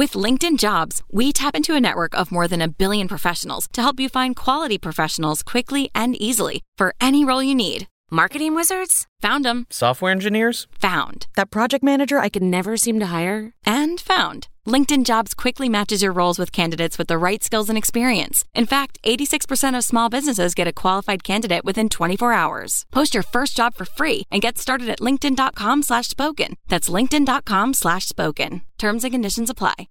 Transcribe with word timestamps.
With 0.00 0.14
LinkedIn 0.14 0.58
Jobs, 0.58 1.02
we 1.12 1.30
tap 1.30 1.54
into 1.54 1.74
a 1.74 1.80
network 1.80 2.14
of 2.14 2.32
more 2.32 2.48
than 2.48 2.62
a 2.62 2.68
billion 2.68 3.06
professionals 3.06 3.68
to 3.74 3.82
help 3.82 4.00
you 4.00 4.08
find 4.08 4.34
quality 4.34 4.78
professionals 4.78 5.42
quickly 5.42 5.90
and 5.94 6.16
easily 6.16 6.62
for 6.78 6.94
any 7.02 7.22
role 7.22 7.42
you 7.42 7.54
need. 7.54 7.86
Marketing 8.10 8.54
wizards? 8.54 9.06
Found 9.20 9.44
them. 9.44 9.66
Software 9.68 10.10
engineers? 10.10 10.66
Found. 10.80 11.26
That 11.36 11.50
project 11.50 11.84
manager 11.84 12.18
I 12.18 12.30
could 12.30 12.42
never 12.42 12.78
seem 12.78 12.98
to 12.98 13.12
hire? 13.12 13.52
And 13.66 14.00
found. 14.00 14.48
LinkedIn 14.70 15.04
Jobs 15.04 15.34
quickly 15.34 15.68
matches 15.68 16.02
your 16.02 16.12
roles 16.12 16.38
with 16.38 16.52
candidates 16.52 16.96
with 16.96 17.08
the 17.08 17.18
right 17.18 17.42
skills 17.42 17.68
and 17.68 17.78
experience. 17.78 18.44
In 18.54 18.66
fact, 18.66 18.98
86% 19.04 19.76
of 19.76 19.84
small 19.84 20.08
businesses 20.08 20.54
get 20.54 20.68
a 20.68 20.72
qualified 20.72 21.24
candidate 21.24 21.64
within 21.64 21.88
24 21.88 22.32
hours. 22.32 22.86
Post 22.90 23.14
your 23.14 23.22
first 23.22 23.56
job 23.56 23.74
for 23.74 23.84
free 23.84 24.22
and 24.30 24.42
get 24.42 24.58
started 24.58 24.88
at 24.88 25.00
linkedin.com 25.00 25.82
slash 25.82 26.08
spoken. 26.08 26.54
That's 26.68 26.88
linkedin.com 26.88 27.74
slash 27.74 28.06
spoken. 28.06 28.62
Terms 28.78 29.04
and 29.04 29.12
conditions 29.12 29.50
apply. 29.50 29.88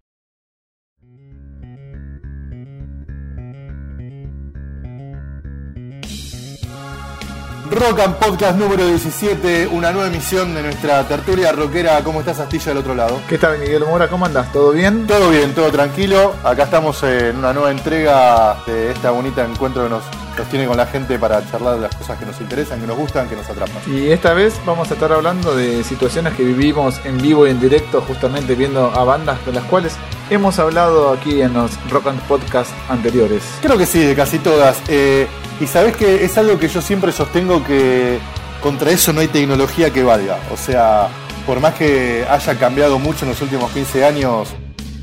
Rock 7.72 8.00
and 8.00 8.16
Podcast 8.16 8.58
número 8.58 8.88
17, 8.88 9.68
una 9.68 9.92
nueva 9.92 10.08
emisión 10.08 10.56
de 10.56 10.64
nuestra 10.64 11.08
tertulia 11.08 11.52
rockera. 11.52 12.04
¿Cómo 12.04 12.22
estás, 12.22 12.40
Astilla, 12.40 12.70
del 12.70 12.78
otro 12.78 12.96
lado? 12.96 13.22
¿Qué 13.30 13.38
tal, 13.38 13.60
Miguel 13.60 13.86
Mora? 13.86 14.08
¿Cómo 14.08 14.26
andás? 14.26 14.52
¿Todo 14.52 14.72
bien? 14.72 15.06
Todo 15.06 15.30
bien, 15.30 15.54
todo 15.54 15.72
tranquilo. 15.72 16.34
Acá 16.44 16.64
estamos 16.64 17.04
en 17.04 17.38
una 17.38 17.54
nueva 17.54 17.70
entrega 17.70 18.58
de 18.66 18.92
esta 18.92 19.12
bonita 19.12 19.46
encuentro 19.46 19.84
que 19.84 19.90
nos, 19.90 20.04
nos 20.40 20.50
tiene 20.50 20.66
con 20.66 20.78
la 20.78 20.86
gente 20.88 21.20
para 21.20 21.46
charlar 21.52 21.76
de 21.76 21.82
las 21.82 21.96
cosas 21.96 22.18
que 22.18 22.26
nos 22.26 22.40
interesan, 22.40 22.80
que 22.80 22.88
nos 22.88 22.98
gustan, 22.98 23.28
que 23.28 23.36
nos 23.36 23.50
atrapan. 23.50 23.82
Y 23.88 24.08
esta 24.08 24.34
vez 24.34 24.60
vamos 24.66 24.90
a 24.90 24.94
estar 24.94 25.12
hablando 25.12 25.56
de 25.56 25.84
situaciones 25.84 26.34
que 26.34 26.44
vivimos 26.44 27.00
en 27.04 27.18
vivo 27.18 27.46
y 27.46 27.52
en 27.52 27.60
directo, 27.60 28.02
justamente 28.02 28.56
viendo 28.56 28.90
a 28.92 29.04
bandas 29.04 29.46
de 29.46 29.52
las 29.52 29.64
cuales 29.66 29.96
hemos 30.30 30.58
hablado 30.58 31.12
aquí 31.12 31.42
en 31.42 31.54
los 31.54 31.72
Rock 31.90 32.08
and 32.08 32.22
Podcast 32.22 32.72
anteriores. 32.90 33.44
Creo 33.62 33.78
que 33.78 33.86
sí, 33.86 34.00
de 34.00 34.16
casi 34.16 34.40
todas. 34.40 34.82
Eh, 34.88 35.28
y 35.60 35.68
sabes 35.68 35.96
que 35.96 36.24
es 36.24 36.38
algo 36.38 36.58
que 36.58 36.70
yo 36.70 36.82
siempre 36.82 37.12
sostengo 37.12 37.64
que 37.64 38.20
contra 38.62 38.92
eso 38.92 39.12
no 39.12 39.20
hay 39.20 39.28
tecnología 39.28 39.92
que 39.92 40.04
valga. 40.04 40.40
O 40.54 40.58
sea, 40.58 41.10
por 41.46 41.60
más 41.60 41.74
que 41.74 42.26
haya 42.30 42.58
cambiado 42.58 42.98
mucho 42.98 43.26
en 43.26 43.32
los 43.32 43.42
últimos 43.42 43.72
15 43.72 44.06
años, 44.06 44.50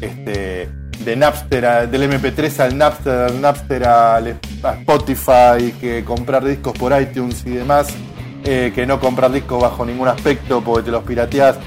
este, 0.01 0.71
de 1.07 1.15
Napster, 1.15 1.89
del 1.89 2.11
MP3 2.11 2.59
al 2.59 2.77
Napster, 2.77 3.13
al 3.13 3.41
Napster 3.41 3.85
al 3.85 4.41
a 4.65 4.73
Spotify, 4.73 5.73
que 5.81 6.03
comprar 6.05 6.45
discos 6.45 6.77
por 6.77 7.01
iTunes 7.01 7.45
y 7.47 7.51
demás, 7.51 7.87
eh, 8.45 8.73
que 8.75 8.87
no 8.87 8.99
comprar 8.99 9.31
discos 9.31 9.63
bajo 9.63 9.87
ningún 9.87 10.09
aspecto 10.09 10.61
porque 10.63 10.87
te 10.87 10.91
los 10.91 11.05
pirateás. 11.05 11.59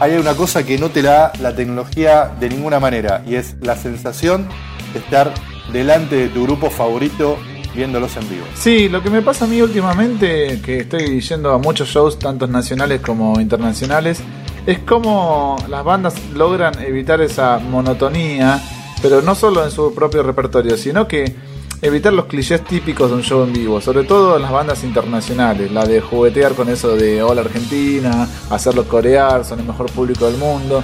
Hay 0.00 0.16
una 0.16 0.34
cosa 0.34 0.64
que 0.64 0.78
no 0.78 0.90
te 0.90 1.00
la 1.00 1.30
la 1.40 1.54
tecnología 1.54 2.32
de 2.40 2.48
ninguna 2.48 2.80
manera 2.80 3.22
y 3.24 3.36
es 3.36 3.54
la 3.60 3.76
sensación 3.76 4.48
de 4.92 4.98
estar 4.98 5.32
delante 5.72 6.16
de 6.16 6.28
tu 6.28 6.42
grupo 6.42 6.68
favorito 6.68 7.38
viéndolos 7.76 8.16
en 8.16 8.28
vivo. 8.28 8.44
Sí, 8.54 8.88
lo 8.88 9.00
que 9.00 9.10
me 9.10 9.22
pasa 9.22 9.44
a 9.44 9.48
mí 9.48 9.62
últimamente, 9.62 10.60
que 10.60 10.78
estoy 10.78 11.20
yendo 11.20 11.52
a 11.52 11.58
muchos 11.58 11.88
shows, 11.88 12.18
tanto 12.18 12.48
nacionales 12.48 13.00
como 13.00 13.40
internacionales, 13.40 14.20
es 14.66 14.78
como 14.80 15.56
las 15.68 15.84
bandas 15.84 16.14
logran 16.34 16.80
evitar 16.82 17.20
esa 17.20 17.58
monotonía, 17.58 18.60
pero 19.00 19.22
no 19.22 19.34
solo 19.34 19.64
en 19.64 19.70
su 19.70 19.94
propio 19.94 20.22
repertorio, 20.22 20.76
sino 20.76 21.08
que 21.08 21.34
evitar 21.80 22.12
los 22.12 22.26
clichés 22.26 22.62
típicos 22.64 23.10
de 23.10 23.16
un 23.16 23.22
show 23.22 23.42
en 23.42 23.52
vivo, 23.52 23.80
sobre 23.80 24.04
todo 24.04 24.36
en 24.36 24.42
las 24.42 24.52
bandas 24.52 24.84
internacionales, 24.84 25.72
la 25.72 25.84
de 25.84 26.00
juguetear 26.00 26.54
con 26.54 26.68
eso 26.68 26.96
de 26.96 27.22
hola 27.22 27.40
Argentina, 27.40 28.28
hacerlo 28.50 28.84
corear, 28.84 29.44
son 29.44 29.60
el 29.60 29.66
mejor 29.66 29.90
público 29.90 30.26
del 30.26 30.36
mundo. 30.36 30.82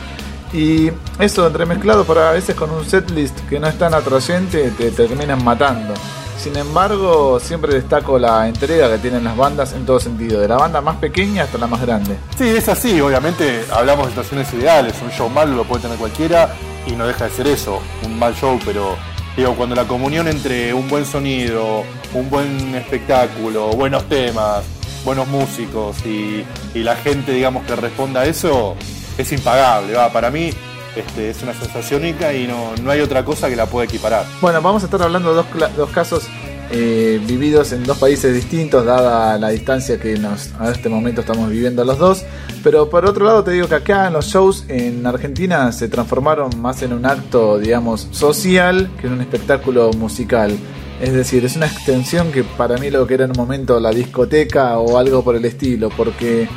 Y 0.52 0.90
eso 1.20 1.46
entremezclado 1.46 2.04
por 2.04 2.18
a 2.18 2.32
veces 2.32 2.56
con 2.56 2.70
un 2.70 2.84
setlist 2.84 3.38
que 3.48 3.60
no 3.60 3.68
es 3.68 3.78
tan 3.78 3.94
atrayente, 3.94 4.70
te, 4.70 4.90
te 4.90 5.06
terminan 5.06 5.44
matando. 5.44 5.94
Sin 6.38 6.56
embargo, 6.56 7.40
siempre 7.40 7.74
destaco 7.74 8.16
la 8.16 8.46
entrega 8.46 8.88
que 8.88 8.98
tienen 8.98 9.24
las 9.24 9.36
bandas 9.36 9.72
en 9.72 9.84
todo 9.84 9.98
sentido, 9.98 10.40
de 10.40 10.46
la 10.46 10.56
banda 10.56 10.80
más 10.80 10.96
pequeña 10.96 11.42
hasta 11.42 11.58
la 11.58 11.66
más 11.66 11.80
grande. 11.80 12.16
Sí, 12.36 12.48
es 12.48 12.68
así, 12.68 13.00
obviamente 13.00 13.64
hablamos 13.72 14.06
de 14.06 14.10
situaciones 14.10 14.52
ideales, 14.54 14.94
un 15.02 15.10
show 15.10 15.28
malo 15.28 15.56
lo 15.56 15.64
puede 15.64 15.82
tener 15.82 15.98
cualquiera 15.98 16.54
y 16.86 16.92
no 16.92 17.08
deja 17.08 17.24
de 17.24 17.30
ser 17.30 17.48
eso, 17.48 17.80
un 18.04 18.18
mal 18.18 18.36
show, 18.36 18.58
pero 18.64 18.96
digo, 19.36 19.54
cuando 19.56 19.74
la 19.74 19.84
comunión 19.84 20.28
entre 20.28 20.72
un 20.72 20.88
buen 20.88 21.04
sonido, 21.04 21.82
un 22.14 22.30
buen 22.30 22.72
espectáculo, 22.76 23.70
buenos 23.70 24.08
temas, 24.08 24.64
buenos 25.04 25.26
músicos 25.26 25.96
y, 26.06 26.44
y 26.72 26.82
la 26.84 26.94
gente, 26.94 27.32
digamos, 27.32 27.64
que 27.64 27.74
responda 27.74 28.20
a 28.20 28.26
eso, 28.26 28.76
es 29.18 29.32
impagable, 29.32 29.94
va, 29.94 30.12
para 30.12 30.30
mí 30.30 30.52
este, 30.98 31.30
es 31.30 31.42
una 31.42 31.54
sensación 31.54 32.02
única 32.02 32.32
y 32.34 32.46
no, 32.46 32.74
no 32.82 32.90
hay 32.90 33.00
otra 33.00 33.24
cosa 33.24 33.48
que 33.48 33.56
la 33.56 33.66
pueda 33.66 33.86
equiparar. 33.86 34.24
Bueno, 34.40 34.60
vamos 34.62 34.82
a 34.82 34.86
estar 34.86 35.02
hablando 35.02 35.30
de 35.30 35.36
dos, 35.36 35.76
dos 35.76 35.90
casos 35.90 36.28
eh, 36.70 37.18
vividos 37.26 37.72
en 37.72 37.84
dos 37.84 37.96
países 37.96 38.34
distintos, 38.34 38.84
dada 38.84 39.38
la 39.38 39.48
distancia 39.48 39.98
que 39.98 40.18
nos, 40.18 40.52
a 40.58 40.70
este 40.70 40.90
momento 40.90 41.22
estamos 41.22 41.48
viviendo 41.48 41.82
los 41.84 41.98
dos. 41.98 42.24
Pero 42.62 42.90
por 42.90 43.06
otro 43.06 43.24
lado, 43.24 43.42
te 43.42 43.52
digo 43.52 43.68
que 43.68 43.76
acá 43.76 44.10
los 44.10 44.26
shows 44.26 44.64
en 44.68 45.06
Argentina 45.06 45.72
se 45.72 45.88
transformaron 45.88 46.60
más 46.60 46.82
en 46.82 46.92
un 46.92 47.06
acto, 47.06 47.58
digamos, 47.58 48.08
social 48.10 48.90
que 49.00 49.06
en 49.06 49.14
un 49.14 49.20
espectáculo 49.22 49.92
musical. 49.92 50.58
Es 51.00 51.12
decir, 51.14 51.44
es 51.44 51.56
una 51.56 51.66
extensión 51.66 52.32
que 52.32 52.44
para 52.44 52.76
mí 52.76 52.90
lo 52.90 53.06
que 53.06 53.14
era 53.14 53.24
en 53.24 53.30
un 53.30 53.36
momento 53.36 53.80
la 53.80 53.90
discoteca 53.90 54.78
o 54.78 54.98
algo 54.98 55.22
por 55.22 55.36
el 55.36 55.44
estilo, 55.44 55.88
porque 55.96 56.48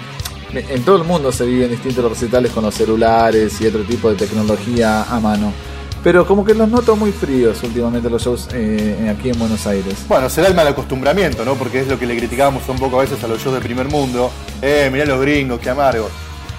en 0.54 0.84
todo 0.84 0.98
el 0.98 1.04
mundo 1.04 1.32
se 1.32 1.46
viven 1.46 1.70
distintos 1.72 2.08
recitales 2.10 2.52
con 2.52 2.64
los 2.64 2.74
celulares 2.76 3.60
y 3.62 3.68
otro 3.68 3.84
tipo 3.84 4.10
de 4.10 4.16
tecnología 4.16 5.04
a 5.04 5.20
mano. 5.20 5.54
Pero 6.04 6.26
como 6.26 6.44
que 6.44 6.56
los 6.56 6.68
noto 6.68 6.96
muy 6.96 7.12
fríos 7.12 7.62
últimamente 7.64 8.10
los 8.10 8.24
shows 8.24 8.48
eh, 8.54 9.14
aquí 9.16 9.30
en 9.30 9.38
Buenos 9.38 9.68
Aires. 9.68 9.94
Bueno, 10.08 10.30
será 10.30 10.48
el 10.48 10.56
mal 10.56 10.68
acostumbramiento, 10.68 11.46
¿no? 11.46 11.54
Porque 11.56 11.82
es 11.82 11.88
lo 11.88 12.00
que 12.00 12.08
le 12.08 12.18
criticábamos 12.18 12.68
un 12.70 12.78
poco 12.80 12.98
a 13.00 13.04
veces 13.04 13.24
a 13.24 13.28
los 13.28 13.40
shows 13.42 13.54
de 13.54 13.62
primer 13.62 13.88
mundo. 13.88 14.32
Eh, 14.62 14.90
mirá 14.92 15.06
los 15.06 15.22
gringos, 15.22 15.60
qué 15.60 15.70
amargos. 15.70 16.10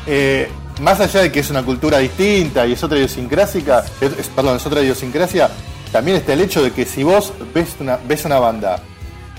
Eh, 0.06 0.48
más 0.80 1.00
allá 1.00 1.22
de 1.22 1.32
que 1.32 1.40
es 1.40 1.50
una 1.50 1.62
cultura 1.64 1.98
distinta 1.98 2.66
y 2.66 2.72
es 2.72 2.82
otra 2.84 2.98
es- 4.10 4.28
perdón, 4.34 4.56
es 4.56 4.66
otra 4.66 4.80
idiosincrasia, 4.80 5.50
también 5.90 6.16
está 6.16 6.32
el 6.32 6.40
hecho 6.40 6.62
de 6.62 6.70
que 6.70 6.84
si 6.86 7.02
vos 7.02 7.32
ves 7.52 7.76
una, 7.80 7.98
ves 8.08 8.24
una 8.24 8.38
banda 8.38 8.80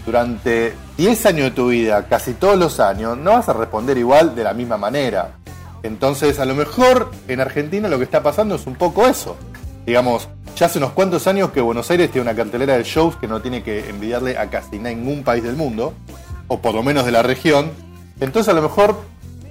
durante 0.05 0.73
10 0.97 1.25
años 1.25 1.43
de 1.45 1.51
tu 1.51 1.67
vida, 1.69 2.07
casi 2.07 2.33
todos 2.33 2.57
los 2.57 2.79
años, 2.79 3.17
no 3.17 3.31
vas 3.31 3.49
a 3.49 3.53
responder 3.53 3.97
igual 3.97 4.35
de 4.35 4.43
la 4.43 4.53
misma 4.53 4.77
manera. 4.77 5.31
Entonces, 5.83 6.39
a 6.39 6.45
lo 6.45 6.55
mejor 6.55 7.11
en 7.27 7.41
Argentina 7.41 7.89
lo 7.89 7.97
que 7.97 8.03
está 8.05 8.23
pasando 8.23 8.55
es 8.55 8.65
un 8.67 8.75
poco 8.75 9.07
eso. 9.07 9.35
Digamos, 9.85 10.29
ya 10.55 10.67
hace 10.67 10.77
unos 10.77 10.91
cuantos 10.91 11.27
años 11.27 11.51
que 11.51 11.61
Buenos 11.61 11.89
Aires 11.91 12.11
tiene 12.11 12.29
una 12.29 12.35
cartelera 12.35 12.77
de 12.77 12.83
shows 12.83 13.17
que 13.17 13.27
no 13.27 13.41
tiene 13.41 13.63
que 13.63 13.89
envidiarle 13.89 14.37
a 14.37 14.49
casi 14.49 14.79
ningún 14.79 15.23
país 15.23 15.43
del 15.43 15.55
mundo, 15.55 15.93
o 16.47 16.59
por 16.59 16.73
lo 16.73 16.83
menos 16.83 17.05
de 17.05 17.11
la 17.11 17.23
región. 17.23 17.71
Entonces, 18.19 18.49
a 18.49 18.53
lo 18.55 18.61
mejor 18.61 18.97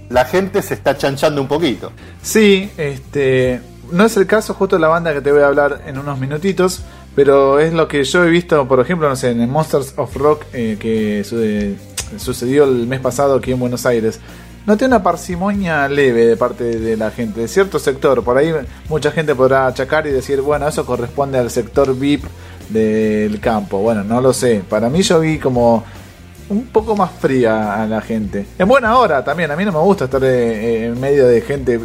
la 0.09 0.25
gente 0.25 0.63
se 0.63 0.75
está 0.75 0.97
chanchando 0.97 1.41
un 1.41 1.49
poquito. 1.49 1.93
Sí, 2.23 2.71
este, 2.77 3.61
no 3.91 4.05
es 4.05 4.17
el 4.17 4.27
caso 4.27 4.55
justo 4.55 4.77
de 4.77 4.81
la 4.81 4.89
banda 4.89 5.13
que 5.13 5.21
te 5.21 5.33
voy 5.33 5.43
a 5.43 5.47
hablar 5.47 5.83
en 5.87 5.99
unos 5.99 6.19
minutitos, 6.19 6.83
pero 7.15 7.59
es 7.61 7.73
lo 7.73 7.89
que 7.89 8.05
yo 8.05 8.25
he 8.25 8.31
visto, 8.31 8.67
por 8.69 8.81
ejemplo, 8.81 9.09
no 9.09 9.17
sé, 9.17 9.31
en 9.31 9.49
Monsters 9.51 9.95
of 9.97 10.15
Rock 10.17 10.45
eh, 10.53 10.77
que 10.81 11.23
su- 11.25 11.41
eh, 11.41 11.75
sucedió 12.17 12.65
el 12.65 12.87
mes 12.87 13.01
pasado 13.01 13.35
aquí 13.37 13.53
en 13.53 13.61
Buenos 13.61 13.85
Aires. 13.87 14.21
Noté 14.65 14.85
una 14.87 15.03
parsimonia 15.03 15.89
leve 15.89 16.25
de 16.27 16.37
parte 16.37 16.63
de 16.79 16.97
la 16.97 17.11
gente, 17.11 17.41
de 17.41 17.49
cierto 17.49 17.79
sector. 17.81 18.23
Por 18.23 18.39
ahí 18.39 18.53
mucha 18.89 19.11
gente 19.11 19.35
podrá 19.35 19.67
achacar 19.67 20.07
y 20.07 20.11
decir, 20.11 20.41
bueno, 20.41 20.69
eso 20.69 20.87
corresponde 20.87 21.39
al 21.39 21.51
sector 21.51 21.99
VIP 21.99 22.25
del 22.69 23.41
campo. 23.41 23.79
Bueno, 23.79 24.05
no 24.05 24.21
lo 24.21 24.33
sé. 24.33 24.63
Para 24.69 24.89
mí 24.89 25.03
yo 25.03 25.19
vi 25.21 25.39
como 25.39 25.83
un 26.49 26.67
poco 26.67 26.95
más 26.95 27.11
fría 27.11 27.83
a 27.83 27.87
la 27.87 28.01
gente. 28.03 28.47
En 28.59 28.69
buena 28.69 28.97
hora 28.99 29.25
también, 29.25 29.51
a 29.51 29.57
mí 29.57 29.65
no 29.65 29.73
me 29.73 29.79
gusta 29.81 30.05
estar 30.05 30.23
eh, 30.23 30.87
en 30.87 31.01
medio 31.01 31.27
de 31.27 31.41
gente, 31.41 31.81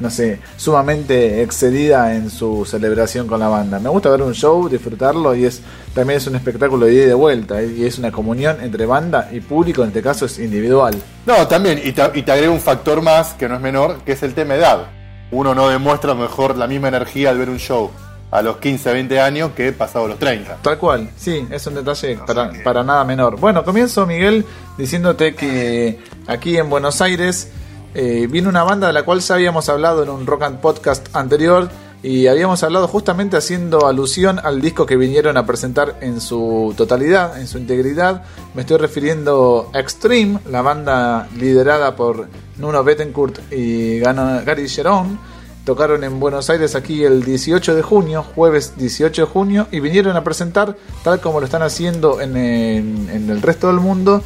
no 0.00 0.10
sé, 0.10 0.40
sumamente 0.56 1.42
excedida 1.42 2.14
en 2.14 2.30
su 2.30 2.64
celebración 2.64 3.26
con 3.26 3.40
la 3.40 3.48
banda. 3.48 3.78
Me 3.78 3.88
gusta 3.88 4.10
ver 4.10 4.22
un 4.22 4.34
show, 4.34 4.68
disfrutarlo 4.68 5.34
y 5.34 5.44
es 5.44 5.62
también 5.94 6.18
es 6.18 6.26
un 6.26 6.34
espectáculo 6.36 6.86
de 6.86 6.94
ida 6.94 7.02
y 7.04 7.06
de 7.06 7.14
vuelta 7.14 7.62
y 7.62 7.84
es 7.84 7.98
una 7.98 8.10
comunión 8.10 8.58
entre 8.60 8.86
banda 8.86 9.28
y 9.32 9.40
público, 9.40 9.82
en 9.82 9.88
este 9.88 10.02
caso 10.02 10.26
es 10.26 10.38
individual. 10.38 10.94
No, 11.26 11.46
también, 11.46 11.80
y 11.82 11.92
te, 11.92 12.02
y 12.14 12.22
te 12.22 12.32
agrego 12.32 12.52
un 12.52 12.60
factor 12.60 13.00
más 13.00 13.34
que 13.34 13.48
no 13.48 13.54
es 13.54 13.60
menor, 13.60 13.98
que 14.04 14.12
es 14.12 14.22
el 14.22 14.34
tema 14.34 14.56
edad. 14.56 14.88
Uno 15.30 15.54
no 15.54 15.68
demuestra 15.68 16.14
mejor 16.14 16.56
la 16.56 16.66
misma 16.66 16.88
energía 16.88 17.30
al 17.30 17.38
ver 17.38 17.50
un 17.50 17.58
show 17.58 17.90
a 18.30 18.42
los 18.42 18.56
15, 18.56 18.92
20 18.92 19.20
años 19.20 19.50
que 19.56 19.72
pasado 19.72 20.08
los 20.08 20.18
30. 20.18 20.56
Tal 20.60 20.76
cual, 20.76 21.08
sí, 21.16 21.46
es 21.52 21.64
un 21.68 21.76
detalle 21.76 22.18
para, 22.26 22.50
para 22.64 22.82
nada 22.82 23.04
menor. 23.04 23.38
Bueno, 23.38 23.64
comienzo 23.64 24.06
Miguel 24.06 24.44
diciéndote 24.76 25.36
que 25.36 26.00
aquí 26.26 26.56
en 26.56 26.68
Buenos 26.68 27.00
Aires 27.00 27.52
eh, 27.94 28.26
viene 28.30 28.48
una 28.48 28.64
banda 28.64 28.88
de 28.88 28.92
la 28.92 29.04
cual 29.04 29.20
ya 29.20 29.34
habíamos 29.36 29.68
hablado 29.68 30.02
en 30.02 30.10
un 30.10 30.26
Rock 30.26 30.42
and 30.42 30.60
Podcast 30.60 31.14
anterior 31.14 31.68
y 32.02 32.26
habíamos 32.26 32.62
hablado 32.62 32.86
justamente 32.86 33.36
haciendo 33.36 33.86
alusión 33.86 34.38
al 34.42 34.60
disco 34.60 34.84
que 34.84 34.96
vinieron 34.96 35.36
a 35.36 35.46
presentar 35.46 35.96
en 36.02 36.20
su 36.20 36.74
totalidad, 36.76 37.40
en 37.40 37.46
su 37.46 37.58
integridad. 37.58 38.24
Me 38.54 38.60
estoy 38.60 38.76
refiriendo 38.76 39.70
a 39.72 39.80
Extreme, 39.80 40.38
la 40.50 40.60
banda 40.60 41.28
liderada 41.38 41.96
por 41.96 42.28
Nuno 42.58 42.84
Bettencourt 42.84 43.50
y 43.52 44.00
Gary 44.00 44.66
Sharon 44.66 45.18
tocaron 45.64 46.04
en 46.04 46.20
Buenos 46.20 46.50
Aires 46.50 46.74
aquí 46.74 47.04
el 47.04 47.24
18 47.24 47.74
de 47.74 47.82
junio, 47.82 48.22
jueves 48.22 48.74
18 48.76 49.22
de 49.22 49.28
junio, 49.28 49.66
y 49.70 49.80
vinieron 49.80 50.16
a 50.16 50.22
presentar, 50.22 50.76
tal 51.02 51.20
como 51.20 51.40
lo 51.40 51.46
están 51.46 51.62
haciendo 51.62 52.20
en, 52.20 52.36
el 52.36 53.42
resto 53.42 53.68
del 53.68 53.80
mundo, 53.80 54.22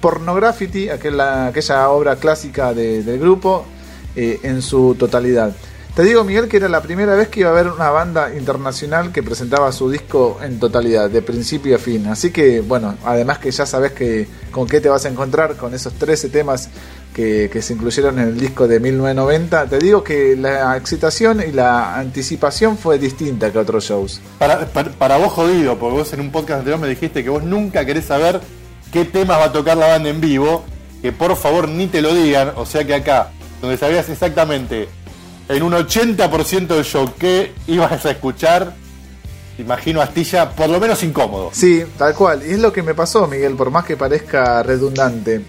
Pornography, 0.00 0.88
aquella, 0.88 1.46
aquella 1.46 1.88
obra 1.90 2.16
clásica 2.16 2.72
del 2.72 3.18
grupo, 3.18 3.64
eh, 4.16 4.40
en 4.42 4.62
su 4.62 4.94
totalidad. 4.94 5.52
Te 5.98 6.04
digo, 6.04 6.22
Miguel, 6.22 6.46
que 6.46 6.58
era 6.58 6.68
la 6.68 6.80
primera 6.80 7.16
vez 7.16 7.26
que 7.26 7.40
iba 7.40 7.48
a 7.48 7.52
haber 7.52 7.66
una 7.66 7.90
banda 7.90 8.32
internacional 8.32 9.10
que 9.10 9.22
presentaba 9.24 9.72
su 9.72 9.90
disco 9.90 10.38
en 10.40 10.60
totalidad, 10.60 11.10
de 11.10 11.22
principio 11.22 11.74
a 11.74 11.78
fin. 11.80 12.06
Así 12.06 12.30
que, 12.30 12.60
bueno, 12.60 12.94
además 13.04 13.38
que 13.38 13.50
ya 13.50 13.66
sabes 13.66 13.92
que 13.92 14.28
con 14.52 14.68
qué 14.68 14.80
te 14.80 14.88
vas 14.88 15.06
a 15.06 15.08
encontrar 15.08 15.56
con 15.56 15.74
esos 15.74 15.94
13 15.94 16.28
temas 16.28 16.68
que, 17.12 17.50
se 17.60 17.72
incluyeron 17.72 18.20
en 18.20 18.28
el 18.28 18.38
disco 18.38 18.68
de 18.68 18.78
1990, 18.78 19.66
te 19.66 19.78
digo 19.78 20.04
que 20.04 20.36
la 20.36 20.76
excitación 20.76 21.42
y 21.46 21.50
la 21.50 21.98
anticipación 21.98 22.78
fue 22.78 23.00
distinta 23.00 23.50
que 23.50 23.58
otros 23.58 23.82
shows. 23.82 24.20
Para, 24.38 24.66
para, 24.66 25.16
vos 25.16 25.32
jodido, 25.32 25.80
porque 25.80 25.98
vos 25.98 26.12
en 26.12 26.20
un 26.20 26.30
podcast 26.30 26.60
anterior 26.60 26.78
me 26.80 26.86
dijiste 26.86 27.24
que 27.24 27.30
vos 27.30 27.42
nunca 27.42 27.84
querés 27.84 28.04
saber 28.04 28.40
qué 28.92 29.04
temas 29.04 29.38
va 29.38 29.44
a 29.44 29.52
tocar 29.52 29.76
la 29.76 29.88
banda 29.88 30.08
en 30.08 30.20
vivo, 30.20 30.64
que 31.02 31.12
por 31.12 31.36
favor 31.36 31.68
ni 31.68 31.86
te 31.86 32.02
lo 32.02 32.14
digan, 32.14 32.52
o 32.56 32.66
sea 32.66 32.84
que 32.84 32.94
acá, 32.94 33.30
donde 33.60 33.76
sabías 33.76 34.08
exactamente 34.08 34.88
en 35.48 35.62
un 35.62 35.72
80% 35.72 36.66
del 36.66 36.84
show 36.84 37.12
que 37.18 37.52
ibas 37.66 38.04
a 38.04 38.10
escuchar, 38.10 38.74
imagino 39.56 40.00
Astilla 40.00 40.50
por 40.50 40.68
lo 40.68 40.78
menos 40.78 41.02
incómodo. 41.02 41.50
Sí, 41.52 41.84
tal 41.96 42.14
cual. 42.14 42.42
Y 42.46 42.52
es 42.52 42.58
lo 42.58 42.72
que 42.72 42.82
me 42.82 42.94
pasó, 42.94 43.26
Miguel, 43.26 43.54
por 43.54 43.70
más 43.70 43.84
que 43.84 43.96
parezca 43.96 44.62
redundante. 44.62 45.40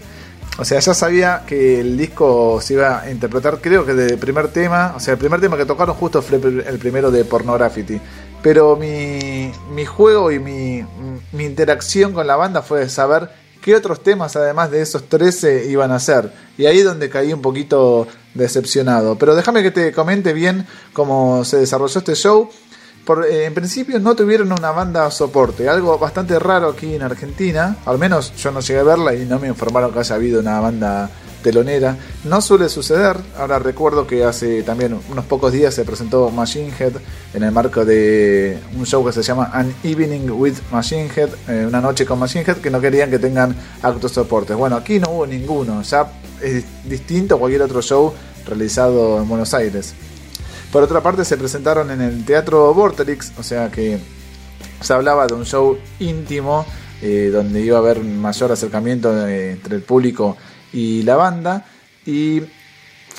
O 0.57 0.65
sea, 0.65 0.79
ya 0.79 0.93
sabía 0.93 1.43
que 1.45 1.79
el 1.79 1.97
disco 1.97 2.59
se 2.61 2.73
iba 2.73 3.01
a 3.01 3.11
interpretar, 3.11 3.59
creo 3.61 3.85
que 3.85 3.93
de 3.93 4.17
primer 4.17 4.49
tema. 4.49 4.93
O 4.95 4.99
sea, 4.99 5.13
el 5.13 5.17
primer 5.17 5.39
tema 5.39 5.57
que 5.57 5.65
tocaron 5.65 5.95
justo 5.95 6.21
fue 6.21 6.37
el 6.37 6.79
primero 6.79 7.11
de 7.11 7.23
Pornography. 7.25 7.99
Pero 8.41 8.75
mi, 8.75 9.51
mi 9.73 9.85
juego 9.85 10.31
y 10.31 10.39
mi, 10.39 10.85
mi 11.31 11.45
interacción 11.45 12.13
con 12.13 12.25
la 12.25 12.35
banda 12.35 12.61
fue 12.61 12.87
saber 12.89 13.29
qué 13.61 13.75
otros 13.75 14.01
temas, 14.01 14.35
además 14.35 14.71
de 14.71 14.81
esos 14.81 15.09
13, 15.09 15.69
iban 15.69 15.91
a 15.91 15.99
ser. 15.99 16.31
Y 16.57 16.65
ahí 16.65 16.79
es 16.79 16.85
donde 16.85 17.09
caí 17.09 17.33
un 17.33 17.41
poquito 17.41 18.07
decepcionado. 18.33 19.17
Pero 19.17 19.35
déjame 19.35 19.63
que 19.63 19.71
te 19.71 19.91
comente 19.91 20.33
bien 20.33 20.65
cómo 20.93 21.43
se 21.43 21.57
desarrolló 21.57 21.99
este 21.99 22.15
show. 22.15 22.49
Por, 23.05 23.25
eh, 23.25 23.45
en 23.45 23.53
principio 23.53 23.99
no 23.99 24.15
tuvieron 24.15 24.51
una 24.51 24.71
banda 24.71 25.09
soporte, 25.09 25.67
algo 25.67 25.97
bastante 25.97 26.37
raro 26.37 26.69
aquí 26.69 26.95
en 26.95 27.01
Argentina. 27.01 27.77
Al 27.85 27.97
menos 27.97 28.35
yo 28.35 28.51
no 28.51 28.59
llegué 28.59 28.79
a 28.79 28.83
verla 28.83 29.15
y 29.15 29.25
no 29.25 29.39
me 29.39 29.47
informaron 29.47 29.91
que 29.91 29.99
haya 29.99 30.15
habido 30.15 30.39
una 30.39 30.59
banda 30.59 31.09
telonera. 31.41 31.97
No 32.23 32.41
suele 32.41 32.69
suceder. 32.69 33.17
Ahora 33.37 33.59
recuerdo 33.59 34.05
que 34.07 34.23
hace 34.23 34.63
también 34.63 34.99
unos 35.09 35.25
pocos 35.25 35.51
días 35.51 35.73
se 35.73 35.85
presentó 35.85 36.29
Machine 36.29 36.71
Head 36.77 36.93
en 37.33 37.43
el 37.43 37.51
marco 37.51 37.85
de 37.85 38.59
un 38.77 38.85
show 38.85 39.05
que 39.05 39.11
se 39.11 39.23
llama 39.23 39.49
An 39.53 39.73
Evening 39.83 40.29
with 40.31 40.55
Machine 40.71 41.09
Head, 41.15 41.29
eh, 41.47 41.65
una 41.67 41.81
noche 41.81 42.05
con 42.05 42.19
Machine 42.19 42.43
Head, 42.45 42.57
que 42.57 42.69
no 42.69 42.81
querían 42.81 43.09
que 43.09 43.19
tengan 43.19 43.55
actos 43.81 44.11
soportes. 44.11 44.55
Bueno, 44.55 44.75
aquí 44.75 44.99
no 44.99 45.09
hubo 45.11 45.27
ninguno. 45.27 45.81
Ya 45.81 46.11
es 46.41 46.63
distinto 46.85 47.35
a 47.35 47.39
cualquier 47.39 47.61
otro 47.61 47.81
show 47.81 48.13
realizado 48.45 49.21
en 49.21 49.27
Buenos 49.27 49.53
Aires. 49.53 49.93
Por 50.71 50.83
otra 50.83 51.01
parte, 51.01 51.25
se 51.25 51.35
presentaron 51.37 51.89
en 51.91 52.01
el 52.01 52.25
Teatro 52.25 52.73
Vorterix, 52.73 53.33
o 53.37 53.43
sea 53.43 53.71
que 53.71 53.97
se 54.81 54.93
hablaba 54.93 55.27
de 55.27 55.33
un 55.33 55.45
show 55.45 55.77
íntimo 55.99 56.65
eh, 57.01 57.29
donde 57.31 57.61
iba 57.61 57.77
a 57.77 57.79
haber 57.79 58.01
mayor 58.01 58.51
acercamiento 58.51 59.27
eh, 59.27 59.51
entre 59.51 59.77
el 59.77 59.81
público 59.81 60.37
y 60.73 61.03
la 61.03 61.15
banda. 61.15 61.65
Y 62.05 62.41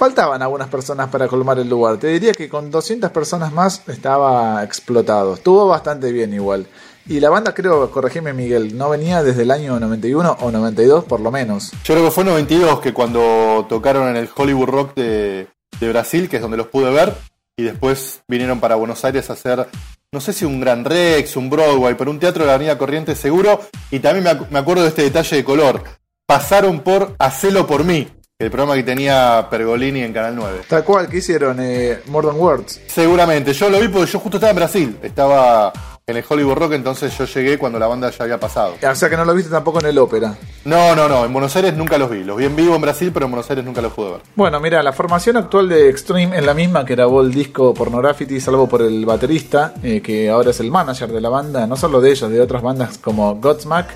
faltaban 0.00 0.40
algunas 0.40 0.68
personas 0.68 1.08
para 1.08 1.28
colmar 1.28 1.58
el 1.58 1.68
lugar. 1.68 1.98
Te 1.98 2.08
diría 2.08 2.32
que 2.32 2.48
con 2.48 2.70
200 2.70 3.10
personas 3.10 3.52
más 3.52 3.82
estaba 3.88 4.64
explotado. 4.64 5.34
Estuvo 5.34 5.66
bastante 5.66 6.10
bien 6.10 6.32
igual. 6.32 6.66
Y 7.06 7.20
la 7.20 7.28
banda, 7.28 7.52
creo, 7.54 7.90
corregime 7.90 8.32
Miguel, 8.32 8.78
no 8.78 8.88
venía 8.88 9.22
desde 9.22 9.42
el 9.42 9.50
año 9.50 9.80
91 9.80 10.38
o 10.40 10.50
92 10.50 11.04
por 11.04 11.20
lo 11.20 11.30
menos. 11.30 11.72
Yo 11.84 11.94
creo 11.94 12.04
que 12.04 12.10
fue 12.12 12.24
92 12.24 12.80
que 12.80 12.94
cuando 12.94 13.66
tocaron 13.68 14.08
en 14.08 14.16
el 14.16 14.28
Hollywood 14.34 14.68
Rock 14.68 14.94
de, 14.94 15.48
Brasil, 15.80 16.28
que 16.28 16.36
es 16.36 16.42
donde 16.42 16.56
los 16.56 16.68
pude 16.68 16.90
ver, 16.90 17.14
y 17.56 17.64
después 17.64 18.22
vinieron 18.28 18.60
para 18.60 18.76
Buenos 18.76 19.04
Aires 19.04 19.28
a 19.28 19.32
hacer, 19.32 19.66
no 20.12 20.20
sé 20.20 20.32
si 20.32 20.44
un 20.44 20.60
Gran 20.60 20.84
Rex, 20.84 21.36
un 21.36 21.50
Broadway, 21.50 21.94
pero 21.94 22.10
un 22.10 22.20
teatro 22.20 22.44
de 22.44 22.48
la 22.48 22.54
Avenida 22.54 22.78
Corriente 22.78 23.14
seguro. 23.14 23.60
Y 23.90 23.98
también 23.98 24.38
me, 24.50 24.58
acuerdo 24.58 24.82
de 24.82 24.88
este 24.88 25.02
detalle 25.02 25.36
de 25.36 25.44
color 25.44 25.82
pasaron 26.30 26.78
por 26.78 27.16
Hacelo 27.18 27.66
por 27.66 27.82
mí, 27.82 28.06
el 28.38 28.52
programa 28.52 28.76
que 28.76 28.84
tenía 28.84 29.48
Pergolini 29.50 30.02
en 30.02 30.12
Canal 30.12 30.36
9. 30.36 30.60
Tal 30.68 30.84
cual, 30.84 31.08
¿qué 31.08 31.16
hicieron? 31.16 31.56
Eh, 31.58 32.02
More 32.06 32.28
Than 32.28 32.36
Words. 32.38 32.82
Seguramente, 32.86 33.52
yo 33.52 33.68
lo 33.68 33.80
vi 33.80 33.88
porque 33.88 34.12
yo 34.12 34.20
justo 34.20 34.36
estaba 34.36 34.50
en 34.50 34.56
Brasil, 34.56 34.98
estaba 35.02 35.72
en 36.06 36.16
el 36.16 36.24
Hollywood 36.28 36.54
Rock, 36.54 36.74
entonces 36.74 37.18
yo 37.18 37.24
llegué 37.24 37.58
cuando 37.58 37.80
la 37.80 37.88
banda 37.88 38.10
ya 38.10 38.22
había 38.22 38.38
pasado. 38.38 38.76
O 38.80 38.94
sea 38.94 39.10
que 39.10 39.16
no 39.16 39.24
lo 39.24 39.34
viste 39.34 39.50
tampoco 39.50 39.80
en 39.80 39.86
el 39.86 39.98
ópera. 39.98 40.36
No, 40.66 40.94
no, 40.94 41.08
no, 41.08 41.24
en 41.24 41.32
Buenos 41.32 41.56
Aires 41.56 41.74
nunca 41.74 41.98
los 41.98 42.08
vi. 42.08 42.22
Los 42.22 42.36
vi 42.36 42.44
en 42.44 42.54
vivo 42.54 42.76
en 42.76 42.80
Brasil, 42.80 43.10
pero 43.12 43.26
en 43.26 43.32
Buenos 43.32 43.50
Aires 43.50 43.64
nunca 43.64 43.82
los 43.82 43.92
pude 43.92 44.12
ver. 44.12 44.20
Bueno, 44.36 44.60
mira, 44.60 44.84
la 44.84 44.92
formación 44.92 45.36
actual 45.36 45.68
de 45.68 45.88
Extreme 45.88 46.38
es 46.38 46.44
la 46.44 46.54
misma 46.54 46.84
que 46.84 46.94
grabó 46.94 47.22
el 47.22 47.34
disco 47.34 47.74
Pornography, 47.74 48.38
salvo 48.38 48.68
por 48.68 48.82
el 48.82 49.04
baterista, 49.04 49.74
eh, 49.82 50.00
que 50.00 50.30
ahora 50.30 50.50
es 50.50 50.60
el 50.60 50.70
manager 50.70 51.10
de 51.10 51.20
la 51.20 51.28
banda, 51.28 51.66
no 51.66 51.74
solo 51.74 52.00
de 52.00 52.12
ellos, 52.12 52.30
de 52.30 52.40
otras 52.40 52.62
bandas 52.62 52.98
como 52.98 53.34
Godsmack 53.34 53.88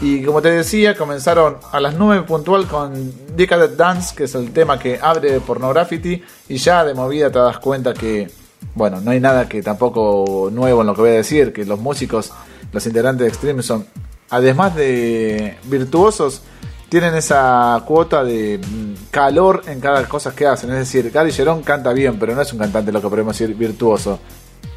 y 0.00 0.24
como 0.24 0.42
te 0.42 0.50
decía, 0.50 0.96
comenzaron 0.96 1.58
a 1.70 1.78
las 1.78 1.94
9 1.94 2.24
puntual 2.24 2.66
con 2.66 3.12
Decadent 3.36 3.76
Dance, 3.76 4.14
que 4.16 4.24
es 4.24 4.34
el 4.34 4.52
tema 4.52 4.78
que 4.78 4.98
abre 5.00 5.40
Pornography. 5.40 6.22
Y 6.48 6.56
ya 6.56 6.84
de 6.84 6.94
movida 6.94 7.30
te 7.30 7.38
das 7.38 7.58
cuenta 7.58 7.94
que, 7.94 8.28
bueno, 8.74 9.00
no 9.00 9.10
hay 9.10 9.20
nada 9.20 9.48
que 9.48 9.62
tampoco 9.62 10.50
nuevo 10.52 10.80
en 10.80 10.86
lo 10.88 10.94
que 10.94 11.00
voy 11.02 11.10
a 11.10 11.14
decir, 11.14 11.52
que 11.52 11.64
los 11.64 11.78
músicos, 11.78 12.32
los 12.72 12.84
integrantes 12.86 13.24
de 13.24 13.28
Extreme 13.28 13.62
son, 13.62 13.86
además 14.30 14.74
de 14.74 15.58
virtuosos, 15.64 16.42
tienen 16.88 17.14
esa 17.14 17.82
cuota 17.86 18.24
de 18.24 18.58
mm, 18.58 19.10
calor 19.10 19.62
en 19.66 19.80
cada 19.80 20.06
cosa 20.08 20.34
que 20.34 20.46
hacen. 20.46 20.70
Es 20.72 20.78
decir, 20.78 21.10
Gary 21.10 21.32
Gerón 21.32 21.62
canta 21.62 21.92
bien, 21.92 22.18
pero 22.18 22.34
no 22.34 22.42
es 22.42 22.52
un 22.52 22.58
cantante 22.58 22.90
lo 22.90 23.00
que 23.00 23.08
podemos 23.08 23.38
decir 23.38 23.56
virtuoso. 23.56 24.18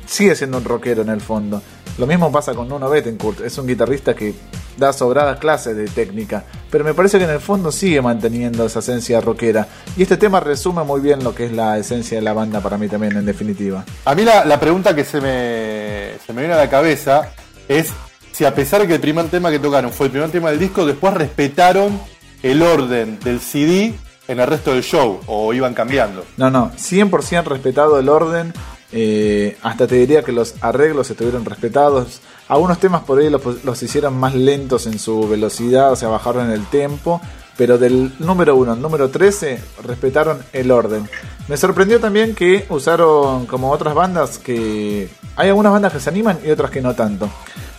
Sigue 0.05 0.35
siendo 0.35 0.57
un 0.57 0.63
rockero 0.63 1.01
en 1.01 1.09
el 1.09 1.21
fondo. 1.21 1.61
Lo 1.97 2.07
mismo 2.07 2.31
pasa 2.31 2.53
con 2.53 2.67
Nuno 2.67 2.89
Bettencourt, 2.89 3.41
es 3.41 3.57
un 3.57 3.67
guitarrista 3.67 4.13
que 4.13 4.33
da 4.77 4.91
sobradas 4.91 5.39
clases 5.39 5.77
de 5.77 5.85
técnica, 5.87 6.43
pero 6.69 6.83
me 6.83 6.93
parece 6.93 7.17
que 7.17 7.23
en 7.23 7.29
el 7.29 7.39
fondo 7.39 7.71
sigue 7.71 8.01
manteniendo 8.01 8.65
esa 8.65 8.79
esencia 8.79 9.21
rockera. 9.21 9.67
Y 9.95 10.03
este 10.03 10.17
tema 10.17 10.41
resume 10.41 10.83
muy 10.83 10.99
bien 10.99 11.23
lo 11.23 11.33
que 11.33 11.45
es 11.45 11.53
la 11.53 11.77
esencia 11.77 12.17
de 12.17 12.21
la 12.21 12.33
banda 12.33 12.59
para 12.59 12.77
mí 12.77 12.89
también, 12.89 13.15
en 13.15 13.25
definitiva. 13.25 13.85
A 14.03 14.13
mí 14.13 14.23
la, 14.23 14.59
pregunta 14.59 14.93
que 14.93 15.05
se 15.05 15.21
me, 15.21 16.19
se 16.25 16.33
me 16.33 16.41
viene 16.41 16.53
a 16.53 16.57
la 16.57 16.69
cabeza 16.69 17.29
es 17.69 17.93
si 18.33 18.43
a 18.43 18.53
pesar 18.53 18.81
de 18.81 18.87
que 18.87 18.95
el 18.95 18.99
primer 18.99 19.29
tema 19.29 19.49
que 19.49 19.59
tocaron 19.59 19.93
fue 19.93 20.07
el 20.07 20.11
primer 20.11 20.29
tema 20.29 20.49
del 20.49 20.59
disco, 20.59 20.85
después 20.85 21.13
respetaron 21.13 21.97
el 22.43 22.61
orden 22.61 23.17
del 23.21 23.39
CD 23.39 23.93
en 24.27 24.39
el 24.39 24.47
resto 24.47 24.73
del 24.73 24.83
show 24.83 25.21
o 25.27 25.53
iban 25.53 25.73
cambiando. 25.73 26.25
No, 26.35 26.49
no, 26.49 26.71
100% 26.73 27.45
respetado 27.45 27.97
el 27.97 28.09
orden 28.09 28.53
eh, 28.91 29.57
hasta 29.61 29.87
te 29.87 29.95
diría 29.95 30.23
que 30.23 30.31
los 30.31 30.55
arreglos 30.61 31.09
estuvieron 31.09 31.45
respetados. 31.45 32.21
Algunos 32.47 32.79
temas 32.79 33.03
por 33.03 33.19
ahí 33.19 33.29
los, 33.29 33.83
hicieron 33.83 34.17
más 34.17 34.35
lentos 34.35 34.85
en 34.87 34.99
su 34.99 35.27
velocidad, 35.27 35.91
o 35.91 35.95
sea, 35.95 36.09
bajaron 36.09 36.51
el 36.51 36.65
tempo. 36.67 37.21
Pero 37.57 37.77
del 37.77 38.11
número 38.19 38.57
1 38.57 38.73
al 38.73 38.81
número 38.81 39.09
13 39.09 39.61
respetaron 39.83 40.39
el 40.51 40.71
orden. 40.71 41.09
Me 41.47 41.55
sorprendió 41.55 42.01
también 42.01 42.35
que 42.35 42.65
usaron 42.69 43.45
como 43.45 43.71
otras 43.71 43.93
bandas 43.93 44.37
que... 44.39 45.09
Hay 45.37 45.47
algunas 45.47 45.71
bandas 45.71 45.93
que 45.93 46.01
se 46.01 46.09
animan 46.09 46.37
y 46.43 46.51
otras 46.51 46.69
que 46.69 46.81
no 46.81 46.95
tanto. 46.95 47.29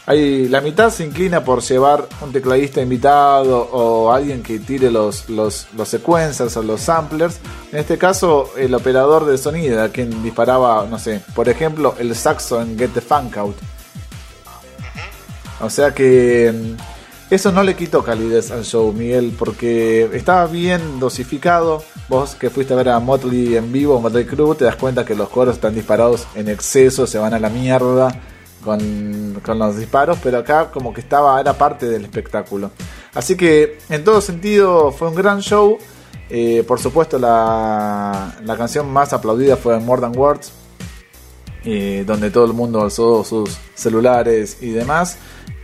Hay, 0.09 0.47
la 0.49 0.61
mitad 0.61 0.91
se 0.91 1.05
inclina 1.05 1.43
por 1.43 1.63
llevar 1.63 2.09
un 2.21 2.31
tecladista 2.31 2.81
invitado 2.81 3.69
o 3.73 4.13
alguien 4.13 4.41
que 4.41 4.61
tire 4.61 4.89
los, 4.89 5.29
los, 5.29 5.67
sequencers 5.85 6.57
o 6.57 6.63
los 6.63 6.81
samplers. 6.81 7.41
En 7.73 7.81
este 7.81 7.99
caso, 7.99 8.53
el 8.57 8.73
operador 8.73 9.27
de 9.27 9.37
sonido, 9.37 9.91
quien 9.91 10.23
disparaba, 10.23 10.87
no 10.89 11.01
sé, 11.01 11.23
por 11.35 11.49
ejemplo, 11.49 11.97
el 11.99 12.15
saxo 12.15 12.63
en 12.63 12.79
Get 12.79 12.93
the 12.95 13.01
Funk 13.01 13.37
Out. 13.37 13.57
O 15.61 15.71
sea 15.71 15.93
que 15.93 16.55
mm, 16.55 17.35
eso 17.35 17.51
no 17.51 17.65
le 17.65 17.75
quitó 17.75 18.05
calidez 18.05 18.53
al 18.53 18.65
show, 18.65 18.93
Miguel, 18.93 19.35
porque 19.37 20.09
estaba 20.13 20.47
bien 20.47 21.01
dosificado. 21.01 21.83
Vos 22.09 22.37
que 22.37 22.49
fuiste 22.51 22.75
a 22.75 22.77
ver 22.77 22.91
a 22.91 23.01
Motley 23.01 23.57
en 23.57 23.73
vivo, 23.73 24.01
Motley 24.01 24.25
Crue, 24.25 24.55
te 24.55 24.67
das 24.67 24.77
cuenta 24.77 25.05
que 25.05 25.17
los 25.17 25.29
coros 25.31 25.57
están 25.57 25.75
disparados 25.75 26.29
en 26.37 26.49
exceso, 26.49 27.09
se 27.09 27.19
van 27.19 27.35
a 27.35 27.41
la 27.41 27.49
mierda 27.49 28.17
con, 28.67 29.59
los 29.59 29.77
disparos, 29.79 30.19
pero 30.23 30.39
acá 30.39 30.71
como 30.71 30.93
que 30.93 31.01
estaba, 31.01 31.41
era 31.41 31.55
parte 31.55 31.87
del 31.87 32.05
espectáculo. 32.05 32.71
Así 33.15 33.35
que 33.37 33.79
en 33.89 34.05
todo 34.05 34.21
sentido 34.21 34.93
fue 34.93 35.09
un 35.09 35.15
gran 35.15 35.41
show. 35.41 35.79
Eh, 36.29 36.65
por 36.67 36.79
supuesto 36.81 37.19
la, 37.21 38.37
la, 38.45 38.57
canción 38.57 38.93
más 38.93 39.13
aplaudida 39.13 39.57
fue 39.57 39.79
More 39.79 40.01
Than 40.03 40.19
Words, 40.19 40.53
eh, 41.65 42.03
donde 42.07 42.31
todo 42.31 42.45
el 42.47 42.53
mundo 42.53 42.83
alzó 42.83 43.23
sus 43.25 43.57
celulares 43.75 44.59
y 44.61 44.71
demás. 44.71 45.17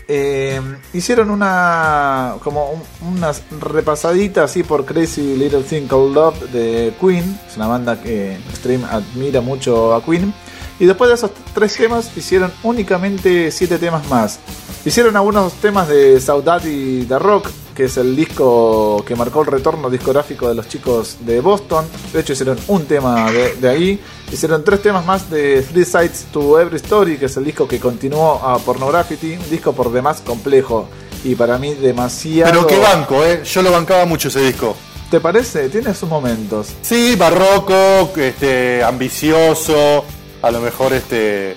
eh, 0.09 0.61
hicieron 0.93 1.31
una 1.31 2.35
como 2.43 2.71
un- 2.73 3.17
una 3.17 3.31
repasadita 3.61 4.45
así 4.45 4.63
por 4.63 4.85
Crazy 4.85 5.37
Little 5.37 5.63
Thing 5.63 5.87
Called 5.87 6.13
Love 6.15 6.51
de 6.53 6.93
Queen, 7.01 7.39
es 7.49 7.57
una 7.57 7.67
banda 7.69 8.01
que 8.01 8.37
Stream 8.57 8.85
admira 8.85 9.41
mucho 9.41 9.95
a 9.95 10.05
Queen. 10.05 10.35
Y 10.81 10.87
después 10.87 11.09
de 11.09 11.15
esos 11.15 11.31
tres 11.55 11.77
temas 11.77 12.11
hicieron 12.17 12.53
únicamente 12.63 13.51
siete 13.51 13.79
temas 13.79 14.09
más. 14.09 14.41
Hicieron 14.85 15.17
algunos 15.17 15.53
temas 15.55 15.89
de 15.89 16.21
Saudade 16.21 17.05
The 17.07 17.19
Rock, 17.19 17.49
que 17.75 17.85
es 17.85 17.97
el 17.97 18.17
disco 18.17 19.05
que 19.07 19.15
marcó 19.15 19.43
el 19.43 19.47
retorno 19.47 19.89
discográfico 19.89 20.49
de 20.49 20.55
los 20.55 20.69
chicos 20.69 21.19
de 21.21 21.41
Boston. 21.41 21.87
De 22.13 22.21
hecho 22.21 22.33
hicieron 22.33 22.59
un 22.69 22.85
tema 22.87 23.31
de, 23.31 23.55
de 23.55 23.69
ahí. 23.69 24.01
Hicieron 24.33 24.65
tres 24.65 24.83
temas 24.83 25.07
más 25.07 25.31
de 25.31 25.63
Three 25.63 25.85
Sides 25.85 26.27
to 26.33 26.59
Every 26.59 26.77
Story, 26.77 27.17
que 27.17 27.27
es 27.27 27.37
el 27.37 27.45
disco 27.45 27.69
que 27.69 27.79
continuó 27.79 28.35
a 28.43 28.59
Pornography. 28.59 29.37
Un 29.37 29.51
disco 29.51 29.73
por 29.73 29.93
demás 29.93 30.21
complejo 30.21 30.89
y 31.25 31.35
para 31.35 31.59
mí 31.59 31.75
demasiado... 31.75 32.51
Pero 32.51 32.67
qué 32.67 32.79
banco, 32.79 33.25
¿eh? 33.25 33.43
Yo 33.45 33.63
lo 33.63 33.71
bancaba 33.71 34.05
mucho 34.05 34.29
ese 34.29 34.41
disco. 34.41 34.77
¿Te 35.11 35.21
parece? 35.21 35.69
Tiene 35.69 35.95
sus 35.95 36.09
momentos. 36.09 36.69
Sí, 36.81 37.15
barroco, 37.17 38.11
este, 38.17 38.83
ambicioso, 38.83 40.05
a 40.43 40.51
lo 40.51 40.61
mejor 40.61 40.93
este 40.93 41.57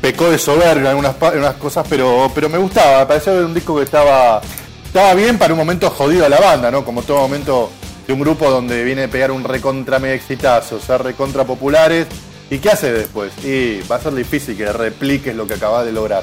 pecó 0.00 0.30
de 0.30 0.38
soberbio 0.38 0.82
en 0.82 0.86
algunas, 0.88 1.54
cosas, 1.54 1.86
pero, 1.88 2.30
pero 2.34 2.50
me 2.50 2.58
gustaba, 2.58 3.00
me 3.00 3.06
parecía 3.06 3.32
un 3.32 3.54
disco 3.54 3.76
que 3.76 3.84
estaba, 3.84 4.42
estaba 4.84 5.14
bien 5.14 5.38
para 5.38 5.54
un 5.54 5.58
momento 5.58 5.88
jodido 5.88 6.26
a 6.26 6.28
la 6.28 6.38
banda, 6.38 6.70
¿no? 6.70 6.84
Como 6.84 7.02
todo 7.02 7.20
momento 7.20 7.70
de 8.06 8.12
un 8.12 8.20
grupo 8.20 8.50
donde 8.50 8.84
viene 8.84 9.04
a 9.04 9.08
pegar 9.08 9.30
un 9.30 9.44
recontra 9.44 9.98
mega 9.98 10.12
exitazo, 10.12 10.78
ser 10.78 11.02
recontra 11.02 11.44
populares, 11.44 12.06
¿y 12.50 12.58
qué 12.58 12.68
hace 12.68 12.92
después? 12.92 13.32
Y 13.42 13.80
va 13.90 13.96
a 13.96 14.00
ser 14.00 14.14
difícil 14.14 14.56
que 14.58 14.70
repliques 14.70 15.34
lo 15.34 15.46
que 15.46 15.54
acabas 15.54 15.86
de 15.86 15.92
lograr. 15.92 16.22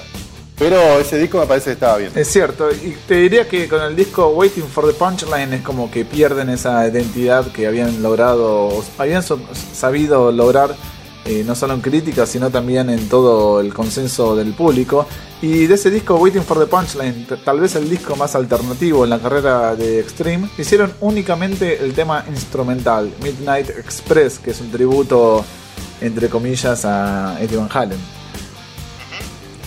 Pero 0.60 1.00
ese 1.00 1.18
disco 1.18 1.40
me 1.40 1.48
parece 1.48 1.72
que 1.72 1.74
estaba 1.74 1.98
bien. 1.98 2.12
Es 2.14 2.28
cierto, 2.28 2.72
y 2.72 2.96
te 3.08 3.16
diría 3.16 3.50
que 3.50 3.68
con 3.68 3.82
el 3.82 3.96
disco 3.96 4.28
Waiting 4.30 4.68
for 4.68 4.86
the 4.86 4.94
Punchline 4.94 5.54
es 5.54 5.62
como 5.64 5.90
que 5.90 6.06
pierden 6.06 6.50
esa 6.50 6.88
identidad 6.88 7.52
que 7.52 7.66
habían 7.66 8.04
logrado, 8.04 8.68
o 8.68 8.84
habían 9.00 9.24
sabido 9.24 10.32
lograr 10.32 10.76
eh, 11.26 11.44
no 11.46 11.54
solo 11.56 11.74
en 11.76 11.82
críticas, 11.82 12.30
sino 12.30 12.50
también 12.50 12.90
en 12.90 13.08
todo 13.08 13.62
el 13.62 13.74
consenso 13.74 14.36
del 14.36 14.54
público. 14.54 15.06
Y 15.42 15.68
de 15.68 15.76
ese 15.76 15.90
disco 15.90 16.16
Waiting 16.16 16.44
for 16.44 16.60
the 16.60 16.66
Punchline, 16.66 17.28
tal 17.44 17.60
vez 17.60 17.76
el 17.76 17.90
disco 17.90 18.16
más 18.16 18.36
alternativo 18.36 19.04
en 19.04 19.10
la 19.10 19.20
carrera 19.20 19.76
de 19.76 20.00
Extreme, 20.00 20.50
hicieron 20.58 20.94
únicamente 21.00 21.84
el 21.84 21.94
tema 21.94 22.26
instrumental, 22.30 23.12
Midnight 23.24 23.70
Express, 23.70 24.40
que 24.40 24.52
es 24.52 24.62
un 24.62 24.72
tributo, 24.72 25.44
entre 26.00 26.30
comillas, 26.30 26.86
a 26.86 27.38
Eddie 27.40 27.58
Van 27.58 27.70
Halen. 27.72 28.00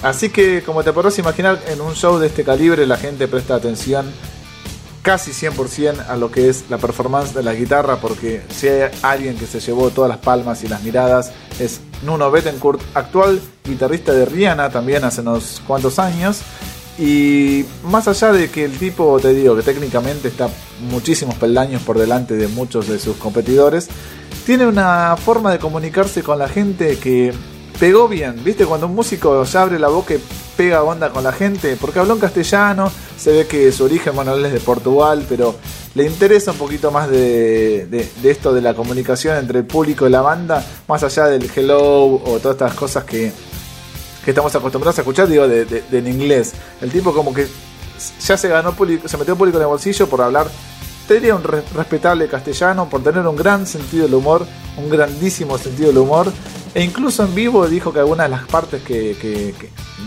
Así 0.02 0.28
que, 0.28 0.62
como 0.62 0.84
te 0.84 0.92
podrás 0.92 1.18
imaginar, 1.18 1.60
en 1.66 1.80
un 1.80 1.94
show 1.94 2.18
de 2.18 2.26
este 2.26 2.44
calibre 2.44 2.86
la 2.86 2.98
gente 2.98 3.26
presta 3.26 3.54
atención 3.54 4.06
casi 5.04 5.32
100% 5.32 6.08
a 6.08 6.16
lo 6.16 6.30
que 6.30 6.48
es 6.48 6.64
la 6.70 6.78
performance 6.78 7.34
de 7.34 7.42
la 7.42 7.52
guitarra, 7.52 7.98
porque 8.00 8.42
si 8.48 8.68
hay 8.68 8.90
alguien 9.02 9.36
que 9.36 9.46
se 9.46 9.60
llevó 9.60 9.90
todas 9.90 10.08
las 10.08 10.18
palmas 10.18 10.64
y 10.64 10.68
las 10.68 10.82
miradas 10.82 11.30
es 11.60 11.80
Nuno 12.04 12.30
Bettencourt, 12.30 12.80
actual 12.94 13.38
guitarrista 13.64 14.12
de 14.12 14.24
Rihanna 14.24 14.70
también 14.70 15.04
hace 15.04 15.20
unos 15.20 15.60
cuantos 15.66 15.98
años. 15.98 16.40
Y 16.98 17.66
más 17.84 18.08
allá 18.08 18.32
de 18.32 18.50
que 18.50 18.64
el 18.64 18.78
tipo, 18.78 19.20
te 19.20 19.34
digo, 19.34 19.54
que 19.54 19.62
técnicamente 19.62 20.28
está 20.28 20.48
muchísimos 20.88 21.34
peldaños 21.34 21.82
por 21.82 21.98
delante 21.98 22.34
de 22.34 22.48
muchos 22.48 22.88
de 22.88 22.98
sus 22.98 23.16
competidores, 23.16 23.88
tiene 24.46 24.66
una 24.66 25.16
forma 25.18 25.52
de 25.52 25.58
comunicarse 25.58 26.22
con 26.22 26.38
la 26.38 26.48
gente 26.48 26.96
que 26.98 27.34
pegó 27.78 28.08
bien. 28.08 28.42
¿Viste? 28.44 28.66
Cuando 28.66 28.86
un 28.86 28.94
músico 28.94 29.44
ya 29.44 29.62
abre 29.62 29.78
la 29.78 29.88
boca 29.88 30.14
y 30.14 30.22
pega 30.56 30.82
onda 30.82 31.10
con 31.10 31.24
la 31.24 31.32
gente, 31.32 31.76
porque 31.80 31.98
habló 31.98 32.14
en 32.14 32.20
castellano, 32.20 32.90
se 33.16 33.32
ve 33.32 33.46
que 33.46 33.72
su 33.72 33.84
origen, 33.84 34.14
bueno, 34.14 34.36
es 34.36 34.52
de 34.52 34.60
Portugal, 34.60 35.24
pero 35.28 35.54
le 35.94 36.04
interesa 36.06 36.52
un 36.52 36.58
poquito 36.58 36.90
más 36.90 37.08
de, 37.08 38.08
esto 38.22 38.52
de 38.52 38.60
la 38.60 38.74
comunicación 38.74 39.36
entre 39.36 39.60
el 39.60 39.64
público 39.64 40.06
y 40.06 40.10
la 40.10 40.20
banda, 40.22 40.64
más 40.88 41.02
allá 41.02 41.26
del 41.26 41.50
hello 41.54 41.80
o 42.24 42.38
todas 42.40 42.54
estas 42.56 42.74
cosas 42.74 43.04
que, 43.04 43.32
que 44.24 44.30
estamos 44.30 44.54
acostumbrados 44.54 44.98
a 44.98 45.02
escuchar, 45.02 45.28
digo, 45.28 45.46
de, 45.48 45.64
de- 45.64 46.10
inglés. 46.10 46.52
El 46.80 46.90
tipo 46.90 47.12
como 47.12 47.32
que 47.34 47.46
ya 48.24 48.36
se 48.36 48.48
ganó 48.48 48.72
público, 48.74 49.08
se 49.08 49.16
metió 49.16 49.36
público 49.36 49.58
en 49.58 49.62
el 49.62 49.68
bolsillo 49.68 50.08
por 50.08 50.20
hablar, 50.22 50.46
te 51.08 51.14
diría 51.14 51.34
un 51.34 51.42
re- 51.44 51.62
respetable 51.74 52.28
castellano, 52.28 52.88
por 52.88 53.02
tener 53.02 53.26
un 53.26 53.36
gran 53.36 53.66
sentido 53.66 54.04
del 54.04 54.14
humor, 54.14 54.46
un 54.76 54.88
grandísimo 54.88 55.58
sentido 55.58 55.88
del 55.88 55.98
humor, 55.98 56.32
e 56.74 56.82
incluso 56.82 57.24
en 57.24 57.34
vivo 57.34 57.66
dijo 57.68 57.92
que 57.92 58.00
algunas 58.00 58.26
de 58.26 58.36
las 58.36 58.46
partes 58.46 58.82
que, 58.82 59.54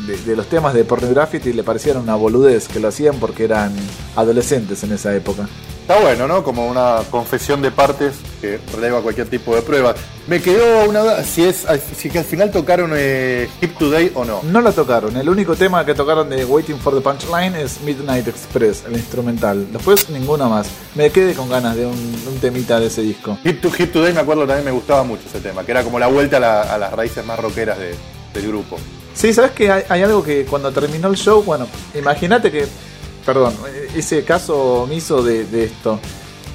de, 0.06 0.36
los 0.36 0.48
temas 0.48 0.74
de 0.74 0.84
Pornography 0.84 1.40
le 1.54 1.64
parecieron 1.64 2.04
una 2.04 2.16
boludez, 2.16 2.68
que 2.68 2.82
lo 2.82 2.90
hacían 2.90 3.16
porque 3.20 3.46
eran 3.46 3.74
adolescentes 4.16 4.84
en 4.84 4.92
esa 4.92 5.16
época. 5.16 5.48
Está 5.88 6.02
bueno, 6.02 6.28
¿no? 6.28 6.44
Como 6.44 6.68
una 6.68 6.98
confesión 7.10 7.62
de 7.62 7.72
partes 7.72 8.16
que 8.42 8.60
releva 8.76 9.02
cualquier 9.02 9.30
tipo 9.30 9.56
de 9.56 9.62
prueba. 9.62 9.96
Me 10.28 10.42
quedó 10.42 10.90
una 10.90 11.00
duda, 11.00 11.24
si 11.24 11.46
es 11.46 11.66
si 11.96 12.10
que 12.10 12.20
al 12.20 12.26
final 12.26 12.52
tocaron 12.52 12.92
eh, 12.94 13.48
Hip 13.62 13.78
Today 13.78 14.12
o 14.14 14.26
no. 14.26 14.42
No 14.44 14.60
la 14.60 14.74
tocaron, 14.74 15.16
el 15.16 15.30
único 15.30 15.56
tema 15.56 15.86
que 15.86 15.96
tocaron 15.96 16.30
de 16.30 16.44
Waiting 16.44 16.78
for 16.80 16.94
the 16.94 17.00
Punchline 17.00 17.56
es 17.56 17.80
Midnight 17.86 18.28
Express, 18.28 18.84
el 18.86 18.98
instrumental. 18.98 19.66
Después 19.72 20.10
ninguna 20.10 20.50
más. 20.50 20.68
Me 20.96 21.10
quedé 21.10 21.34
con 21.34 21.48
ganas 21.50 21.78
de 21.78 21.86
un, 21.86 21.94
un 22.28 22.38
temita 22.42 22.82
de 22.82 22.88
ese 22.88 23.02
disco. 23.04 23.38
Hip, 23.46 23.62
to, 23.62 23.72
Hip 23.80 23.94
Today 23.94 24.12
me 24.12 24.20
acuerdo 24.20 24.46
también 24.46 24.66
me 24.66 24.72
gustaba 24.72 25.04
mucho 25.04 25.24
ese 25.30 25.40
tema, 25.40 25.64
que 25.64 25.72
era 25.72 25.84
como 25.86 26.00
la 26.00 26.08
vuelta 26.08 26.36
a, 26.36 26.40
la- 26.42 26.62
a 26.64 26.78
las 26.78 26.92
raíces 26.92 27.26
más 27.26 27.40
rockeras 27.40 27.80
de- 27.80 27.96
del 28.34 28.46
grupo. 28.50 28.78
Sí, 29.14 29.34
sabes 29.34 29.52
que 29.52 29.72
hay, 29.72 29.84
hay 29.88 30.04
algo 30.04 30.22
que 30.22 30.44
cuando 30.44 30.70
terminó 30.74 31.08
el 31.08 31.16
show, 31.16 31.42
bueno, 31.44 31.66
imagínate 31.96 32.52
que, 32.52 32.68
perdón, 33.28 33.54
ese 33.94 34.24
caso 34.24 34.84
omiso 34.84 35.22
de, 35.22 35.66
esto. 35.66 36.00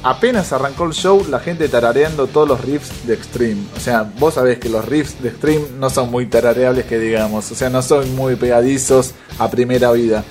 Apenas 0.02 0.54
arrancó 0.54 0.86
el 0.86 0.94
show, 0.94 1.24
la 1.28 1.38
gente 1.38 1.68
tarareando 1.68 2.26
todos 2.26 2.48
los 2.48 2.62
riffs 2.62 3.06
de 3.06 3.12
Extreme. 3.12 3.66
O 3.76 3.78
sea, 3.78 4.10
vos 4.18 4.34
sabés 4.34 4.58
que 4.58 4.70
los 4.70 4.82
riffs 4.86 5.22
de 5.22 5.28
Extreme 5.28 5.66
no 5.78 5.90
son 5.90 6.10
muy 6.10 6.26
tarareables, 6.26 6.86
que 6.86 6.98
digamos. 6.98 7.52
O 7.52 7.54
sea, 7.54 7.68
no 7.68 7.82
son 7.82 8.16
muy 8.16 8.36
pegadizos 8.36 9.12
a 9.38 9.50
primera 9.50 9.92
vida. 9.92 10.24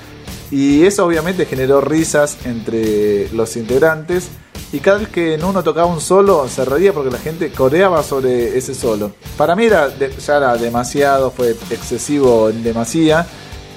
Y 0.50 0.84
eso 0.84 1.06
obviamente 1.06 1.46
generó 1.46 1.80
risas 1.80 2.40
entre 2.44 3.30
los 3.34 3.56
integrantes. 3.56 4.30
Y 4.74 4.80
cada 4.80 4.98
vez 4.98 5.10
que 5.10 5.36
en 5.36 5.44
uno 5.44 5.62
tocaba 5.62 5.86
un 5.86 6.02
solo, 6.02 6.50
se 6.50 6.66
reía 6.66 6.92
porque 6.92 7.12
la 7.12 7.20
gente 7.20 7.52
coreaba 7.52 8.02
sobre 8.02 8.58
ese 8.58 8.74
solo. 8.74 9.12
Para 9.38 9.56
mí 9.56 9.66
era 9.66 9.90
ya 9.96 10.38
era 10.38 10.58
demasiado, 10.58 11.30
fue 11.30 11.52
excesivo 11.70 12.50
en 12.50 12.64
demasía. 12.64 13.28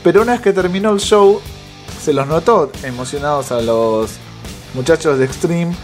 Pero 0.03 0.23
una 0.23 0.33
vez 0.33 0.41
que 0.41 0.53
terminó 0.53 0.93
el 0.93 1.01
show, 1.01 1.41
se 2.05 2.13
los 2.13 2.27
notó 2.27 2.71
emocionados 2.83 3.51
a 3.51 3.63
los 3.63 4.11
muchachos 4.75 5.19
de 5.19 5.25
Extreme. 5.25 5.75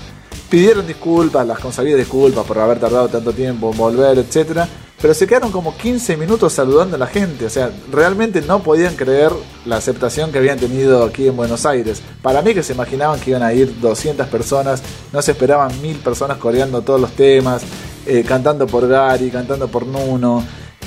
Pidieron 0.51 0.87
disculpas, 0.87 1.47
las 1.47 1.59
consabidas 1.59 1.99
disculpas 1.99 2.45
por 2.45 2.59
haber 2.59 2.79
tardado 2.79 3.09
tanto 3.09 3.33
tiempo 3.33 3.71
en 3.73 3.79
volver, 3.79 4.19
etc. 4.19 4.69
Pero 5.01 5.15
se 5.15 5.27
quedaron 5.27 5.51
como 5.51 5.75
15 5.75 6.19
minutos 6.19 6.53
saludando 6.53 6.97
a 6.97 6.99
la 6.99 7.07
gente. 7.07 7.47
O 7.47 7.49
sea, 7.49 7.71
realmente 7.91 8.43
no 8.43 8.63
podían 8.63 8.97
creer 8.97 9.33
la 9.65 9.77
aceptación 9.77 10.31
que 10.31 10.37
habían 10.37 10.59
tenido 10.59 11.05
aquí 11.05 11.27
en 11.27 11.37
Buenos 11.37 11.65
Aires. 11.65 12.03
Para 12.21 12.43
mí 12.43 12.53
que 12.53 12.63
se 12.63 12.75
imaginaban 12.75 13.19
que 13.19 13.31
iban 13.31 13.43
a 13.43 13.55
ir 13.55 13.81
200 13.81 14.27
personas, 14.27 14.83
no 15.15 15.23
se 15.23 15.31
esperaban 15.31 15.81
mil 15.81 15.97
personas 16.01 16.37
coreando 16.37 16.83
todos 16.83 17.01
los 17.01 17.13
temas, 17.13 17.63
eh, 18.05 18.25
cantando 18.29 18.67
por 18.67 18.87
Gary, 18.87 19.31
cantando 19.31 19.69
por 19.69 19.87
Nuno. 19.87 20.45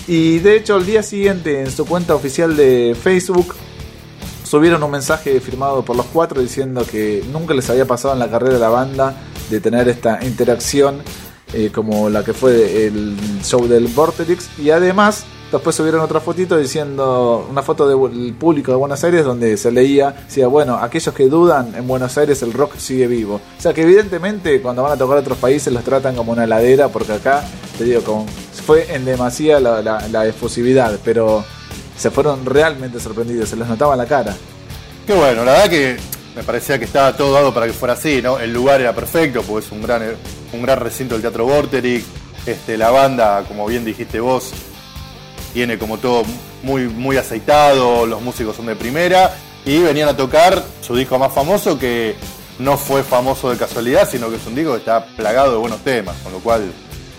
Y 0.08 0.38
de 0.40 0.58
hecho, 0.58 0.78
el 0.78 0.86
día 0.86 1.02
siguiente 1.02 1.62
en 1.62 1.72
su 1.72 1.88
cuenta 1.88 2.14
oficial 2.14 2.56
de 2.56 2.96
Facebook 3.02 3.56
subieron 4.54 4.84
un 4.84 4.92
mensaje 4.92 5.40
firmado 5.40 5.84
por 5.84 5.96
los 5.96 6.06
cuatro 6.06 6.40
diciendo 6.40 6.86
que 6.86 7.26
nunca 7.32 7.56
les 7.56 7.68
había 7.72 7.88
pasado 7.88 8.14
en 8.14 8.20
la 8.20 8.30
carrera 8.30 8.54
de 8.54 8.60
la 8.60 8.70
banda 8.70 9.16
de 9.50 9.60
tener 9.60 9.90
esta 9.90 10.24
interacción 10.24 11.02
eh, 11.54 11.72
como 11.74 12.08
la 12.08 12.24
que 12.24 12.34
fue 12.34 12.86
el 12.86 13.18
show 13.42 13.68
del 13.68 13.88
Vorterix. 13.88 14.48
Y 14.60 14.70
además 14.70 15.26
después 15.52 15.76
subieron 15.76 16.02
otra 16.02 16.20
fotito 16.20 16.56
diciendo 16.56 17.48
una 17.50 17.64
foto 17.64 17.88
del 17.88 18.36
público 18.36 18.72
de 18.72 18.78
Buenos 18.78 19.04
Aires 19.04 19.26
donde 19.26 19.58
se 19.58 19.72
leía 19.72 20.12
decía 20.12 20.46
bueno 20.48 20.76
aquellos 20.76 21.16
que 21.16 21.28
dudan 21.30 21.74
en 21.76 21.88
Buenos 21.88 22.18
Aires 22.18 22.42
el 22.42 22.54
rock 22.54 22.76
sigue 22.78 23.06
vivo 23.06 23.36
o 23.36 23.62
sea 23.62 23.72
que 23.72 23.84
evidentemente 23.84 24.64
cuando 24.64 24.82
van 24.82 24.94
a 24.94 24.98
tocar 24.98 25.20
otros 25.20 25.38
países 25.38 25.72
los 25.72 25.84
tratan 25.84 26.16
como 26.16 26.32
una 26.32 26.48
ladera 26.48 26.88
porque 26.88 27.14
acá 27.14 27.44
te 27.78 27.84
digo 27.84 28.02
como 28.02 28.26
fue 28.66 28.96
en 28.96 29.06
demasía 29.06 29.60
la, 29.60 29.84
la, 29.84 30.34
pero 31.04 31.44
se 32.04 32.12
fueron 32.12 32.46
realmente 32.46 33.00
sorprendidos, 33.00 33.48
se 33.48 33.56
les 33.56 33.66
notaba 33.66 33.96
la 33.96 34.06
cara. 34.06 34.36
Qué 35.08 35.14
bueno, 35.14 35.46
la 35.46 35.54
verdad 35.54 35.70
que 35.70 35.98
me 36.36 36.44
parecía 36.44 36.78
que 36.78 36.84
estaba 36.84 37.16
todo 37.16 37.32
dado 37.32 37.54
para 37.54 37.66
que 37.66 37.72
fuera 37.72 37.94
así, 37.94 38.22
¿no? 38.22 38.40
El 38.40 38.52
lugar 38.52 38.82
era 38.82 38.94
perfecto, 38.94 39.42
porque 39.42 39.66
es 39.66 39.72
un 39.72 39.82
gran, 39.82 40.04
un 40.52 40.62
gran 40.62 40.82
recinto 40.82 41.16
del 41.16 41.22
Teatro 41.22 41.46
Vorterix. 41.46 42.04
Este, 42.46 42.76
la 42.76 42.92
banda, 42.92 43.46
como 43.48 43.66
bien 43.68 43.86
dijiste 43.86 44.20
vos, 44.20 44.52
tiene 45.54 45.78
como 45.78 45.98
todo 45.98 46.24
muy, 46.62 46.90
muy 46.90 47.16
aceitado, 47.16 48.06
los 48.06 48.22
músicos 48.22 48.58
son 48.58 48.66
de 48.66 48.76
primera, 48.76 49.34
y 49.64 49.80
venían 49.80 50.10
a 50.10 50.18
tocar 50.18 50.62
su 50.82 50.98
disco 50.98 51.18
más 51.18 51.32
famoso, 51.32 51.80
que 51.80 52.18
no 52.60 52.78
fue 52.78 53.04
famoso 53.04 53.50
de 53.50 53.56
casualidad, 53.56 54.10
sino 54.12 54.30
que 54.30 54.36
es 54.36 54.46
un 54.46 54.56
disco 54.56 54.74
que 54.74 54.80
está 54.80 55.06
plagado 55.06 55.54
de 55.54 55.58
buenos 55.58 55.80
temas, 55.86 56.18
con 56.22 56.34
lo 56.34 56.40
cual 56.40 56.70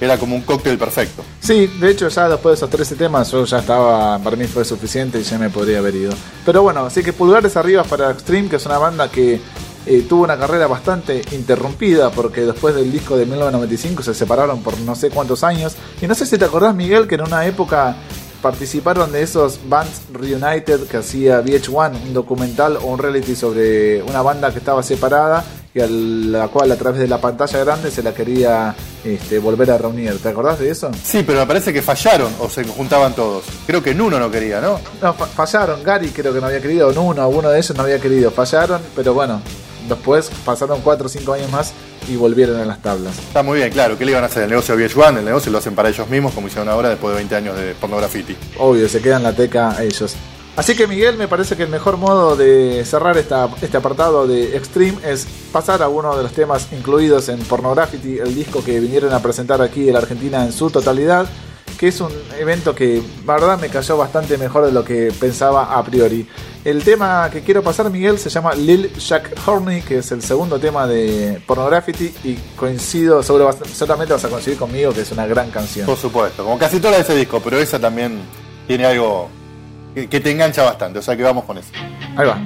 era 0.01 0.19
como 0.19 0.35
un 0.35 0.43
cóctel 0.43 0.79
perfecto. 0.79 1.23
Sí, 1.41 1.67
de 1.67 1.91
hecho 1.91 2.09
ya 2.09 2.29
después 2.29 2.53
de 2.53 2.57
esos 2.57 2.71
13 2.71 2.97
temas 2.97 3.31
yo 3.31 3.45
ya 3.45 3.59
estaba, 3.59 4.19
para 4.19 4.37
mí 4.37 4.47
fue 4.47 4.65
suficiente 4.65 5.21
y 5.21 5.23
ya 5.23 5.39
me 5.39 5.51
podría 5.51 5.79
haber 5.79 5.95
ido. 5.95 6.13
Pero 6.45 6.63
bueno, 6.63 6.87
así 6.87 7.03
que 7.03 7.13
pulgares 7.13 7.57
arriba 7.57 7.85
para 7.85 8.11
Extreme, 8.11 8.49
que 8.49 8.57
es 8.57 8.67
una 8.67 8.79
banda 8.79 9.11
que 9.11 9.41
eh, 9.87 10.07
tuvo 10.09 10.25
una 10.25 10.39
carrera 10.39 10.67
bastante 10.67 11.23
interrumpida 11.33 12.11
porque 12.11 12.41
después 12.43 12.75
del 12.75 12.91
disco 12.91 13.17
de 13.19 13.27
1995 13.27 14.03
se 14.03 14.15
separaron 14.15 14.63
por 14.63 14.79
no 14.81 14.95
sé 14.95 15.11
cuántos 15.11 15.45
años. 15.45 15.75
Y 16.01 16.07
no 16.07 16.15
sé 16.15 16.27
si 16.27 16.39
te 16.39 16.45
acordás, 16.45 16.75
Miguel, 16.75 17.07
que 17.07 17.17
en 17.17 17.23
una 17.23 17.47
época 17.47 17.97
participaron 18.41 19.11
de 19.11 19.23
esos 19.23 19.59
Bands 19.69 20.03
Reunited 20.13 20.87
que 20.87 20.99
hacía 20.99 21.43
VH1, 21.43 22.03
un 22.03 22.13
documental 22.13 22.77
o 22.77 22.87
un 22.87 22.99
reality 22.99 23.35
sobre 23.35 24.03
una 24.03 24.21
banda 24.21 24.53
que 24.53 24.59
estaba 24.59 24.83
separada 24.83 25.45
y 25.75 25.81
a 25.81 25.89
la 25.89 26.49
cual 26.49 26.71
a 26.71 26.77
través 26.77 27.01
de 27.01 27.09
la 27.09 27.19
pantalla 27.19 27.65
grande 27.65 27.91
se 27.91 28.03
la 28.03 28.15
quería 28.15 28.75
este, 29.05 29.41
volver 29.41 29.73
a 29.73 29.79
reunir. 29.79 30.17
¿Te 30.23 30.29
acordás 30.29 30.61
de 30.61 30.71
eso? 30.71 30.91
Sí, 31.03 31.25
pero 31.27 31.41
me 31.41 31.47
parece 31.47 31.73
que 31.73 31.83
fallaron 31.83 32.33
o 32.39 32.49
se 32.49 32.63
juntaban 32.65 33.13
todos. 33.15 33.45
Creo 33.67 33.83
que 33.83 33.93
Nuno 33.93 34.21
no 34.21 34.31
quería, 34.31 34.61
¿no? 34.61 34.79
No, 35.03 35.13
fallaron. 35.13 35.83
Gary 35.83 36.11
creo 36.11 36.33
que 36.33 36.41
no 36.41 36.47
había 36.47 36.61
querido, 36.61 36.93
Nuno, 36.93 37.29
uno 37.29 37.51
de 37.51 37.59
ellos 37.59 37.77
no 37.77 37.83
había 37.83 37.99
querido. 37.99 38.31
Fallaron, 38.31 38.81
pero 38.95 39.15
bueno, 39.15 39.43
después 39.89 40.31
pasaron 40.45 40.81
4 40.81 41.07
o 41.07 41.09
5 41.09 41.33
años 41.33 41.51
más 41.51 41.73
y 42.09 42.15
volvieron 42.15 42.61
a 42.61 42.65
las 42.65 42.81
tablas. 42.81 43.19
Está 43.19 43.43
muy 43.43 43.59
bien, 43.59 43.71
claro. 43.73 43.99
¿Qué 43.99 44.05
le 44.05 44.13
iban 44.13 44.23
a 44.23 44.27
hacer? 44.27 44.45
El 44.45 44.51
negocio 44.51 44.77
de 44.77 44.89
VH1, 44.89 45.19
el 45.19 45.25
negocio 45.25 45.51
lo 45.51 45.59
hacen 45.59 45.75
para 45.75 45.89
ellos 45.89 46.09
mismos, 46.09 46.33
como 46.35 46.47
hicieron 46.47 46.69
ahora 46.69 46.91
después 46.91 47.13
de 47.13 47.17
20 47.17 47.35
años 47.35 47.57
de 47.59 47.75
pornografiti. 47.75 48.37
Obvio, 48.59 48.89
se 48.89 49.01
quedan 49.01 49.25
la 49.25 49.33
teca 49.33 49.73
a 49.73 49.83
ellos. 49.83 50.15
Así 50.57 50.77
que 50.77 50.87
Miguel, 50.87 51.17
me 51.17 51.27
parece 51.27 51.57
que 51.57 51.65
el 51.65 51.69
mejor 51.69 51.97
modo 51.97 52.37
de 52.37 52.85
cerrar 52.85 53.19
esta, 53.19 53.49
este 53.61 53.77
apartado 53.77 54.29
de 54.29 54.57
Extreme 54.57 54.99
es 55.05 55.27
pasar 55.51 55.83
a 55.83 55.89
uno 55.89 56.17
de 56.17 56.23
los 56.23 56.33
temas 56.33 56.69
incluidos 56.73 57.29
en 57.29 57.41
Pornography, 57.41 58.19
el 58.19 58.37
disco 58.37 58.63
que 58.63 58.79
vinieron 58.79 59.13
a 59.13 59.19
presentar 59.21 59.61
aquí 59.63 59.89
en 59.89 59.95
la 59.95 59.99
Argentina 59.99 60.45
en 60.45 60.53
su 60.53 60.71
totalidad, 60.71 61.27
que 61.77 61.89
es 61.89 62.01
un 62.01 62.13
evento 62.39 62.73
que 62.73 63.03
la 63.27 63.35
verdad 63.35 63.59
me 63.59 63.69
cayó 63.69 63.97
bastante 63.97 64.39
mejor 64.39 64.65
de 64.65 64.71
lo 64.71 64.85
que 64.85 65.13
pensaba 65.19 65.77
a 65.77 65.85
priori. 65.85 66.25
El 66.65 66.85
tema 66.85 67.29
que 67.33 67.43
quiero 67.43 67.65
pasar, 67.65 67.91
Miguel, 67.91 68.21
se 68.21 68.31
llama 68.31 68.55
Lil 68.55 68.93
Jack 68.95 69.37
Horney, 69.45 69.83
que 69.83 69.99
es 69.99 70.13
el 70.13 70.23
segundo 70.23 70.61
tema 70.61 70.87
de 70.87 71.43
Pornography 71.49 72.15
y 72.23 72.35
coincido, 72.55 73.25
seguro, 73.25 73.51
seguramente 73.73 74.15
vas 74.15 74.25
a 74.25 74.29
coincidir 74.29 74.57
conmigo 74.57 74.93
que 74.93 75.01
es 75.01 75.11
una 75.11 75.27
gran 75.27 75.51
canción. 75.51 75.85
Por 75.85 75.99
supuesto, 75.99 76.45
como 76.45 76.57
casi 76.61 76.79
toda 76.79 76.95
de 76.95 77.01
ese 77.01 77.17
disco, 77.17 77.41
pero 77.43 77.59
esa 77.59 77.81
también 77.81 78.21
tiene 78.69 78.87
algo 78.87 79.29
que, 79.95 80.21
te 80.21 80.31
engancha 80.31 80.63
bastante. 80.63 80.99
O 80.99 81.03
sea 81.03 81.17
que 81.17 81.23
vamos 81.23 81.45
con 81.45 81.59
eso. 81.59 81.71
Ahí 82.17 82.27
va. 82.27 82.39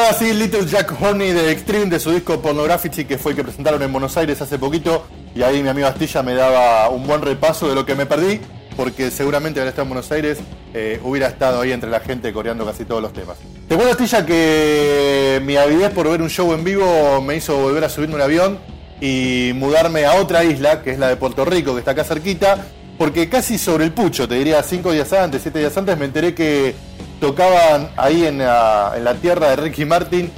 Pasaba 0.00 0.16
así 0.16 0.32
Little 0.32 0.64
Jack 0.64 0.94
Horney 0.98 1.32
de 1.32 1.52
Extreme 1.52 1.84
de 1.84 2.00
su 2.00 2.10
disco 2.10 2.40
Pornography 2.40 3.04
que 3.04 3.18
fue 3.18 3.32
el 3.32 3.36
que 3.36 3.44
presentaron 3.44 3.82
en 3.82 3.92
Buenos 3.92 4.16
Aires 4.16 4.40
hace 4.40 4.58
poquito 4.58 5.04
y 5.34 5.42
ahí 5.42 5.62
mi 5.62 5.68
amigo 5.68 5.88
Astilla 5.88 6.22
me 6.22 6.32
daba 6.32 6.88
un 6.88 7.06
buen 7.06 7.20
repaso 7.20 7.68
de 7.68 7.74
lo 7.74 7.84
que 7.84 7.94
me 7.94 8.06
perdí 8.06 8.40
porque 8.78 9.10
seguramente 9.10 9.60
al 9.60 9.68
estar 9.68 9.82
en 9.82 9.90
Buenos 9.90 10.10
Aires 10.10 10.38
eh, 10.72 10.98
hubiera 11.04 11.28
estado 11.28 11.60
ahí 11.60 11.72
entre 11.72 11.90
la 11.90 12.00
gente 12.00 12.32
coreando 12.32 12.64
casi 12.64 12.86
todos 12.86 13.02
los 13.02 13.12
temas. 13.12 13.36
Te 13.68 13.74
cuento 13.74 13.92
Astilla 13.92 14.24
que 14.24 15.42
mi 15.44 15.58
avidez 15.58 15.90
por 15.90 16.08
ver 16.08 16.22
un 16.22 16.30
show 16.30 16.50
en 16.54 16.64
vivo 16.64 17.20
me 17.20 17.36
hizo 17.36 17.58
volver 17.58 17.84
a 17.84 17.90
subirme 17.90 18.14
un 18.14 18.22
avión 18.22 18.58
y 19.02 19.52
mudarme 19.54 20.06
a 20.06 20.14
otra 20.14 20.44
isla 20.44 20.80
que 20.80 20.92
es 20.92 20.98
la 20.98 21.08
de 21.08 21.16
Puerto 21.16 21.44
Rico 21.44 21.74
que 21.74 21.80
está 21.80 21.90
acá 21.90 22.04
cerquita 22.04 22.56
porque 22.96 23.28
casi 23.28 23.58
sobre 23.58 23.84
el 23.84 23.92
pucho, 23.92 24.26
te 24.26 24.36
diría 24.36 24.62
cinco 24.62 24.92
días 24.92 25.12
antes, 25.12 25.42
siete 25.42 25.58
días 25.58 25.76
antes, 25.76 25.98
me 25.98 26.06
enteré 26.06 26.34
que 26.34 26.74
tocaban 27.20 27.90
ahí 27.96 28.26
en 28.26 28.38
la, 28.38 29.16
tierra 29.20 29.50
de 29.50 29.56
Ricky 29.56 29.84
Martin 29.84 30.30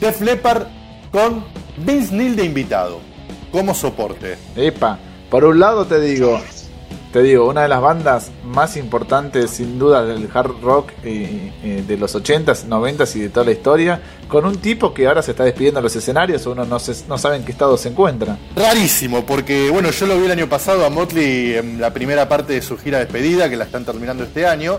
Def 0.00 0.20
Leppard 0.20 0.68
con 1.10 1.44
Vince 1.76 2.14
Neil 2.14 2.36
de 2.36 2.44
invitado, 2.44 3.00
como 3.50 3.74
soporte. 3.74 4.38
Epa, 4.56 4.98
por 5.28 5.44
un 5.44 5.58
lado 5.58 5.86
te 5.86 6.00
digo, 6.00 6.40
te 7.12 7.22
digo, 7.22 7.48
una 7.48 7.62
de 7.62 7.68
las 7.68 7.80
bandas 7.80 8.30
más 8.44 8.76
importantes 8.76 9.50
sin 9.50 9.78
duda 9.78 10.04
del 10.04 10.28
hard 10.32 10.60
rock 10.62 10.90
eh, 11.02 11.52
eh, 11.64 11.84
de 11.86 11.96
los 11.96 12.14
80s, 12.14 12.66
90s 12.66 13.16
y 13.16 13.20
de 13.20 13.28
toda 13.30 13.46
la 13.46 13.52
historia, 13.52 14.00
con 14.28 14.44
un 14.44 14.56
tipo 14.58 14.94
que 14.94 15.06
ahora 15.08 15.22
se 15.22 15.32
está 15.32 15.44
despidiendo 15.44 15.80
de 15.80 15.84
los 15.84 15.96
escenarios, 15.96 16.46
uno 16.46 16.64
no, 16.64 16.76
no 17.08 17.18
sabe 17.18 17.36
en 17.36 17.44
qué 17.44 17.52
estado 17.52 17.76
se 17.76 17.88
encuentra. 17.88 18.38
Rarísimo, 18.54 19.24
porque 19.24 19.70
bueno, 19.70 19.90
yo 19.90 20.06
lo 20.06 20.18
vi 20.18 20.26
el 20.26 20.32
año 20.32 20.48
pasado 20.48 20.84
a 20.84 20.90
Motley 20.90 21.54
en 21.54 21.80
la 21.80 21.92
primera 21.92 22.28
parte 22.28 22.52
de 22.52 22.62
su 22.62 22.76
gira 22.76 22.98
de 22.98 23.04
despedida, 23.04 23.48
que 23.48 23.56
la 23.56 23.64
están 23.64 23.84
terminando 23.84 24.22
este 24.24 24.46
año, 24.46 24.78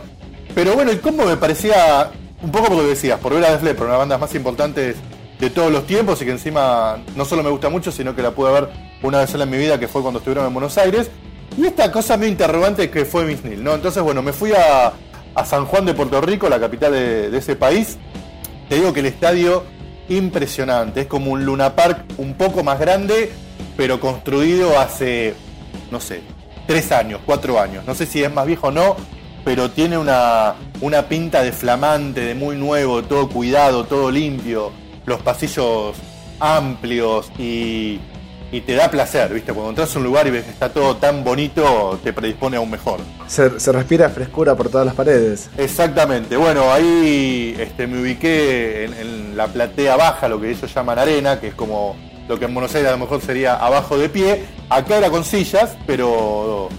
pero 0.55 0.73
bueno, 0.73 0.91
el 0.91 0.99
combo 0.99 1.25
me 1.25 1.38
parecía 1.38 2.12
un 2.41 2.51
poco 2.51 2.67
por 2.67 2.77
lo 2.77 2.83
que 2.83 2.89
decías, 2.89 3.19
por 3.19 3.33
ver 3.33 3.45
a 3.45 3.51
Def 3.51 3.63
Leppard, 3.63 3.88
una 3.88 3.93
de 3.93 3.97
las 3.97 3.99
bandas 3.99 4.19
más 4.19 4.35
importantes 4.35 4.95
de 5.39 5.49
todos 5.49 5.71
los 5.71 5.88
tiempos 5.88 6.21
y 6.21 6.25
que 6.25 6.31
encima 6.31 6.99
no 7.15 7.25
solo 7.25 7.43
me 7.43 7.49
gusta 7.49 7.69
mucho, 7.69 7.91
sino 7.91 8.15
que 8.15 8.21
la 8.21 8.31
pude 8.31 8.51
ver 8.51 8.69
una 9.01 9.19
vez 9.19 9.33
en 9.33 9.49
mi 9.49 9.57
vida, 9.57 9.79
que 9.79 9.88
fue 9.88 10.01
cuando 10.01 10.19
estuvieron 10.19 10.45
en 10.45 10.53
Buenos 10.53 10.77
Aires. 10.77 11.09
Y 11.57 11.65
esta 11.65 11.91
cosa 11.91 12.17
medio 12.17 12.31
interrogante 12.31 12.89
que 12.89 13.05
fue 13.05 13.25
Miss 13.25 13.43
Neil, 13.43 13.63
¿no? 13.63 13.73
Entonces, 13.73 14.03
bueno, 14.03 14.21
me 14.21 14.33
fui 14.33 14.51
a, 14.53 14.93
San 15.45 15.65
Juan 15.65 15.85
de 15.85 15.93
Puerto 15.93 16.19
Rico, 16.19 16.49
la 16.49 16.59
capital 16.59 16.91
de, 16.91 17.38
ese 17.38 17.55
país. 17.55 17.97
Te 18.67 18.75
digo 18.75 18.91
que 18.91 18.99
el 18.99 19.05
estadio 19.05 19.63
impresionante, 20.09 21.01
es 21.01 21.07
como 21.07 21.31
un 21.31 21.45
Luna 21.45 21.75
Park 21.75 22.03
un 22.17 22.33
poco 22.33 22.63
más 22.63 22.79
grande, 22.79 23.31
pero 23.77 23.99
construido 23.99 24.77
hace, 24.77 25.33
no 25.91 26.01
sé, 26.01 26.21
tres 26.67 26.91
años, 26.91 27.21
cuatro 27.25 27.59
años. 27.59 27.85
No 27.85 27.95
sé 27.95 28.05
si 28.05 28.21
es 28.21 28.33
más 28.33 28.45
viejo 28.45 28.67
o 28.67 28.71
no, 28.71 28.97
pero 29.43 29.71
tiene 29.71 29.97
una, 29.97 30.56
una 30.82 31.08
pinta 31.08 31.41
de 31.41 31.52
flamante, 31.52 32.21
de 32.21 32.36
muy 32.36 32.56
nuevo, 32.56 33.04
todo 33.04 33.30
cuidado, 33.30 33.86
todo 33.86 34.12
limpio, 34.12 34.71
los 35.06 35.21
pasillos 35.21 35.95
amplios 36.39 37.32
y, 37.38 37.99
y 38.52 38.62
te 38.62 38.73
da 38.73 38.89
placer, 38.89 39.34
¿viste? 39.34 39.54
Cuando 39.54 39.69
entras 39.69 39.95
a 39.95 39.99
un 39.99 40.06
lugar 40.06 40.28
y 40.28 40.32
ves 40.32 40.45
que 40.45 40.52
está 40.52 40.69
todo 40.69 40.95
tan 40.97 41.23
bonito, 41.23 41.99
te 42.04 42.13
predispone 42.13 42.58
a 42.58 42.62
un 42.62 42.69
mejor. 42.69 42.99
Se, 43.28 43.49
respira 43.71 44.10
frescura 44.10 44.56
por 44.56 44.69
todas 44.69 44.86
las 44.86 44.95
paredes. 44.95 45.49
Exactamente. 45.58 46.36
Bueno, 46.36 46.71
ahí 46.71 47.56
este, 47.60 47.88
me 47.88 48.02
ubiqué 48.02 48.86
en, 48.86 48.93
en, 48.93 49.38
la 49.38 49.47
platea 49.47 49.95
baja, 49.95 50.28
lo 50.28 50.41
que 50.41 50.52
ellos 50.52 50.73
llaman 50.73 50.99
arena, 50.99 51.39
que 51.39 51.49
es 51.49 51.54
como 51.54 51.95
lo 52.28 52.38
que 52.38 52.45
en 52.45 52.54
Buenos 52.54 52.73
Aires 52.75 52.89
a 52.89 52.93
lo 52.93 52.99
mejor 52.99 53.21
sería 53.21 53.56
abajo 53.56 53.97
de 53.97 54.10
pie. 54.10 54.45
Acá 54.69 54.97
era 54.97 55.10
con 55.10 55.23
sillas, 55.23 55.78
pero, 55.86 56.69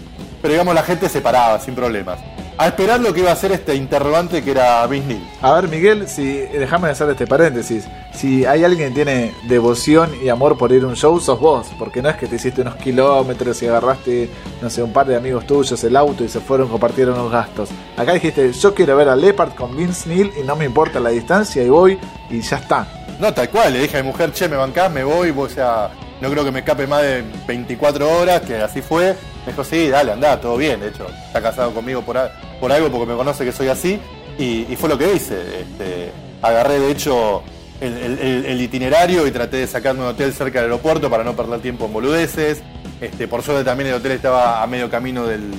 pero 0.41 0.53
digamos 0.53 0.75
la 0.75 0.83
gente 0.83 1.09
se 1.09 1.21
paraba 1.21 1.59
sin 1.59 1.75
problemas 1.75 2.19
a 2.61 2.67
esperar 2.67 2.99
lo 2.99 3.11
que 3.11 3.21
iba 3.21 3.31
a 3.31 3.33
hacer 3.33 3.51
este 3.51 3.73
interrogante 3.73 4.43
que 4.43 4.51
era 4.51 4.85
Vince 4.85 5.19
A 5.41 5.53
ver, 5.53 5.67
Miguel, 5.67 6.07
si 6.07 6.41
déjame 6.41 6.89
hacer 6.89 7.09
este 7.09 7.25
paréntesis. 7.25 7.85
Si 8.13 8.45
hay 8.45 8.63
alguien 8.63 8.89
que 8.89 8.95
tiene 8.95 9.33
devoción 9.47 10.11
y 10.23 10.29
amor 10.29 10.57
por 10.59 10.71
ir 10.71 10.83
a 10.83 10.87
un 10.87 10.95
show, 10.95 11.19
sos 11.19 11.39
vos. 11.39 11.67
Porque 11.79 12.03
no 12.03 12.09
es 12.09 12.17
que 12.17 12.27
te 12.27 12.35
hiciste 12.35 12.61
unos 12.61 12.75
kilómetros 12.75 13.63
y 13.63 13.67
agarraste, 13.67 14.29
no 14.61 14.69
sé, 14.69 14.83
un 14.83 14.93
par 14.93 15.07
de 15.07 15.15
amigos 15.15 15.47
tuyos 15.47 15.83
el 15.83 15.95
auto 15.95 16.23
y 16.23 16.29
se 16.29 16.39
fueron, 16.39 16.67
compartieron 16.67 17.17
los 17.17 17.31
gastos. 17.31 17.69
Acá 17.97 18.13
dijiste, 18.13 18.51
yo 18.53 18.75
quiero 18.75 18.95
ver 18.95 19.09
a 19.09 19.15
Leopard 19.15 19.55
con 19.55 19.75
Vince 19.75 20.07
Neil 20.07 20.31
y 20.39 20.45
no 20.45 20.55
me 20.55 20.65
importa 20.65 20.99
la 20.99 21.09
distancia 21.09 21.63
y 21.63 21.69
voy 21.69 21.97
y 22.29 22.41
ya 22.41 22.57
está. 22.57 22.87
No, 23.19 23.33
tal 23.33 23.49
cual, 23.49 23.73
le 23.73 23.79
dije 23.79 23.97
a 23.97 24.03
mi 24.03 24.09
mujer, 24.09 24.33
che, 24.33 24.47
me 24.47 24.55
bancás, 24.55 24.91
me 24.91 25.03
voy, 25.03 25.33
o 25.35 25.49
sea, 25.49 25.89
no 26.21 26.29
creo 26.29 26.43
que 26.43 26.51
me 26.51 26.59
escape 26.59 26.85
más 26.85 27.01
de 27.01 27.23
24 27.47 28.19
horas, 28.19 28.41
que 28.41 28.57
así 28.57 28.83
fue. 28.83 29.15
Me 29.45 29.51
dijo, 29.51 29.63
sí, 29.63 29.89
dale, 29.89 30.11
anda, 30.11 30.39
todo 30.39 30.57
bien. 30.57 30.79
De 30.79 30.89
hecho, 30.89 31.07
está 31.27 31.41
casado 31.41 31.73
conmigo 31.73 32.01
por, 32.01 32.17
por 32.59 32.71
algo 32.71 32.89
porque 32.89 33.11
me 33.11 33.15
conoce 33.17 33.45
que 33.45 33.51
soy 33.51 33.67
así. 33.67 33.99
Y, 34.37 34.75
fue 34.75 34.89
lo 34.89 34.97
que 34.97 35.13
hice. 35.13 35.61
Este, 35.61 36.11
agarré, 36.41 36.79
de 36.79 36.91
hecho, 36.91 37.43
el, 37.79 38.61
itinerario 38.61 39.27
y 39.27 39.31
traté 39.31 39.57
de 39.57 39.67
sacarme 39.67 40.01
un 40.01 40.07
hotel 40.07 40.33
cerca 40.33 40.61
del 40.61 40.71
aeropuerto 40.71 41.09
para 41.09 41.23
no 41.23 41.35
perder 41.35 41.59
tiempo 41.61 41.85
en 41.85 41.93
boludeces. 41.93 42.61
Este, 42.99 43.27
por 43.27 43.41
suerte 43.41 43.63
también 43.63 43.89
el 43.89 43.95
hotel 43.95 44.13
estaba 44.13 44.61
a 44.61 44.67
medio 44.67 44.89
camino 44.89 45.25
del, 45.25 45.51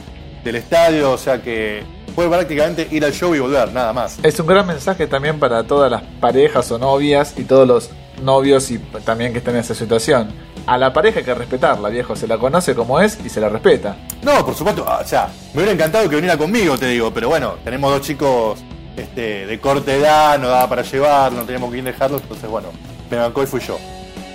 del 0.45 0.57
estadio, 0.57 1.12
o 1.12 1.18
sea 1.18 1.42
que 1.42 1.83
fue 2.14 2.29
prácticamente 2.29 2.87
ir 2.90 3.05
al 3.05 3.12
show 3.12 3.35
y 3.35 3.38
volver, 3.38 3.73
nada 3.73 3.92
más. 3.92 4.18
Es 4.23 4.38
un 4.38 4.47
gran 4.47 4.66
mensaje 4.66 5.07
también 5.07 5.38
para 5.38 5.64
todas 5.64 5.90
las 5.90 6.03
parejas 6.21 6.71
o 6.71 6.79
novias 6.79 7.35
y 7.37 7.45
todos 7.45 7.66
los 7.66 7.90
novios 8.22 8.70
y 8.70 8.79
también 8.79 9.33
que 9.33 9.38
estén 9.38 9.55
en 9.55 9.61
esa 9.61 9.75
situación 9.75 10.33
a 10.66 10.79
la 10.79 10.92
pareja 10.92 11.18
hay 11.18 11.25
que 11.25 11.35
respetarla, 11.35 11.88
viejo. 11.88 12.16
Se 12.16 12.27
la 12.27 12.38
conoce 12.38 12.75
como 12.75 13.01
es 13.01 13.18
y 13.25 13.29
se 13.29 13.40
la 13.40 13.48
respeta. 13.48 13.96
No, 14.22 14.44
por 14.44 14.55
supuesto. 14.55 14.85
O 14.85 15.05
sea, 15.05 15.29
me 15.53 15.59
hubiera 15.59 15.72
encantado 15.72 16.09
que 16.09 16.16
viniera 16.16 16.37
conmigo, 16.37 16.79
te 16.79 16.87
digo. 16.87 17.12
Pero 17.12 17.29
bueno, 17.29 17.57
tenemos 17.64 17.92
dos 17.92 18.03
chicos 18.03 18.61
este, 18.96 19.46
de 19.46 19.61
corta 19.61 19.92
edad, 19.92 20.38
no 20.38 20.48
daba 20.48 20.68
para 20.68 20.83
llevar, 20.83 21.33
no 21.33 21.42
teníamos 21.44 21.75
ir 21.75 21.85
dejarlos. 21.85 22.22
Entonces, 22.22 22.48
bueno, 22.48 22.68
me 23.11 23.16
bancó 23.16 23.42
y 23.42 23.46
fui 23.46 23.61
yo. 23.61 23.79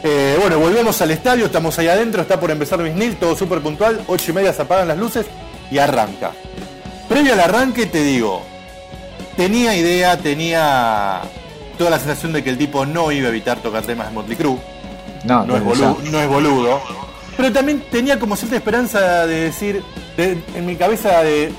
Eh, 0.03 0.37
bueno, 0.39 0.59
volvemos 0.59 1.01
al 1.01 1.11
estadio, 1.11 1.45
estamos 1.45 1.77
ahí 1.79 1.87
adentro, 1.87 2.21
está 2.21 2.39
por 2.39 2.51
empezar 2.51 2.81
Bisnil, 2.81 3.15
todo 3.15 3.35
súper 3.35 3.61
puntual. 3.61 4.01
Ocho 4.07 4.31
y 4.31 4.33
media 4.33 4.53
se 4.53 4.61
apagan 4.61 4.87
las 4.87 4.97
luces 4.97 5.25
y 5.71 5.77
arranca. 5.77 6.31
Previo 7.09 7.33
al 7.33 7.39
arranque, 7.39 7.85
te 7.85 8.03
digo, 8.03 8.41
tenía 9.37 9.75
idea, 9.75 10.17
tenía 10.17 11.21
toda 11.77 11.89
la 11.91 11.99
sensación 11.99 12.33
de 12.33 12.43
que 12.43 12.49
el 12.49 12.57
tipo 12.57 12.85
no 12.85 13.11
iba 13.11 13.27
a 13.27 13.29
evitar 13.29 13.59
tocar 13.59 13.83
temas 13.83 14.07
de 14.07 14.13
Motley 14.13 14.37
Crue 14.37 14.57
no, 15.23 15.45
no, 15.45 15.57
es 15.57 15.63
boludo, 15.63 15.97
no 16.11 16.19
es 16.19 16.27
boludo. 16.27 16.81
Pero 17.35 17.51
también 17.51 17.83
tenía 17.91 18.19
como 18.19 18.35
cierta 18.35 18.55
esperanza 18.55 19.27
de 19.27 19.41
decir, 19.41 19.83
en 20.17 20.65
mi 20.65 20.75
cabeza, 20.75 21.21
de 21.23 21.51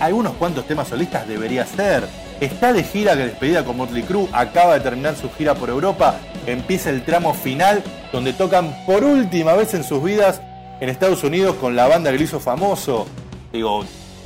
algunos 0.00 0.32
cuantos 0.34 0.66
temas 0.66 0.88
solistas 0.88 1.26
debería 1.26 1.66
ser. 1.66 2.06
Está 2.40 2.72
de 2.72 2.82
gira 2.82 3.16
que 3.16 3.26
despedida 3.26 3.64
con 3.64 3.76
Motley 3.76 4.02
Crue, 4.02 4.28
acaba 4.32 4.74
de 4.74 4.80
terminar 4.80 5.16
su 5.16 5.30
gira 5.30 5.54
por 5.54 5.70
Europa, 5.70 6.16
empieza 6.46 6.90
el 6.90 7.04
tramo 7.04 7.32
final 7.32 7.82
donde 8.12 8.32
tocan 8.32 8.74
por 8.86 9.04
última 9.04 9.54
vez 9.54 9.72
en 9.74 9.84
sus 9.84 10.02
vidas 10.02 10.40
en 10.80 10.88
Estados 10.88 11.22
Unidos 11.22 11.56
con 11.56 11.76
la 11.76 11.86
banda 11.86 12.10
que 12.10 12.18
lo 12.18 12.24
hizo 12.24 12.40
famoso. 12.40 13.06
Digo, 13.52 13.84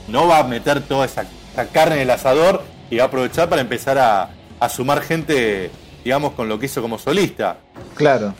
no 0.09 0.27
va 0.27 0.39
a 0.39 0.45
meter 0.45 0.81
toda 0.81 1.05
esa, 1.05 1.27
carne 1.73 1.97
en 1.97 2.03
el 2.03 2.11
asador 2.11 2.65
y 2.91 2.97
va 2.97 3.05
a 3.05 3.07
aprovechar 3.07 3.49
para 3.49 3.61
empezar 3.61 3.99
a, 3.99 4.31
a 4.61 4.69
sumar 4.69 5.03
gente, 5.03 5.71
digamos, 6.05 6.33
con 6.33 6.49
lo 6.49 6.59
que 6.59 6.67
hizo 6.67 6.83
como 6.83 6.99
solista. 6.99 7.59
Claro. 7.95 8.35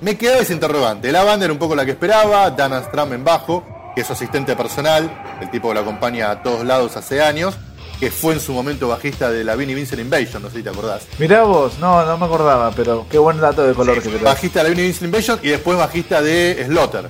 Me 0.00 0.16
quedaba 0.16 0.40
ese 0.40 0.52
interrogante. 0.52 1.10
La 1.12 1.24
banda 1.24 1.44
era 1.44 1.52
un 1.52 1.58
poco 1.58 1.74
la 1.74 1.84
que 1.84 1.92
esperaba, 1.92 2.50
Dan 2.50 2.82
Stram 2.84 3.12
en 3.12 3.24
bajo, 3.24 3.64
que 3.94 4.00
es 4.02 4.06
su 4.06 4.12
asistente 4.12 4.56
personal, 4.56 5.10
el 5.40 5.50
tipo 5.50 5.68
que 5.68 5.74
lo 5.74 5.80
acompaña 5.80 6.30
a 6.30 6.42
todos 6.42 6.64
lados 6.64 6.96
hace 6.96 7.22
años, 7.22 7.54
que 8.00 8.10
fue 8.10 8.34
en 8.34 8.40
su 8.40 8.52
momento 8.52 8.88
bajista 8.88 9.30
de 9.30 9.44
la 9.44 9.54
Vinnie 9.56 9.74
Vincent 9.74 10.00
Invasion, 10.00 10.42
no 10.42 10.50
sé 10.50 10.58
si 10.58 10.62
te 10.62 10.70
acordás. 10.70 11.06
Mirá 11.18 11.44
vos, 11.44 11.78
no, 11.78 12.04
no 12.04 12.18
me 12.18 12.26
acordaba, 12.26 12.70
pero 12.72 13.06
qué 13.10 13.18
buen 13.18 13.40
dato 13.40 13.66
de 13.66 13.74
color 13.74 14.02
que 14.02 14.08
te 14.08 14.18
Bajista 14.18 14.60
de 14.60 14.64
la 14.64 14.68
Vinnie 14.70 14.86
Vincent 14.86 15.04
Invasion 15.04 15.38
y 15.42 15.48
después 15.48 15.78
bajista 15.78 16.20
de 16.20 16.64
Slaughter. 16.66 17.08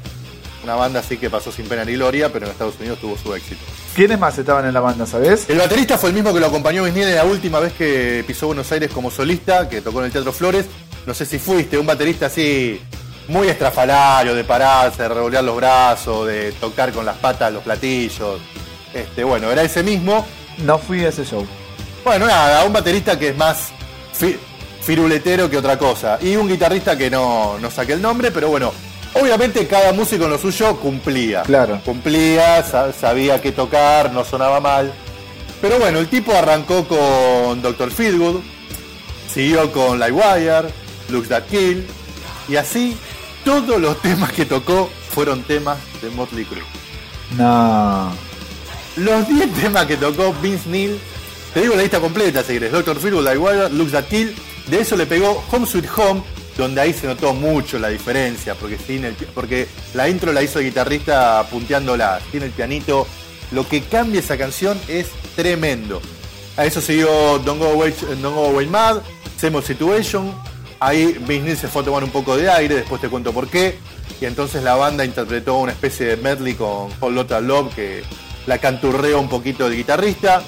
Una 0.62 0.77
banda 0.77 1.00
así 1.00 1.16
que 1.16 1.31
pasó 1.31 1.53
sin 1.53 1.66
pena 1.66 1.85
ni 1.85 1.92
gloria, 1.92 2.33
pero 2.33 2.46
en 2.46 2.53
Estados 2.53 2.79
Unidos 2.79 2.98
tuvo 2.98 3.16
su 3.16 3.35
éxito. 3.35 3.62
¿Quiénes 3.95 4.19
más 4.19 4.37
estaban 4.37 4.67
en 4.67 4.75
la 4.75 4.81
banda, 4.81 5.07
sabes? 5.07 5.49
El 5.49 5.59
baterista 5.59 5.97
fue 5.97 6.09
el 6.09 6.17
mismo 6.17 6.35
que 6.35 6.41
lo 6.41 6.47
acompañó 6.47 6.83
Vinnie 6.83 7.15
la 7.15 7.25
última 7.25 7.61
vez 7.61 7.73
que 7.75 8.25
pisó 8.27 8.49
Buenos 8.49 8.71
Aires 8.73 8.91
como 8.93 9.09
solista, 9.09 9.69
que 9.69 9.81
tocó 9.83 10.01
en 10.01 10.07
el 10.07 10.13
Teatro 10.13 10.33
Flores, 10.33 10.67
no 11.07 11.15
sé 11.15 11.25
si 11.25 11.39
fuiste, 11.39 11.79
un 11.79 11.87
baterista 11.87 12.27
así 12.27 12.81
muy 13.29 13.47
estrafalario, 13.47 14.35
de 14.35 14.43
pararse, 14.43 15.05
de 15.05 15.09
revolear 15.11 15.45
los 15.45 15.57
brazos, 15.57 16.27
de 16.27 16.51
tocar 16.53 16.93
con 16.93 17.07
las 17.07 17.17
patas 17.19 17.53
los 17.53 17.63
platillos. 17.63 18.41
Este, 18.93 19.23
bueno, 19.23 19.51
era 19.53 19.63
ese 19.63 19.85
mismo. 19.85 20.27
No 20.59 20.79
fui 20.79 21.05
a 21.05 21.09
ese 21.11 21.25
show. 21.25 21.47
Bueno, 22.05 22.27
nada, 22.27 22.65
un 22.65 22.73
baterista 22.73 23.19
que 23.19 23.29
es 23.29 23.37
más 23.37 23.71
firuletero 24.83 25.49
que 25.49 25.57
otra 25.57 25.79
cosa. 25.79 26.19
Y 26.21 26.37
un 26.37 26.49
guitarrista 26.49 26.99
que 26.99 27.11
no, 27.11 27.59
no 27.61 27.71
saqué 27.71 27.95
el 27.95 28.03
nombre, 28.03 28.31
pero 28.31 28.49
bueno, 28.49 28.73
obviamente 29.14 29.66
cada 29.66 29.92
músico 29.92 30.24
en 30.24 30.31
lo 30.31 30.38
suyo 30.38 30.77
cumplía. 30.79 31.42
Claro. 31.42 31.81
Cumplía, 31.85 32.62
sabía 32.98 33.40
qué 33.40 33.53
tocar, 33.53 34.12
no 34.12 34.24
sonaba 34.24 34.61
mal. 34.61 34.92
Pero 35.61 35.79
bueno, 35.79 35.98
el 35.98 36.09
tipo 36.09 36.33
arrancó 36.35 36.87
con 36.87 37.62
Dr. 37.62 37.90
Feelgood, 37.90 38.40
siguió 39.33 39.72
con 39.72 39.98
Lightwire, 39.98 40.68
Looks 41.09 41.29
That 41.29 41.44
Kill, 41.44 41.87
y 42.48 42.57
así 42.57 42.96
todos 43.44 43.81
los 43.81 44.00
temas 44.03 44.33
que 44.33 44.44
tocó 44.44 44.90
fueron 45.11 45.42
temas 45.42 45.79
de 46.03 46.11
Motley 46.11 46.44
Crue. 46.44 46.62
No. 47.37 48.12
Los 48.96 49.29
10 49.29 49.53
temas 49.62 49.87
que 49.87 49.96
tocó 49.96 50.35
Vince 50.42 50.68
Neil, 50.68 50.98
te 51.53 51.62
digo 51.62 51.74
la 51.74 51.83
lista 51.83 52.00
completa 52.00 52.42
si 52.42 52.55
querés. 52.55 52.72
Doctor 52.72 52.98
Phil, 52.98 53.22
Like 53.24 53.38
Wire, 53.38 53.70
Looks 53.70 53.92
That 53.92 54.05
Kill, 54.05 54.35
De 54.66 54.81
eso 54.81 54.96
le 54.96 55.07
pegó 55.07 55.42
Home 55.50 55.66
Sweet 55.66 55.87
Home, 55.96 56.22
donde 56.57 56.81
ahí 56.81 56.93
se 56.93 57.07
notó 57.07 57.35
mucho 57.35 57.79
la 57.79 57.88
diferencia, 57.88 58.55
porque, 58.55 58.79
porque 59.35 59.67
la 59.93 60.09
intro 60.09 60.33
la 60.33 60.43
hizo 60.43 60.61
el 60.61 60.67
guitarrista 60.67 61.45
punteándola, 61.51 62.21
tiene 62.31 62.47
el 62.47 62.53
pianito. 62.53 63.07
Lo 63.51 63.69
que 63.69 63.83
cambia 63.83 64.21
esa 64.21 64.37
canción 64.38 64.79
es 64.88 65.09
tremendo. 65.37 66.01
A 66.57 66.64
eso 66.64 66.81
siguió 66.81 67.38
Don't 67.40 67.61
Go 67.61 67.71
Away, 67.73 67.95
Don't 68.21 68.35
Go 68.35 68.47
Away 68.47 68.67
Mad, 68.67 68.99
Same 69.37 69.61
Situation. 69.62 70.33
Ahí 70.79 71.19
Vince 71.27 71.57
se 71.57 71.69
fue 71.69 71.83
a 71.83 71.85
tomar 71.85 72.05
un 72.05 72.11
poco 72.11 72.37
de 72.37 72.49
aire, 72.51 72.77
después 72.77 73.01
te 73.01 73.09
cuento 73.09 73.33
por 73.33 73.49
qué. 73.49 73.79
Y 74.21 74.27
entonces 74.27 74.62
la 74.62 74.75
banda 74.77 75.05
interpretó 75.05 75.57
una 75.59 75.73
especie 75.73 76.07
de 76.07 76.17
medley 76.17 76.55
con 76.55 76.90
Whole 77.01 77.17
Lotta 77.17 77.40
Love 77.40 77.75
que 77.75 78.03
la 78.47 78.59
canturreó 78.59 79.21
un 79.21 79.29
poquito 79.29 79.67
el 79.67 79.77
guitarrista. 79.77 80.43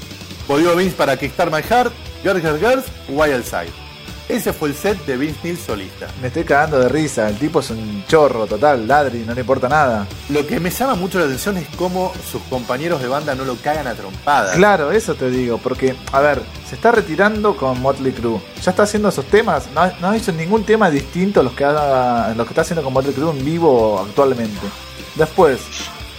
Volvió 0.46 0.76
Vince 0.76 0.94
para 0.96 1.16
Kickstart 1.18 1.52
My 1.52 1.62
Heart, 1.62 1.92
Girls 2.22 2.42
Girls 2.42 2.60
Girls, 2.60 2.84
Wild 3.08 3.44
Side. 3.44 3.85
Ese 4.28 4.52
fue 4.52 4.70
el 4.70 4.74
set 4.74 4.98
de 5.06 5.16
Vince 5.16 5.38
Neil 5.44 5.56
solista. 5.56 6.08
Me 6.20 6.28
estoy 6.28 6.42
cagando 6.42 6.80
de 6.80 6.88
risa, 6.88 7.28
el 7.28 7.38
tipo 7.38 7.60
es 7.60 7.70
un 7.70 8.04
chorro 8.08 8.46
total, 8.46 8.88
ladri, 8.88 9.20
no 9.20 9.32
le 9.34 9.42
importa 9.42 9.68
nada. 9.68 10.04
Lo 10.30 10.44
que 10.44 10.58
me 10.58 10.70
llama 10.70 10.96
mucho 10.96 11.20
la 11.20 11.26
atención 11.26 11.56
es 11.56 11.68
cómo 11.76 12.12
sus 12.30 12.42
compañeros 12.42 13.00
de 13.00 13.06
banda 13.06 13.36
no 13.36 13.44
lo 13.44 13.54
cagan 13.54 13.86
a 13.86 13.94
trompadas. 13.94 14.56
Claro, 14.56 14.90
eso 14.90 15.14
te 15.14 15.30
digo, 15.30 15.58
porque, 15.58 15.94
a 16.10 16.20
ver, 16.20 16.42
se 16.68 16.74
está 16.74 16.90
retirando 16.90 17.56
con 17.56 17.80
Motley 17.80 18.12
Crue. 18.12 18.40
Ya 18.62 18.72
está 18.72 18.82
haciendo 18.82 19.10
esos 19.10 19.26
temas, 19.26 19.68
no, 19.72 19.88
no 20.00 20.16
hizo 20.16 20.32
ningún 20.32 20.64
tema 20.64 20.90
distinto 20.90 21.38
a 21.38 21.42
los 21.44 21.52
que, 21.52 21.64
haga, 21.64 22.34
los 22.34 22.46
que 22.46 22.52
está 22.52 22.62
haciendo 22.62 22.82
con 22.82 22.92
Motley 22.92 23.14
Crue 23.14 23.30
en 23.30 23.44
vivo 23.44 24.00
actualmente. 24.00 24.66
Después, 25.14 25.60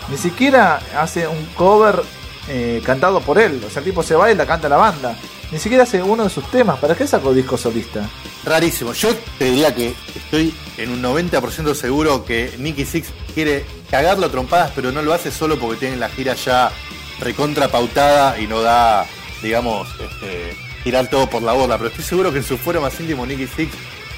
ni 0.10 0.18
siquiera 0.18 0.80
hace 0.98 1.28
un 1.28 1.46
cover 1.56 2.02
eh, 2.48 2.82
cantado 2.86 3.20
por 3.20 3.38
él. 3.38 3.62
O 3.68 3.70
sea, 3.70 3.82
el 3.82 3.86
tipo 3.86 4.02
se 4.02 4.16
va 4.16 4.32
y 4.32 4.36
la 4.36 4.46
canta 4.46 4.70
la 4.70 4.78
banda. 4.78 5.14
Ni 5.52 5.60
siquiera 5.60 5.84
hace 5.84 6.04
uno 6.04 6.26
de 6.26 6.30
sus 6.30 6.44
temas. 6.52 6.78
¿Para 6.80 6.96
qué 6.96 7.08
sacó 7.08 7.34
disco 7.34 7.58
solista? 7.58 8.10
Rarísimo. 8.44 8.94
Yo 8.94 9.16
te 9.38 9.46
diría 9.46 9.74
que 9.74 9.96
estoy 10.16 10.54
en 10.78 10.92
un 10.92 11.02
90% 11.02 11.74
seguro 11.74 12.26
que 12.26 12.54
Nicky 12.60 12.86
Six 12.86 13.08
quiere 13.34 13.66
cagarlo 13.90 14.26
a 14.26 14.30
trompadas, 14.30 14.72
pero 14.76 14.92
no 14.92 15.02
lo 15.02 15.14
hace 15.14 15.32
solo 15.32 15.58
porque 15.58 15.78
tiene 15.78 15.96
la 15.96 16.10
gira 16.10 16.34
ya 16.34 16.72
recontra 17.20 17.70
pautada 17.70 18.40
y 18.40 18.48
no 18.48 18.62
da, 18.62 19.06
digamos, 19.42 19.88
este, 20.02 20.58
tirar 20.84 21.10
todo 21.10 21.30
por 21.30 21.42
la 21.42 21.54
borda. 21.54 21.78
Pero 21.78 21.90
estoy 21.90 22.04
seguro 22.04 22.32
que 22.32 22.40
en 22.40 22.44
su 22.44 22.58
fuero 22.58 22.82
más 22.82 23.00
íntimo 23.00 23.26
Nicky 23.26 23.48
Six 23.48 23.72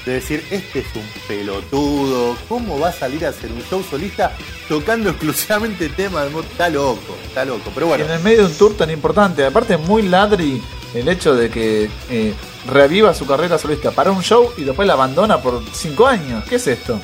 de 0.04 0.12
decir, 0.14 0.44
este 0.50 0.80
es 0.80 0.86
un 0.94 1.06
pelotudo, 1.28 2.36
¿cómo 2.48 2.78
va 2.78 2.88
a 2.88 2.92
salir 2.92 3.24
a 3.26 3.28
hacer 3.28 3.52
un 3.52 3.62
show 3.62 3.84
solista 3.88 4.32
tocando 4.68 5.10
exclusivamente 5.10 5.90
temas 5.90 6.32
de 6.32 6.40
Está 6.40 6.70
loco, 6.70 7.16
está 7.26 7.44
loco, 7.44 7.70
pero 7.74 7.86
bueno. 7.86 8.04
en 8.06 8.10
el 8.10 8.20
medio 8.20 8.38
de 8.38 8.46
un 8.46 8.54
tour 8.54 8.76
tan 8.76 8.90
importante, 8.90 9.44
aparte 9.44 9.76
muy 9.76 10.02
ladri 10.02 10.62
el 10.94 11.08
hecho 11.08 11.34
de 11.34 11.50
que 11.50 11.90
eh, 12.10 12.34
reviva 12.66 13.14
su 13.14 13.26
carrera 13.26 13.58
solista 13.58 13.90
para 13.90 14.10
un 14.10 14.22
show 14.22 14.52
y 14.56 14.64
después 14.64 14.86
la 14.86 14.94
abandona 14.94 15.40
por 15.40 15.62
cinco 15.72 16.06
años. 16.06 16.44
¿Qué 16.48 16.56
es 16.56 16.66
esto? 16.66 17.00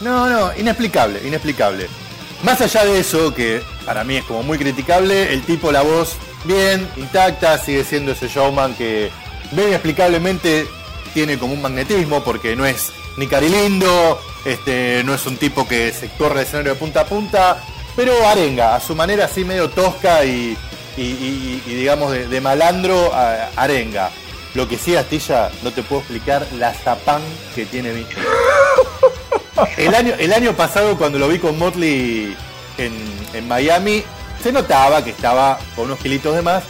No, 0.00 0.28
no, 0.28 0.56
inexplicable, 0.56 1.20
inexplicable. 1.26 1.88
Más 2.42 2.60
allá 2.60 2.84
de 2.84 3.00
eso, 3.00 3.34
que 3.34 3.62
para 3.84 4.04
mí 4.04 4.16
es 4.16 4.24
como 4.24 4.42
muy 4.42 4.56
criticable, 4.56 5.32
el 5.32 5.42
tipo, 5.42 5.72
la 5.72 5.82
voz, 5.82 6.16
bien, 6.44 6.88
intacta, 6.96 7.58
sigue 7.58 7.84
siendo 7.84 8.12
ese 8.12 8.28
showman 8.28 8.74
que 8.74 9.10
bien 9.52 9.68
inexplicablemente 9.68 10.66
tiene 11.12 11.38
como 11.38 11.52
un 11.54 11.62
magnetismo 11.62 12.22
porque 12.22 12.56
no 12.56 12.64
es 12.64 12.92
ni 13.16 13.26
carilindo, 13.26 14.18
este, 14.44 15.02
no 15.04 15.14
es 15.14 15.26
un 15.26 15.36
tipo 15.36 15.68
que 15.68 15.92
se 15.92 16.08
corre 16.10 16.40
el 16.40 16.46
escenario 16.46 16.72
de 16.72 16.78
punta 16.78 17.02
a 17.02 17.04
punta, 17.04 17.62
pero 17.94 18.26
arenga, 18.26 18.76
a 18.76 18.80
su 18.80 18.94
manera 18.94 19.26
así 19.26 19.44
medio 19.44 19.68
tosca 19.68 20.24
y, 20.24 20.56
digamos 20.96 22.12
de, 22.12 22.40
malandro 22.40 23.12
arenga. 23.56 24.10
Lo 24.54 24.68
que 24.68 24.76
sí, 24.76 24.96
Astilla, 24.96 25.50
no 25.62 25.70
te 25.70 25.82
puedo 25.82 26.00
explicar 26.00 26.46
la 26.58 26.74
zapán 26.74 27.22
que 27.54 27.66
tiene 27.66 27.92
Vince. 27.92 28.14
El 29.76 29.94
año, 29.94 30.14
el 30.18 30.32
año 30.32 30.54
pasado 30.54 30.96
cuando 30.96 31.18
lo 31.18 31.28
vi 31.28 31.38
con 31.38 31.58
Motley 31.58 32.34
en, 32.78 32.94
en 33.34 33.46
Miami, 33.46 34.02
se 34.42 34.52
notaba 34.52 35.04
que 35.04 35.10
estaba 35.10 35.58
con 35.76 35.86
unos 35.86 35.98
kilitos 35.98 36.34
de 36.34 36.40
más, 36.40 36.64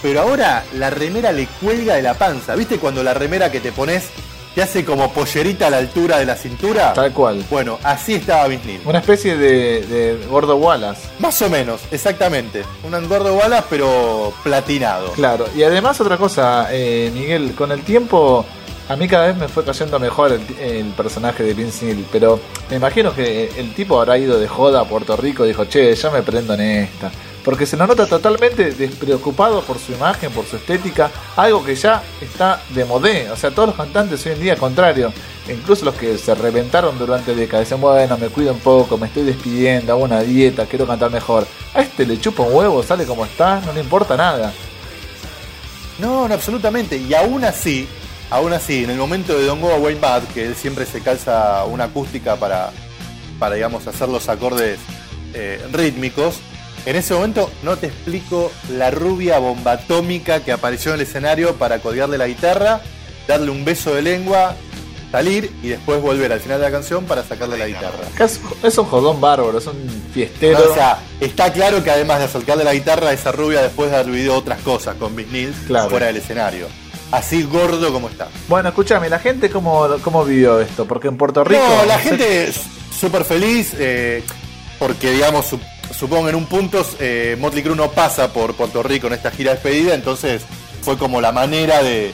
pero 0.00 0.22
ahora 0.22 0.64
la 0.72 0.88
remera 0.88 1.32
le 1.32 1.46
cuelga 1.60 1.94
de 1.94 2.02
la 2.02 2.14
panza. 2.14 2.54
¿Viste 2.54 2.78
cuando 2.78 3.02
la 3.02 3.12
remera 3.12 3.50
que 3.50 3.60
te 3.60 3.70
pones 3.70 4.08
te 4.56 4.62
hace 4.62 4.86
como 4.86 5.12
pollerita 5.12 5.66
a 5.66 5.70
la 5.70 5.76
altura 5.76 6.16
de 6.16 6.24
la 6.24 6.34
cintura? 6.34 6.94
Tal 6.94 7.12
cual. 7.12 7.44
Bueno, 7.50 7.78
así 7.82 8.14
estaba 8.14 8.48
Bisnil. 8.48 8.80
Una 8.86 9.00
especie 9.00 9.36
de, 9.36 10.18
gordo 10.30 10.56
Wallace. 10.56 11.08
Más 11.18 11.42
o 11.42 11.50
menos, 11.50 11.82
exactamente. 11.90 12.64
Un 12.82 13.06
gordo 13.06 13.34
Wallace, 13.34 13.66
pero 13.68 14.32
platinado. 14.42 15.12
Claro, 15.12 15.46
y 15.54 15.62
además 15.62 16.00
otra 16.00 16.16
cosa, 16.16 16.68
eh, 16.70 17.10
Miguel, 17.12 17.54
con 17.54 17.70
el 17.70 17.82
tiempo 17.82 18.46
a 18.88 18.96
mí 18.96 19.06
cada 19.06 19.26
vez 19.26 19.36
me 19.36 19.48
fue 19.48 19.62
cayendo 19.62 19.98
mejor 19.98 20.32
el, 20.32 20.86
personaje 20.96 21.42
de 21.42 21.52
Vince 21.52 21.84
Neil, 21.84 22.06
pero 22.10 22.40
me 22.70 22.76
imagino 22.76 23.14
que 23.14 23.50
el 23.58 23.74
tipo 23.74 24.00
habrá 24.00 24.16
ido 24.16 24.38
de 24.40 24.48
joda 24.48 24.80
a 24.80 24.84
Puerto 24.84 25.16
Rico 25.18 25.44
y 25.44 25.48
dijo, 25.48 25.66
che, 25.66 25.94
ya 25.94 26.10
me 26.10 26.22
prendo 26.22 26.54
en 26.54 26.60
esta 26.62 27.10
porque 27.46 27.64
se 27.64 27.76
lo 27.76 27.86
nota 27.86 28.06
totalmente 28.06 28.72
despreocupado 28.72 29.62
por 29.62 29.78
su 29.78 29.92
imagen, 29.92 30.32
por 30.32 30.46
su 30.46 30.56
estética, 30.56 31.12
algo 31.36 31.64
que 31.64 31.76
ya 31.76 32.02
está 32.20 32.60
de 32.70 32.84
modé. 32.84 33.30
O 33.30 33.36
sea, 33.36 33.52
todos 33.52 33.68
los 33.68 33.76
cantantes 33.76 34.26
hoy 34.26 34.32
en 34.32 34.40
día, 34.40 34.56
contrario, 34.56 35.12
incluso 35.48 35.84
los 35.84 35.94
que 35.94 36.18
se 36.18 36.34
reventaron 36.34 36.98
durante 36.98 37.36
décadas, 37.36 37.66
dicen, 37.66 37.80
bueno, 37.80 38.18
me 38.18 38.30
cuido 38.30 38.52
un 38.52 38.58
poco, 38.58 38.98
me 38.98 39.06
estoy 39.06 39.22
despidiendo, 39.22 39.92
hago 39.92 40.02
una 40.02 40.22
dieta, 40.22 40.66
quiero 40.66 40.88
cantar 40.88 41.12
mejor. 41.12 41.46
A 41.72 41.82
este 41.82 42.04
le 42.04 42.18
chupa 42.18 42.42
un 42.42 42.52
huevo, 42.52 42.82
sale 42.82 43.06
como 43.06 43.24
está, 43.24 43.60
no 43.60 43.72
le 43.72 43.78
importa 43.78 44.16
nada. 44.16 44.52
No, 46.00 46.26
no, 46.26 46.34
absolutamente. 46.34 46.96
Y 46.96 47.14
aún 47.14 47.44
así, 47.44 47.86
aún 48.28 48.54
así, 48.54 48.82
en 48.82 48.90
el 48.90 48.98
momento 48.98 49.38
de 49.38 49.46
Don 49.46 49.60
Go 49.60 49.70
Away 49.70 49.94
Bad, 50.00 50.24
que 50.34 50.46
él 50.46 50.56
siempre 50.56 50.84
se 50.84 51.00
calza 51.00 51.64
una 51.66 51.84
acústica 51.84 52.34
para, 52.34 52.72
para 53.38 53.54
digamos, 53.54 53.86
hacer 53.86 54.08
los 54.08 54.28
acordes 54.28 54.80
eh, 55.32 55.64
rítmicos, 55.72 56.40
en 56.86 56.96
ese 56.96 57.14
momento 57.14 57.50
no 57.62 57.76
te 57.76 57.88
explico 57.88 58.52
la 58.70 58.90
rubia 58.90 59.38
bomba 59.38 59.72
atómica 59.72 60.40
que 60.40 60.52
apareció 60.52 60.92
en 60.92 61.00
el 61.00 61.06
escenario 61.06 61.56
para 61.56 61.80
colgarle 61.80 62.16
la 62.16 62.28
guitarra, 62.28 62.80
darle 63.26 63.50
un 63.50 63.64
beso 63.64 63.92
de 63.92 64.02
lengua, 64.02 64.54
salir 65.10 65.50
y 65.62 65.68
después 65.68 66.00
volver 66.00 66.32
al 66.32 66.40
final 66.40 66.60
de 66.60 66.66
la 66.66 66.70
canción 66.70 67.04
para 67.04 67.24
sacarle 67.24 67.58
la 67.58 67.66
guitarra. 67.66 68.04
Es, 68.62 68.78
un 68.78 68.84
jodón 68.84 69.20
bárbaro, 69.20 69.58
es 69.58 69.66
un 69.66 70.04
fiestero. 70.14 70.70
o 70.70 70.74
sea, 70.74 70.98
está 71.20 71.52
claro 71.52 71.82
que 71.82 71.90
además 71.90 72.20
de 72.20 72.26
acercarle 72.26 72.62
la 72.62 72.72
guitarra 72.72 73.12
esa 73.12 73.32
rubia, 73.32 73.62
después 73.62 73.90
de 73.90 73.96
haber 73.96 74.12
vivido 74.12 74.36
otras 74.36 74.60
cosas 74.60 74.94
con 74.94 75.14
Miss 75.14 75.28
Nils 75.28 75.56
fuera 75.66 76.06
del 76.06 76.16
escenario. 76.18 76.68
Así 77.10 77.42
gordo 77.42 77.92
como 77.92 78.08
está. 78.08 78.28
Bueno, 78.48 78.68
escúchame, 78.68 79.08
¿la 79.08 79.18
gente 79.18 79.50
cómo, 79.50 79.88
cómo 80.02 80.24
vivió 80.24 80.60
esto? 80.60 80.86
Porque 80.86 81.08
en 81.08 81.16
Puerto 81.16 81.42
Rico. 81.42 81.62
No, 81.62 81.84
la 81.84 81.98
gente 81.98 82.52
súper 82.96 83.24
feliz, 83.24 83.74
eh, 83.78 84.22
porque 84.78 85.12
digamos, 85.12 85.46
su 85.46 85.60
supongo 85.98 86.28
en 86.28 86.34
un 86.34 86.46
punto 86.46 86.84
eh, 87.00 87.36
Motley 87.38 87.62
Crue 87.62 87.76
no 87.76 87.90
pasa 87.90 88.32
por 88.32 88.54
Puerto 88.54 88.82
Rico 88.82 89.06
en 89.06 89.14
esta 89.14 89.30
gira 89.30 89.52
despedida, 89.52 89.94
entonces 89.94 90.42
fue 90.82 90.98
como 90.98 91.20
la 91.20 91.32
manera 91.32 91.82
de, 91.82 92.12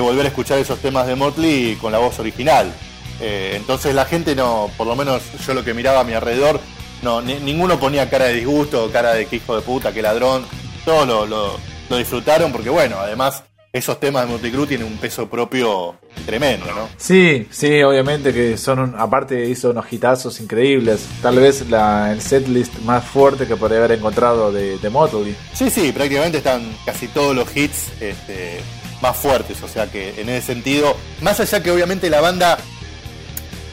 volver 0.00 0.24
a 0.24 0.28
escuchar 0.28 0.58
esos 0.58 0.78
temas 0.78 1.06
de 1.06 1.16
Motley 1.16 1.76
con 1.76 1.92
la 1.92 1.98
voz 1.98 2.18
original. 2.18 2.72
Eh, 3.20 3.52
entonces 3.56 3.94
la 3.94 4.04
gente 4.04 4.34
no, 4.34 4.70
por 4.76 4.86
lo 4.86 4.96
menos 4.96 5.22
yo 5.46 5.54
lo 5.54 5.64
que 5.64 5.74
miraba 5.74 6.00
a 6.00 6.04
mi 6.04 6.14
alrededor, 6.14 6.60
no, 7.02 7.20
ninguno 7.20 7.78
ponía 7.78 8.08
cara 8.08 8.26
de 8.26 8.34
disgusto, 8.34 8.90
cara 8.92 9.12
de 9.12 9.26
que 9.26 9.36
hijo 9.36 9.56
de 9.56 9.62
puta, 9.62 9.92
que 9.92 10.02
ladrón, 10.02 10.46
todos 10.84 11.28
lo, 11.28 11.58
lo 11.88 11.96
disfrutaron 11.96 12.52
porque 12.52 12.70
bueno, 12.70 12.96
además 12.98 13.44
esos 13.72 13.98
temas 13.98 14.26
de 14.26 14.32
Motley 14.32 14.66
tienen 14.66 14.86
un 14.86 14.98
peso 14.98 15.30
propio 15.30 15.96
tremendo, 16.26 16.66
¿no? 16.66 16.90
Sí, 16.98 17.48
sí, 17.50 17.82
obviamente 17.82 18.30
que 18.34 18.58
son 18.58 18.80
un, 18.80 18.94
aparte 18.98 19.48
hizo 19.48 19.70
unos 19.70 19.90
hitazos 19.90 20.40
increíbles, 20.40 21.06
tal 21.22 21.36
vez 21.36 21.66
la, 21.70 22.12
el 22.12 22.20
setlist 22.20 22.78
más 22.80 23.02
fuerte 23.02 23.46
que 23.46 23.56
podría 23.56 23.78
haber 23.78 23.92
encontrado 23.92 24.52
de, 24.52 24.78
de 24.78 24.90
Motley. 24.90 25.34
Sí, 25.54 25.70
sí, 25.70 25.90
prácticamente 25.90 26.38
están 26.38 26.62
casi 26.84 27.08
todos 27.08 27.34
los 27.34 27.56
hits 27.56 27.92
este, 27.98 28.60
más 29.00 29.16
fuertes, 29.16 29.62
o 29.62 29.68
sea 29.68 29.90
que 29.90 30.20
en 30.20 30.28
ese 30.28 30.48
sentido, 30.48 30.94
más 31.22 31.40
allá 31.40 31.62
que 31.62 31.70
obviamente 31.70 32.10
la 32.10 32.20
banda 32.20 32.58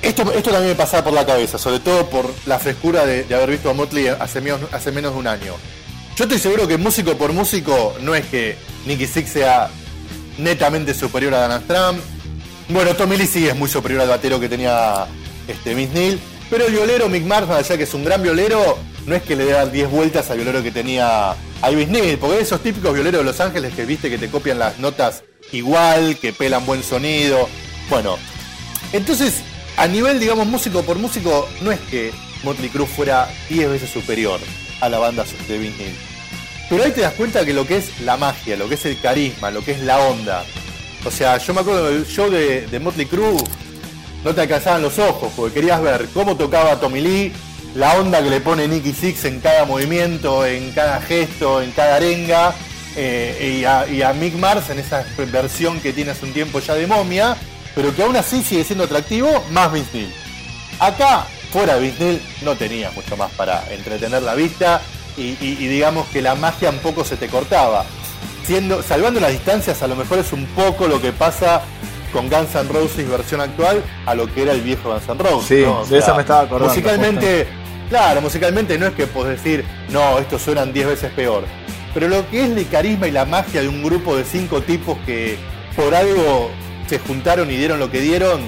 esto, 0.02 0.32
esto 0.32 0.52
también 0.52 0.70
me 0.70 0.76
pasaba 0.76 1.04
por 1.04 1.14
la 1.14 1.26
cabeza, 1.26 1.58
sobre 1.58 1.80
todo 1.82 2.10
por 2.10 2.26
la 2.46 2.58
frescura 2.58 3.06
de, 3.06 3.26
haber 3.36 3.50
visto 3.50 3.70
a 3.70 3.74
Motley 3.74 4.08
hace 4.08 4.40
menos, 4.40 4.62
hace 4.72 4.94
menos 4.94 5.12
de 5.12 5.20
un 5.20 5.28
año. 5.28 5.56
Yo 6.16 6.24
estoy 6.24 6.40
seguro 6.40 6.68
que 6.70 6.78
músico 6.78 7.16
por 7.16 7.34
músico 7.34 7.96
no 8.02 8.16
es 8.16 8.26
que 8.26 8.58
Nicky 8.86 9.08
Six 9.08 9.30
sea 9.30 9.70
netamente 10.40 10.94
superior 10.94 11.34
a 11.34 11.48
Dan 11.48 11.68
Trump. 11.68 12.00
Bueno, 12.70 12.96
Tommy 12.96 13.18
Lee 13.18 13.28
sí 13.28 13.48
es 13.48 13.56
muy 13.56 13.70
superior 13.70 14.02
al 14.02 14.10
batero 14.10 14.40
que 14.40 14.50
tenía 14.50 15.08
este, 15.48 15.76
Miss 15.76 15.90
Neil. 15.92 16.20
Pero 16.50 16.66
el 16.66 16.74
violero 16.74 17.10
Mick 17.10 17.26
Mars, 17.26 17.50
allá 17.50 17.78
que 17.78 17.84
es 17.84 17.94
un 17.94 18.04
gran 18.04 18.24
violero, 18.24 18.78
no 19.06 19.16
es 19.16 19.22
que 19.22 19.36
le 19.36 19.46
dé 19.46 19.70
10 19.70 19.90
vueltas 19.92 20.30
al 20.32 20.38
violero 20.38 20.64
que 20.64 20.72
tenía 20.72 21.32
a 21.32 21.72
Miss 21.72 21.90
Neil, 21.90 22.18
porque 22.18 22.40
esos 22.40 22.62
típicos 22.62 22.94
violeros 22.94 23.22
de 23.22 23.26
Los 23.26 23.40
Ángeles 23.40 23.74
que 23.74 23.86
viste 23.86 24.10
que 24.10 24.18
te 24.18 24.30
copian 24.30 24.58
las 24.58 24.80
notas 24.80 25.24
igual, 25.52 26.18
que 26.18 26.34
pelan 26.34 26.66
buen 26.66 26.84
sonido. 26.84 27.48
Bueno, 27.90 28.18
entonces, 28.94 29.42
a 29.78 29.88
nivel, 29.88 30.20
digamos, 30.20 30.48
músico 30.48 30.84
por 30.84 30.98
músico, 30.98 31.48
no 31.62 31.72
es 31.72 31.80
que 31.82 32.12
Motley 32.44 32.70
Crue 32.70 32.88
fuera 32.88 33.28
10 33.50 33.70
veces 33.70 33.90
superior 33.90 34.40
a 34.82 34.90
la 34.90 34.98
banda 34.98 35.26
de 35.48 35.60
Neil. 35.60 36.09
Pero 36.70 36.84
ahí 36.84 36.92
te 36.92 37.02
das 37.02 37.14
cuenta 37.14 37.44
que 37.44 37.54
lo 37.54 37.66
que 37.66 37.78
es 37.78 38.00
la 38.02 38.16
magia, 38.16 38.56
lo 38.56 38.70
que 38.70 38.76
es 38.76 38.86
el 38.86 39.00
carisma, 39.00 39.50
lo 39.50 39.64
que 39.66 39.72
es 39.72 39.80
la 39.82 39.98
onda 39.98 40.46
O 41.04 41.10
sea, 41.10 41.38
yo 41.40 41.54
me 41.54 41.62
acuerdo 41.62 41.86
del 41.86 42.06
show 42.06 42.30
de, 42.30 42.80
Motley 42.80 43.08
Crue, 43.08 43.38
no 44.24 44.36
te 44.36 44.42
alcanzaban 44.42 44.84
los 44.84 45.00
ojos, 45.00 45.34
porque 45.36 45.56
querías 45.56 45.82
ver 45.82 46.08
cómo 46.14 46.38
tocaba 46.38 46.80
Tommy 46.80 47.02
Lee, 47.02 47.34
la 47.76 47.96
onda 47.96 48.22
que 48.22 48.30
le 48.30 48.40
pone 48.40 48.68
Nicky 48.68 48.94
Six 48.94 49.26
en 49.26 49.40
cada 49.40 49.66
movimiento, 49.66 50.46
en 50.46 50.72
cada 50.72 51.02
gesto, 51.02 51.62
en 51.62 51.72
cada 51.72 51.96
arenga, 51.96 52.54
eh, 52.96 53.58
y, 53.60 53.66
a, 53.66 53.88
y, 53.88 54.02
a, 54.02 54.14
Mick 54.14 54.36
Mars 54.36 54.70
en 54.70 54.80
esa 54.80 55.06
versión 55.32 55.80
que 55.80 55.94
tiene 55.94 56.12
hace 56.12 56.26
un 56.26 56.34
tiempo 56.34 56.60
ya 56.60 56.76
de 56.76 56.86
momia, 56.86 57.36
pero 57.74 57.96
que 57.96 58.04
aún 58.04 58.16
así 58.16 58.44
sigue 58.44 58.64
siendo 58.64 58.84
atractivo, 58.84 59.44
más 59.52 59.72
Vince 59.72 59.90
Neil. 59.94 60.14
Acá, 60.80 61.26
fuera 61.52 61.76
de 61.76 61.82
Vince 61.82 62.04
Neil, 62.04 62.22
no 62.44 62.56
tenía 62.56 62.92
mucho 62.92 63.16
más 63.16 63.32
para 63.32 63.64
entretener 63.72 64.22
la 64.22 64.36
vista 64.36 64.82
y, 65.20 65.38
y, 65.42 65.58
y, 65.60 65.68
digamos 65.68 66.08
que 66.08 66.22
la 66.22 66.36
magia 66.36 66.70
un 66.70 66.80
poco 66.80 67.04
se 67.04 67.18
te 67.18 67.28
cortaba. 67.28 67.86
Siendo, 68.46 68.82
salvando 68.82 69.20
las 69.20 69.32
distancias, 69.32 69.84
a 69.84 69.88
lo 69.88 69.96
mejor 69.96 70.20
es 70.20 70.34
un 70.34 70.46
poco 70.48 70.88
lo 70.88 71.02
que 71.02 71.12
pasa 71.12 71.62
con 72.12 72.30
Guns 72.30 72.56
N' 72.56 72.70
Roses 72.70 73.08
versión 73.08 73.42
actual 73.42 73.84
a 74.06 74.16
lo 74.16 74.34
que 74.34 74.42
era 74.44 74.54
el 74.54 74.62
viejo 74.62 74.90
Guns 74.90 75.08
N' 75.08 75.20
Roses. 75.20 75.48
Sí, 75.48 75.62
¿no? 75.64 75.86
de 75.86 76.00
eso 76.00 76.16
me 76.16 76.22
estaba 76.22 76.42
acordando. 76.42 76.70
Musicalmente, 76.70 77.48
claro, 77.90 78.22
musicalmente 78.22 78.78
no 78.80 78.88
es 78.88 78.94
que 78.94 79.08
puedes 79.08 79.38
decir, 79.44 79.66
no, 79.90 80.18
estos 80.18 80.42
suenan 80.42 80.74
10 80.74 80.88
veces 80.88 81.12
peor. 81.12 81.44
Pero 81.94 82.08
lo 82.08 82.28
que 82.30 82.44
es 82.44 82.50
el 82.50 82.68
carisma 82.70 83.08
y 83.08 83.12
la 83.12 83.26
magia 83.26 83.62
de 83.62 83.68
un 83.68 83.84
grupo 83.84 84.16
de 84.16 84.24
cinco 84.24 84.62
tipos 84.62 84.98
que 85.06 85.38
por 85.76 85.94
algo 85.94 86.50
se 86.88 87.00
juntaron 87.00 87.50
y 87.52 87.58
dieron 87.58 87.80
lo 87.80 87.92
que 87.92 88.00
dieron, 88.00 88.42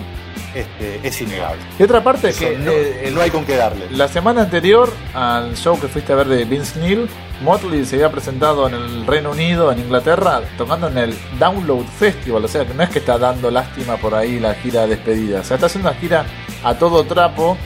este, 0.53 0.99
es 1.07 1.21
innegable. 1.21 1.61
Y 1.79 1.83
otra 1.83 2.03
parte 2.03 2.29
Eso 2.29 2.39
que 2.39 2.57
no, 2.57 2.71
eh, 2.71 3.11
no 3.13 3.21
hay 3.21 3.29
con 3.29 3.45
qué 3.45 3.55
darle. 3.55 3.85
La 3.91 4.07
semana 4.07 4.41
anterior 4.41 4.91
al 5.13 5.55
show 5.55 5.79
que 5.79 5.87
fuiste 5.87 6.13
a 6.13 6.15
ver 6.17 6.27
de 6.27 6.45
Vince 6.45 6.79
Neil, 6.79 7.09
Motley 7.41 7.85
se 7.85 7.95
había 7.95 8.11
presentado 8.11 8.67
en 8.67 8.75
el 8.75 9.07
Reino 9.07 9.31
Unido, 9.31 9.71
en 9.71 9.79
Inglaterra, 9.79 10.41
tocando 10.57 10.87
en 10.87 10.97
el 10.97 11.15
Download 11.39 11.85
Festival. 11.85 12.45
O 12.45 12.47
sea, 12.47 12.65
que 12.65 12.73
no 12.73 12.83
es 12.83 12.89
que 12.89 12.99
está 12.99 13.17
dando 13.17 13.49
lástima 13.49 13.97
por 13.97 14.13
ahí 14.13 14.39
la 14.39 14.53
gira 14.55 14.81
de 14.81 14.95
despedida. 14.95 15.39
O 15.39 15.43
sea, 15.43 15.55
está 15.55 15.67
haciendo 15.67 15.89
una 15.89 15.97
gira 15.97 16.25
a 16.63 16.75
todo 16.75 17.03
trapo. 17.05 17.57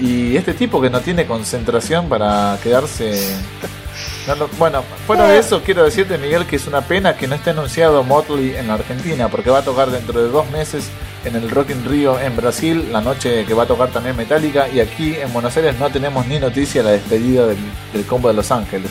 Y 0.00 0.36
este 0.36 0.54
tipo 0.54 0.80
que 0.80 0.90
no 0.90 1.00
tiene 1.00 1.26
concentración 1.26 2.08
para 2.08 2.58
quedarse. 2.62 3.36
No, 4.28 4.36
no, 4.36 4.48
bueno, 4.58 4.84
fuera 5.06 5.26
de 5.26 5.38
eso, 5.38 5.62
quiero 5.64 5.82
decirte, 5.82 6.18
Miguel, 6.18 6.46
que 6.46 6.56
es 6.56 6.66
una 6.66 6.82
pena 6.82 7.16
que 7.16 7.26
no 7.26 7.34
esté 7.34 7.50
anunciado 7.50 8.04
Motley 8.04 8.54
en 8.54 8.68
la 8.68 8.74
Argentina, 8.74 9.28
porque 9.28 9.50
va 9.50 9.58
a 9.58 9.64
tocar 9.64 9.90
dentro 9.90 10.22
de 10.22 10.28
dos 10.28 10.48
meses 10.50 10.88
en 11.24 11.36
el 11.36 11.50
Rock 11.50 11.70
in 11.70 11.84
Rio 11.84 12.18
en 12.18 12.36
Brasil, 12.36 12.88
la 12.92 13.00
noche 13.00 13.44
que 13.44 13.54
va 13.54 13.64
a 13.64 13.66
tocar 13.66 13.90
también 13.90 14.16
Metallica, 14.16 14.68
y 14.68 14.80
aquí 14.80 15.14
en 15.14 15.32
Buenos 15.32 15.56
Aires 15.56 15.78
no 15.78 15.90
tenemos 15.90 16.26
ni 16.26 16.38
noticia 16.38 16.82
de 16.82 16.88
la 16.88 16.92
despedida 16.92 17.46
del, 17.46 18.06
combo 18.06 18.28
de 18.28 18.34
Los 18.34 18.50
Ángeles. 18.50 18.90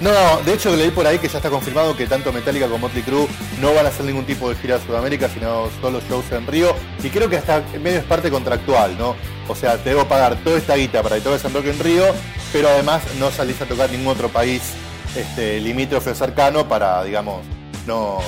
No, 0.00 0.10
de 0.44 0.52
hecho 0.52 0.76
leí 0.76 0.90
por 0.90 1.06
ahí 1.06 1.18
que 1.18 1.28
ya 1.28 1.38
está 1.38 1.48
confirmado 1.48 1.96
que 1.96 2.06
tanto 2.06 2.30
Metallica 2.30 2.66
como 2.66 2.80
Motley 2.80 3.02
Crue 3.02 3.26
no 3.62 3.72
van 3.72 3.86
a 3.86 3.88
hacer 3.88 4.04
ningún 4.04 4.26
tipo 4.26 4.50
de 4.50 4.54
gira 4.56 4.76
a 4.76 4.80
Sudamérica, 4.80 5.28
sino 5.28 5.70
solo 5.80 6.02
shows 6.06 6.30
en 6.32 6.46
Río. 6.46 6.74
Y 7.02 7.08
creo 7.08 7.30
que 7.30 7.38
hasta 7.38 7.62
medio 7.82 8.00
es 8.00 8.04
parte 8.04 8.30
contractual, 8.30 8.98
¿no? 8.98 9.16
O 9.48 9.54
sea, 9.54 9.78
te 9.78 9.90
debo 9.90 10.04
pagar 10.04 10.36
toda 10.44 10.58
esta 10.58 10.76
guita 10.76 11.02
para 11.02 11.16
que 11.16 11.22
toques 11.22 11.44
en 11.46 11.54
Rock 11.54 11.66
en 11.66 11.78
Río, 11.78 12.04
pero 12.52 12.68
además 12.68 13.02
no 13.18 13.30
salís 13.30 13.60
a 13.62 13.64
tocar 13.64 13.90
ningún 13.90 14.08
otro 14.08 14.28
país 14.28 14.74
este, 15.16 15.60
limítrofe 15.60 16.14
cercano 16.14 16.68
para, 16.68 17.02
digamos, 17.02 17.40
no, 17.86 18.18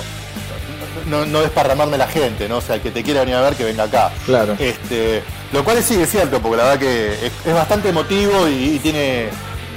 no, 1.07 1.25
no 1.25 1.41
desparramarme 1.41 1.97
la 1.97 2.07
gente, 2.07 2.47
¿no? 2.47 2.57
O 2.57 2.61
sea, 2.61 2.75
el 2.75 2.81
que 2.81 2.91
te 2.91 3.03
quiera 3.03 3.21
venir 3.21 3.35
a 3.35 3.41
ver 3.41 3.55
que 3.55 3.63
venga 3.63 3.83
acá. 3.83 4.11
Claro. 4.25 4.55
Este, 4.59 5.23
lo 5.51 5.63
cual 5.63 5.83
sí 5.83 6.01
es 6.01 6.09
cierto, 6.09 6.41
porque 6.41 6.57
la 6.57 6.63
verdad 6.63 6.79
que 6.79 7.27
es, 7.27 7.33
es 7.45 7.53
bastante 7.53 7.89
emotivo 7.89 8.47
y, 8.47 8.75
y 8.75 8.79
tiene 8.79 9.29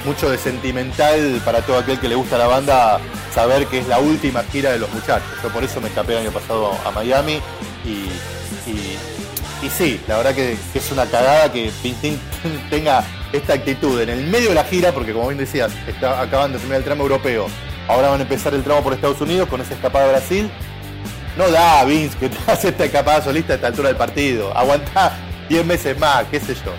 mucho 0.05 0.29
de 0.29 0.37
sentimental 0.37 1.41
para 1.45 1.61
todo 1.61 1.77
aquel 1.77 1.99
que 1.99 2.07
le 2.07 2.15
gusta 2.15 2.37
la 2.37 2.47
banda 2.47 2.99
saber 3.33 3.67
que 3.67 3.79
es 3.79 3.87
la 3.87 3.99
última 3.99 4.43
gira 4.43 4.71
de 4.71 4.79
los 4.79 4.91
muchachos. 4.93 5.29
Yo 5.41 5.49
por 5.49 5.63
eso 5.63 5.81
me 5.81 5.87
escapé 5.87 6.13
el 6.13 6.19
año 6.19 6.31
pasado 6.31 6.71
a 6.85 6.91
Miami 6.91 7.39
y, 7.85 8.69
y, 8.69 8.97
y 9.65 9.69
sí, 9.69 9.99
la 10.07 10.17
verdad 10.17 10.35
que, 10.35 10.57
que, 10.71 10.79
es 10.79 10.91
una 10.91 11.05
cagada 11.05 11.51
que 11.51 11.71
Pintín 11.81 12.19
tenga 12.69 13.03
esta 13.31 13.53
actitud 13.53 13.99
en 14.01 14.09
el 14.09 14.27
medio 14.27 14.49
de 14.49 14.55
la 14.55 14.63
gira, 14.63 14.91
porque 14.91 15.13
como 15.13 15.27
bien 15.27 15.39
decías, 15.39 15.71
está, 15.87 16.21
acaban 16.21 16.51
de 16.51 16.59
terminar 16.59 16.79
el 16.79 16.83
tramo 16.83 17.03
europeo, 17.03 17.47
ahora 17.87 18.09
van 18.09 18.19
a 18.19 18.23
empezar 18.23 18.53
el 18.53 18.63
tramo 18.63 18.81
por 18.81 18.93
Estados 18.93 19.21
Unidos 19.21 19.49
con 19.49 19.61
esa 19.61 19.73
escapada 19.73 20.05
a 20.05 20.09
Brasil. 20.09 20.49
No 21.37 21.49
da, 21.49 21.83
Vince, 21.85 22.17
que 22.17 22.29
te 22.29 22.37
hace 22.51 22.69
esta 22.69 22.85
escapada 22.85 23.21
solista 23.21 23.53
a 23.53 23.55
esta 23.55 23.67
altura 23.67 23.89
del 23.89 23.97
partido. 23.97 24.55
Aguantá 24.55 25.13
10 25.49 25.65
meses 25.65 25.97
más, 25.99 26.25
qué 26.31 26.39
sé 26.39 26.55
yo. 26.55 26.73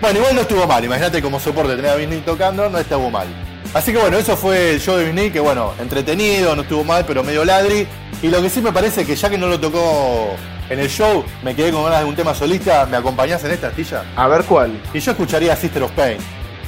Bueno, 0.00 0.18
igual 0.18 0.34
no 0.34 0.42
estuvo 0.42 0.66
mal, 0.66 0.84
imagínate 0.84 1.20
como 1.20 1.40
soporte 1.40 1.74
tener 1.74 1.90
a 1.90 1.96
Vinny 1.96 2.18
tocando, 2.18 2.68
no 2.68 2.78
estuvo 2.78 3.10
mal. 3.10 3.26
Así 3.74 3.92
que 3.92 3.98
bueno, 3.98 4.16
eso 4.16 4.36
fue 4.36 4.72
el 4.72 4.80
show 4.80 4.96
de 4.96 5.04
Vinny, 5.04 5.30
que 5.30 5.40
bueno, 5.40 5.74
entretenido, 5.78 6.54
no 6.56 6.62
estuvo 6.62 6.84
mal, 6.84 7.04
pero 7.06 7.22
medio 7.22 7.44
ladri. 7.44 7.86
Y 8.22 8.28
lo 8.28 8.40
que 8.40 8.48
sí 8.48 8.60
me 8.60 8.72
parece 8.72 9.04
que 9.04 9.14
ya 9.14 9.28
que 9.28 9.36
no 9.36 9.46
lo 9.46 9.60
tocó 9.60 10.36
en 10.70 10.78
el 10.78 10.88
show, 10.88 11.24
me 11.42 11.54
quedé 11.54 11.72
con 11.72 11.84
ganas 11.84 12.00
de 12.00 12.04
un 12.06 12.16
tema 12.16 12.34
solista, 12.34 12.86
¿me 12.86 12.96
acompañás 12.96 13.42
en 13.44 13.50
esta 13.50 13.68
astilla? 13.68 14.04
A 14.16 14.28
ver 14.28 14.44
cuál. 14.44 14.80
Y 14.94 15.00
yo 15.00 15.12
escucharía 15.12 15.54
Sister 15.56 15.82
of 15.82 15.90
Pain, 15.92 16.18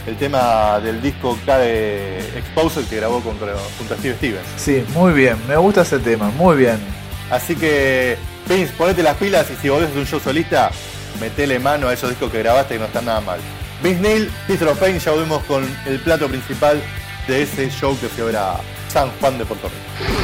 el 0.07 0.17
tema 0.17 0.81
del 0.81 1.01
disco 1.01 1.39
K 1.45 1.59
de 1.59 2.19
Exposure 2.39 2.87
que 2.87 2.97
grabó 2.97 3.21
contra, 3.21 3.55
junto 3.79 3.95
a 3.95 3.97
Steve 3.97 4.17
Stevens. 4.17 4.47
Sí, 4.57 4.85
muy 4.95 5.13
bien, 5.13 5.37
me 5.49 5.57
gusta 5.57 5.83
ese 5.83 5.99
tema, 5.99 6.31
muy 6.31 6.57
bien. 6.57 6.79
Así 7.31 7.55
que, 7.55 8.17
Vince, 8.49 8.73
ponete 8.77 9.03
las 9.03 9.17
pilas 9.17 9.49
y 9.51 9.57
si 9.57 9.69
volvés 9.69 9.91
a 9.95 9.99
un 9.99 10.07
show 10.07 10.21
solista, 10.21 10.71
metele 11.21 11.59
mano 11.59 11.89
a 11.89 11.93
esos 11.93 12.11
discos 12.11 12.31
que 12.31 12.39
grabaste 12.39 12.75
que 12.75 12.81
no 12.81 12.87
están 12.87 13.05
nada 13.05 13.21
mal. 13.21 13.41
Vince 13.83 14.01
Neil, 14.01 14.31
Sister 14.47 14.69
of 14.69 14.79
Pain, 14.79 14.99
ya 14.99 15.13
volvemos 15.13 15.43
con 15.45 15.65
el 15.87 16.01
plato 16.01 16.29
principal 16.29 16.83
de 17.29 17.43
ese 17.43 17.71
show 17.71 17.97
que 17.99 18.09
fue 18.09 18.37
a 18.37 18.57
San 18.89 19.11
Juan 19.21 19.39
de 19.39 19.45
Puerto 19.45 19.69
Rico. 19.69 20.20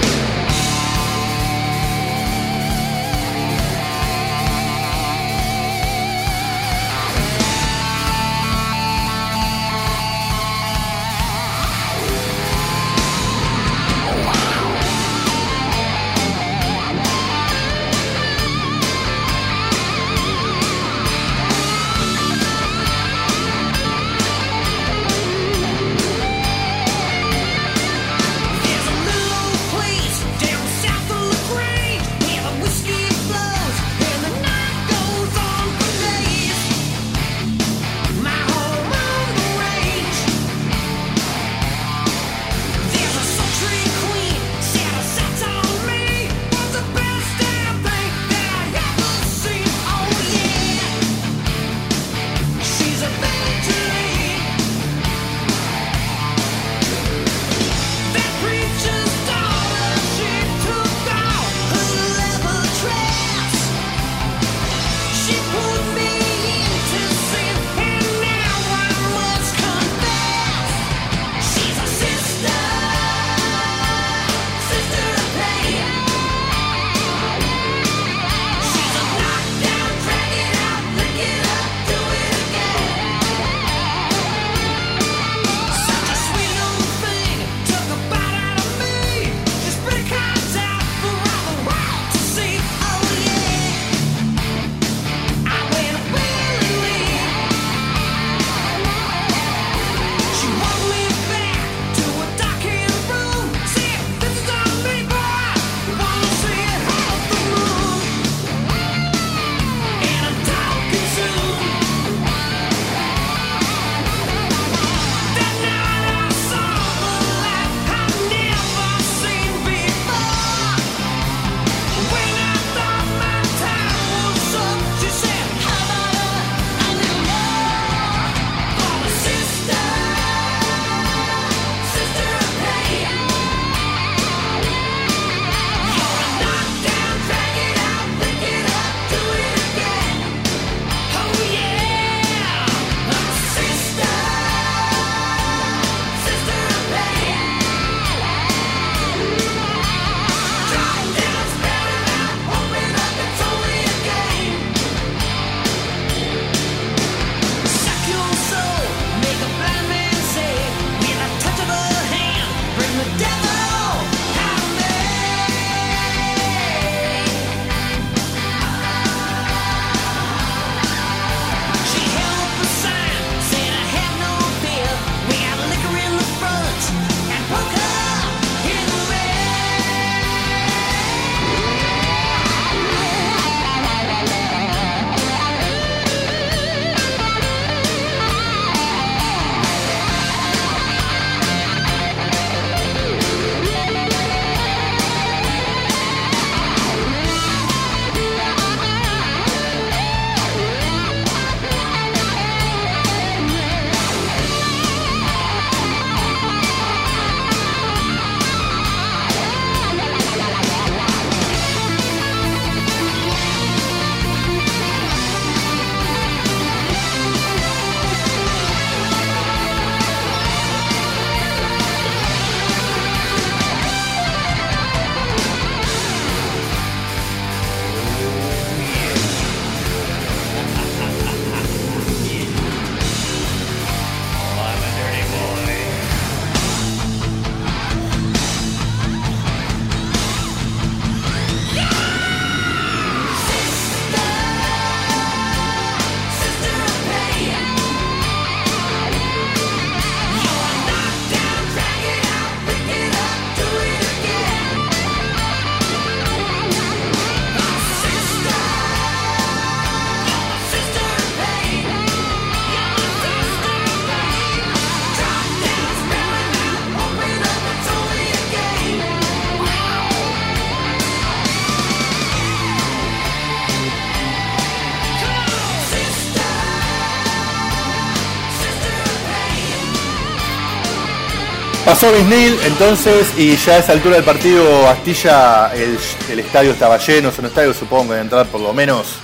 Pasó 281.98 282.12
Bisnil 282.12 282.58
entonces 282.66 283.26
y 283.38 283.56
ya 283.56 283.76
a 283.76 283.78
esa 283.78 283.92
altura 283.92 284.16
del 284.16 284.24
partido 284.24 284.86
Astilla 284.86 285.72
el, 285.74 286.38
estadio 286.38 286.72
estaba 286.72 286.98
lleno, 286.98 287.30
es 287.30 287.38
un 287.38 287.46
estadio 287.46 287.72
supongo 287.72 288.12
de 288.12 288.20
entrar 288.20 288.44
por 288.48 288.60
lo 288.60 288.74
menos 288.74 289.14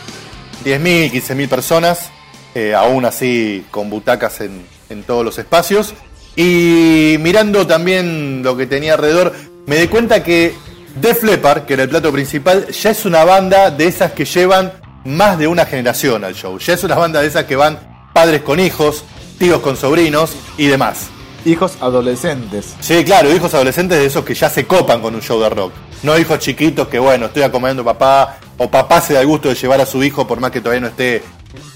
10.000, 0.64 1.12
15.000 1.12 1.48
personas, 1.50 2.08
eh, 2.54 2.74
aún 2.74 3.04
así 3.04 3.66
con 3.70 3.90
butacas 3.90 4.40
en, 4.40 4.64
en 4.88 5.02
todos 5.02 5.22
los 5.22 5.36
espacios. 5.36 5.92
Y 6.34 7.16
mirando 7.20 7.66
también 7.66 8.42
lo 8.42 8.56
que 8.56 8.66
tenía 8.66 8.94
alrededor, 8.94 9.34
me 9.66 9.76
di 9.76 9.88
cuenta 9.88 10.24
que 10.24 10.54
Def 10.96 11.24
Leppard, 11.24 11.66
que 11.66 11.74
era 11.74 11.82
el 11.82 11.90
plato 11.90 12.10
principal, 12.10 12.68
ya 12.68 12.88
es 12.88 13.04
una 13.04 13.22
banda 13.22 13.70
de 13.70 13.86
esas 13.86 14.12
que 14.12 14.24
llevan 14.24 14.72
más 15.04 15.36
de 15.36 15.46
una 15.46 15.66
generación 15.66 16.24
al 16.24 16.34
show. 16.34 16.58
Ya 16.58 16.72
es 16.72 16.84
una 16.84 16.94
banda 16.94 17.20
de 17.20 17.26
esas 17.26 17.44
que 17.44 17.54
van 17.54 18.08
padres 18.14 18.40
con 18.40 18.58
hijos, 18.58 19.04
tíos 19.38 19.60
con 19.60 19.76
sobrinos 19.76 20.32
y 20.56 20.68
demás. 20.68 21.10
Hijos 21.44 21.76
adolescentes. 21.80 22.74
Sí, 22.80 23.04
claro, 23.04 23.34
hijos 23.34 23.52
adolescentes 23.54 23.98
de 23.98 24.06
esos 24.06 24.24
que 24.24 24.34
ya 24.34 24.48
se 24.48 24.66
copan 24.66 25.00
con 25.00 25.14
un 25.14 25.20
show 25.20 25.40
de 25.40 25.48
rock. 25.48 25.72
No 26.02 26.16
hijos 26.16 26.38
chiquitos 26.38 26.88
que, 26.88 26.98
bueno, 26.98 27.26
estoy 27.26 27.42
acomodando 27.42 27.82
a 27.82 27.86
papá, 27.86 28.38
o 28.58 28.70
papá 28.70 29.00
se 29.00 29.14
da 29.14 29.20
el 29.20 29.26
gusto 29.26 29.48
de 29.48 29.54
llevar 29.56 29.80
a 29.80 29.86
su 29.86 30.02
hijo 30.04 30.26
por 30.26 30.38
más 30.40 30.50
que 30.52 30.60
todavía 30.60 30.80
no 30.80 30.86
esté 30.88 31.22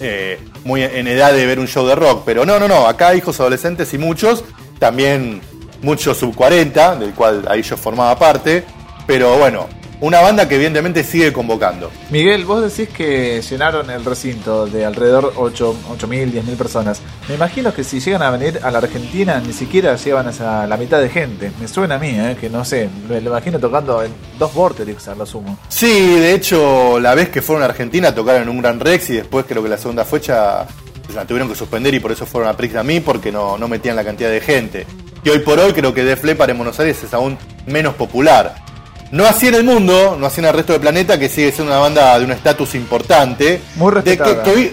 eh, 0.01 0.41
muy 0.65 0.83
en 0.83 1.07
edad 1.09 1.33
de 1.33 1.47
ver 1.47 1.59
un 1.59 1.67
show 1.67 1.87
de 1.87 1.95
rock. 1.95 2.23
Pero 2.25 2.47
no, 2.47 2.61
no, 2.61 2.69
no, 2.69 2.87
acá 2.87 3.15
hijos 3.15 3.41
adolescentes 3.41 3.93
y 3.93 3.99
muchos, 3.99 4.45
también 4.79 5.41
muchos 5.83 6.17
sub 6.17 6.35
40, 6.35 6.97
del 6.97 7.13
cual 7.13 7.45
ahí 7.49 7.63
yo 7.63 7.77
formaba 7.77 8.17
parte. 8.19 8.65
Pero 9.07 9.37
bueno, 9.39 9.69
una 10.01 10.21
banda 10.21 10.49
que 10.49 10.57
evidentemente 10.57 11.05
sigue 11.05 11.33
convocando. 11.33 11.91
Miguel, 12.11 12.45
vos 12.45 12.63
decís 12.63 12.95
que 12.95 13.43
llenaron 13.43 13.91
el 13.91 14.05
recinto 14.05 14.67
de 14.67 14.85
alrededor 14.85 15.33
8, 15.37 15.77
8.000, 15.99 16.33
10.000 16.33 16.57
personas. 16.57 17.01
Me 17.29 17.35
imagino 17.35 17.73
que 17.73 17.85
si 17.85 18.01
llegan 18.01 18.23
a 18.23 18.31
venir 18.31 18.61
a 18.63 18.71
la 18.71 18.79
Argentina 18.79 19.41
ni 19.45 19.53
siquiera 19.53 19.97
llevan 19.97 20.29
a 20.29 20.67
la 20.67 20.77
mitad 20.77 21.01
de 21.01 21.09
gente. 21.09 21.51
Me 21.61 21.69
suena 21.69 21.97
a 21.97 21.99
mí, 21.99 22.11
¿eh? 22.11 22.37
que 22.41 22.51
no 22.51 22.65
sé, 22.65 22.89
me 23.09 23.21
lo 23.21 23.31
imagino 23.31 23.59
tocando 23.59 24.03
en 24.03 24.13
dos 24.39 24.53
Vorterix 24.53 25.09
a 25.09 25.15
lo 25.15 25.25
sumo. 25.25 25.59
Sí, 25.69 26.17
de 26.17 26.35
hecho, 26.35 27.01
la 27.01 27.15
vez 27.15 27.31
que 27.31 27.43
fueron 27.43 27.63
a 27.63 27.67
Argentina 27.67 28.15
tocaron 28.15 28.43
en 28.43 28.49
un 28.49 28.61
Gran 28.61 28.81
Rex 28.81 29.11
y 29.11 29.15
después 29.15 29.47
creo 29.49 29.63
que 29.63 29.69
la 29.69 29.79
segunda 29.79 30.05
fecha 30.05 30.67
la 31.15 31.25
tuvieron 31.25 31.49
que 31.49 31.55
suspender 31.55 31.95
y 31.95 32.01
por 32.01 32.13
eso 32.13 32.27
fueron 32.27 32.51
a 32.51 32.57
Prix 32.57 32.77
a 32.77 32.83
mí 32.83 33.01
porque 33.01 33.33
no, 33.33 33.57
no 33.57 33.69
metían 33.69 33.97
la 33.97 34.05
cantidad 34.05 34.31
de 34.31 34.41
gente. 34.41 34.87
Y 35.25 35.31
hoy 35.31 35.41
por 35.41 35.59
hoy 35.59 35.73
creo 35.73 35.93
que 35.93 36.05
Def 36.05 36.23
Leppard 36.23 36.51
en 36.51 36.59
Buenos 36.59 36.79
Aires 36.79 37.03
es 37.03 37.13
aún 37.15 37.37
menos 37.67 37.95
popular. 37.95 38.66
No 39.11 39.25
así 39.25 39.49
en 39.49 39.55
el 39.55 39.65
mundo, 39.65 40.17
no 40.19 40.27
así 40.27 40.41
en 40.41 40.47
el 40.47 40.55
resto 40.55 40.73
del 40.73 40.81
planeta, 40.81 41.19
que 41.19 41.29
sigue 41.29 41.53
siendo 41.53 41.73
una 41.73 41.81
banda 41.81 42.19
de 42.19 42.25
un 42.25 42.33
estatus 42.33 42.75
importante. 42.75 43.61
Muy 43.77 43.93
respetada. 43.93 44.43
Que, 44.43 44.53
que, 44.53 44.73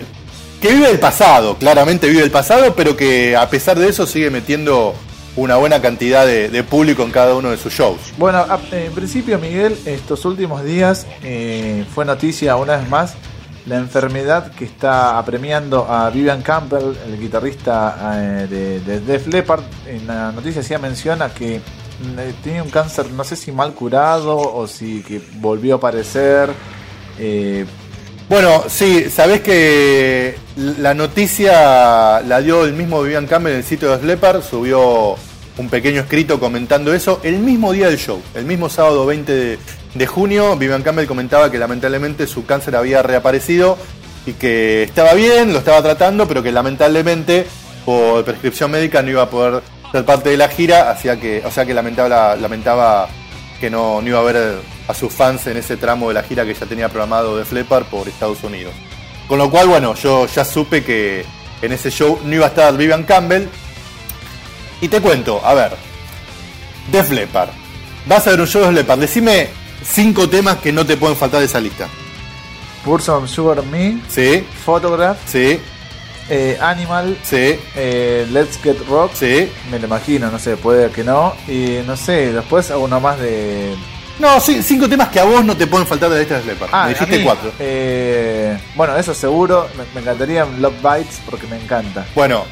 que, 0.62 0.74
vive 0.74 0.90
el 0.90 1.00
pasado, 1.00 1.58
claramente 1.58 2.08
vive 2.08 2.24
el 2.24 2.32
pasado, 2.32 2.74
pero 2.76 2.98
que 2.98 3.36
a 3.36 3.50
pesar 3.50 3.78
de 3.78 3.90
eso 3.90 4.06
sigue 4.08 4.30
metiendo 4.30 4.96
una 5.36 5.56
buena 5.58 5.82
cantidad 5.82 6.26
de, 6.26 6.50
de 6.50 6.64
público 6.64 7.04
en 7.04 7.12
cada 7.12 7.36
uno 7.36 7.52
de 7.52 7.58
sus 7.58 7.74
shows. 7.74 8.00
Bueno, 8.18 8.46
en 8.72 8.92
principio, 8.94 9.40
Miguel, 9.40 9.78
estos 9.86 10.26
últimos 10.26 10.64
días 10.64 11.08
eh, 11.24 11.86
fue 11.94 12.06
noticia 12.06 12.56
una 12.56 12.78
vez 12.78 12.90
más 12.90 13.16
la 13.66 13.78
enfermedad 13.78 14.52
que 14.52 14.66
está 14.66 15.18
apremiando 15.18 15.90
a 15.90 16.10
Vivian 16.10 16.42
Campbell, 16.42 16.96
el 17.08 17.20
guitarrista 17.20 17.96
eh, 18.16 18.48
de, 18.48 18.80
de 18.82 19.00
Def 19.00 19.28
Leppard. 19.28 19.64
En 19.88 20.06
la 20.06 20.32
noticia 20.32 20.62
hacía 20.62 20.80
menciona 20.80 21.30
que 21.30 21.62
tiene 22.44 22.62
un 22.62 22.70
cáncer, 22.70 23.10
no 23.12 23.24
sé 23.24 23.36
si 23.36 23.52
mal 23.52 23.74
curado 23.74 24.38
o 24.38 24.68
si 24.68 25.02
que 25.02 25.22
volvió 25.36 25.76
a 25.76 25.78
aparecer. 25.78 26.50
Eh... 27.20 27.66
Bueno, 28.30 28.64
sí, 28.68 29.10
sabés 29.10 29.42
que 29.42 30.36
la 30.56 30.94
noticia 30.94 32.22
la 32.22 32.42
dio 32.42 32.64
el 32.66 32.74
mismo 32.74 33.02
Vivian 33.04 33.28
Campbell 33.28 33.54
en 33.54 33.60
el 33.60 33.66
sitio 33.66 33.92
de 33.92 34.02
Slepar, 34.02 34.42
subió 34.42 35.16
un 35.58 35.70
pequeño 35.70 36.02
escrito 36.02 36.40
comentando 36.40 36.94
eso 36.94 37.20
el 37.24 37.38
mismo 37.40 37.74
día 37.74 37.88
del 37.90 37.98
show, 37.98 38.22
el 38.34 38.46
mismo 38.46 38.70
sábado 38.70 39.06
20 39.06 39.32
de, 39.32 39.60
de 39.94 40.08
junio. 40.08 40.56
Vivian 40.56 40.84
Campbell 40.84 41.06
comentaba 41.06 41.52
que 41.52 41.60
lamentablemente 41.60 42.26
su 42.26 42.46
cáncer 42.46 42.76
había 42.76 43.04
reaparecido 43.04 43.78
y 44.26 44.34
que 44.34 44.84
estaba 44.84 45.14
bien, 45.14 45.52
lo 45.52 45.60
estaba 45.60 45.82
tratando, 45.84 46.28
pero 46.28 46.42
que 46.42 46.52
lamentablemente 46.52 47.46
por 47.86 48.24
prescripción 48.24 48.72
médica 48.72 49.02
no 49.02 49.10
iba 49.10 49.24
a 49.24 49.30
poder 49.30 49.62
ser 49.94 50.06
parte 50.06 50.30
de 50.32 50.38
la 50.38 50.50
gira, 50.50 50.90
hacía 50.90 51.20
que, 51.20 51.44
o 51.46 51.52
sea 51.52 51.68
que 51.68 51.74
lamentaba, 51.76 52.36
lamentaba 52.36 53.08
que 53.60 53.70
no, 53.70 54.02
no, 54.02 54.08
iba 54.08 54.20
a 54.20 54.24
ver 54.24 54.60
a 54.88 54.94
sus 54.96 55.14
fans 55.14 55.46
en 55.46 55.56
ese 55.56 55.78
tramo 55.78 56.08
de 56.08 56.16
la 56.16 56.24
gira 56.24 56.46
que 56.46 56.56
ya 56.56 56.66
tenía 56.66 56.90
programado 56.90 57.38
de 57.38 57.46
Flepper 57.46 57.84
por 57.84 58.08
Estados 58.08 58.44
Unidos. 58.44 58.74
Con 59.28 59.38
lo 59.38 59.52
cual, 59.52 59.68
bueno, 59.68 59.94
yo 59.94 60.26
ya 60.26 60.44
supe 60.44 60.84
que 60.84 61.24
en 61.62 61.72
ese 61.72 61.92
show 61.92 62.20
no 62.26 62.34
iba 62.34 62.46
a 62.46 62.50
estar 62.50 62.76
Vivian 62.76 63.04
Campbell. 63.04 63.48
Y 64.82 64.88
te 64.88 65.00
cuento, 65.00 65.40
a 65.46 65.54
ver, 65.54 65.74
Def 66.92 67.12
Leppard. 67.12 67.50
Vas 68.08 68.26
a 68.26 68.32
ver 68.32 68.42
un 68.42 68.48
show 68.48 68.62
de 68.62 68.70
Def 68.70 68.76
Leppard. 68.78 69.00
Decime 69.00 69.50
cinco 69.84 70.28
temas 70.28 70.58
que 70.58 70.74
no 70.74 70.88
te 70.88 70.98
pueden 70.98 71.16
faltar 71.16 71.40
de 71.40 71.46
esa 71.46 71.60
lista. 71.60 71.88
Pour 72.84 73.00
Some 73.00 73.28
Sugar 73.28 73.64
Me. 73.64 74.00
Sí. 74.10 74.44
Photograph. 74.66 75.20
Sí. 75.28 75.60
Eh, 76.30 76.58
Animal, 76.62 77.18
sí. 77.24 77.60
eh, 77.76 78.28
Let's 78.32 78.60
Get 78.62 78.78
Rock, 78.88 79.12
sí. 79.14 79.50
me 79.70 79.80
lo 79.80 79.88
imagino, 79.88 80.32
no 80.32 80.40
sé, 80.40 80.56
puede 80.58 80.90
que 80.90 81.04
no, 81.04 81.36
y 81.48 81.80
no 81.86 81.98
sé, 81.98 82.32
después 82.32 82.72
uno 82.76 83.00
más 83.00 83.20
de... 83.20 83.76
No, 84.20 84.40
cinco 84.40 84.88
temas 84.88 85.10
que 85.10 85.20
a 85.20 85.24
vos 85.24 85.44
no 85.44 85.58
te 85.58 85.66
pueden 85.66 85.88
faltar 85.88 86.10
de 86.12 86.22
esta 86.22 86.40
Slepper. 86.40 86.70
Ah, 86.72 86.84
me 86.84 86.90
dijiste 86.94 87.18
mí, 87.18 87.24
cuatro. 87.24 87.52
Eh, 87.60 88.56
bueno, 88.76 88.96
eso 88.96 89.14
seguro, 89.14 89.68
me, 89.76 89.84
me, 89.96 90.02
encantaría 90.02 90.46
Love 90.46 90.76
Bites 90.84 91.20
porque 91.26 91.48
me 91.48 91.58
encanta. 91.58 92.06
Bueno, 92.14 92.46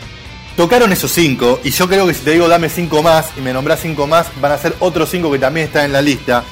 tocaron 0.57 0.91
esos 0.91 1.11
cinco, 1.11 1.59
y 1.63 1.69
yo 1.69 1.87
creo 1.87 2.07
que 2.07 2.15
si 2.15 2.23
te 2.23 2.31
digo 2.31 2.47
dame 2.47 2.67
cinco 2.67 3.03
más 3.03 3.29
y 3.37 3.41
me 3.41 3.53
nombrás 3.53 3.79
cinco 3.79 4.07
más, 4.07 4.27
van 4.41 4.53
a 4.53 4.57
ser 4.57 4.73
otros 4.79 5.09
cinco 5.09 5.31
que 5.31 5.37
también 5.37 5.67
están 5.67 5.85
en 5.85 5.93
la 5.93 6.01
lista. 6.01 6.43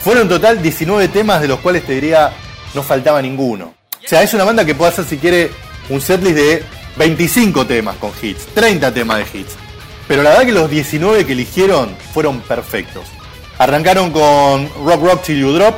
Fueron 0.00 0.24
en 0.24 0.28
total 0.28 0.62
19 0.62 1.08
temas, 1.08 1.40
de 1.40 1.48
los 1.48 1.60
cuales 1.60 1.84
te 1.84 1.94
diría 1.94 2.30
no 2.74 2.82
faltaba 2.82 3.20
ninguno. 3.22 3.74
O 4.04 4.08
sea, 4.08 4.22
es 4.22 4.32
una 4.34 4.44
banda 4.44 4.64
que 4.64 4.74
puede 4.74 4.92
hacer 4.92 5.04
si 5.04 5.18
quiere 5.18 5.50
un 5.88 6.00
setlist 6.00 6.36
de 6.36 6.64
25 6.96 7.66
temas 7.66 7.96
con 7.96 8.10
hits, 8.20 8.46
30 8.54 8.92
temas 8.92 9.18
de 9.18 9.38
hits. 9.38 9.54
Pero 10.06 10.22
la 10.22 10.30
verdad 10.30 10.46
que 10.46 10.52
los 10.52 10.70
19 10.70 11.26
que 11.26 11.32
eligieron 11.32 11.94
fueron 12.12 12.40
perfectos. 12.40 13.04
Arrancaron 13.58 14.10
con 14.10 14.68
Rock 14.84 15.02
Rock 15.02 15.22
Till 15.22 15.40
You 15.40 15.52
Drop, 15.52 15.74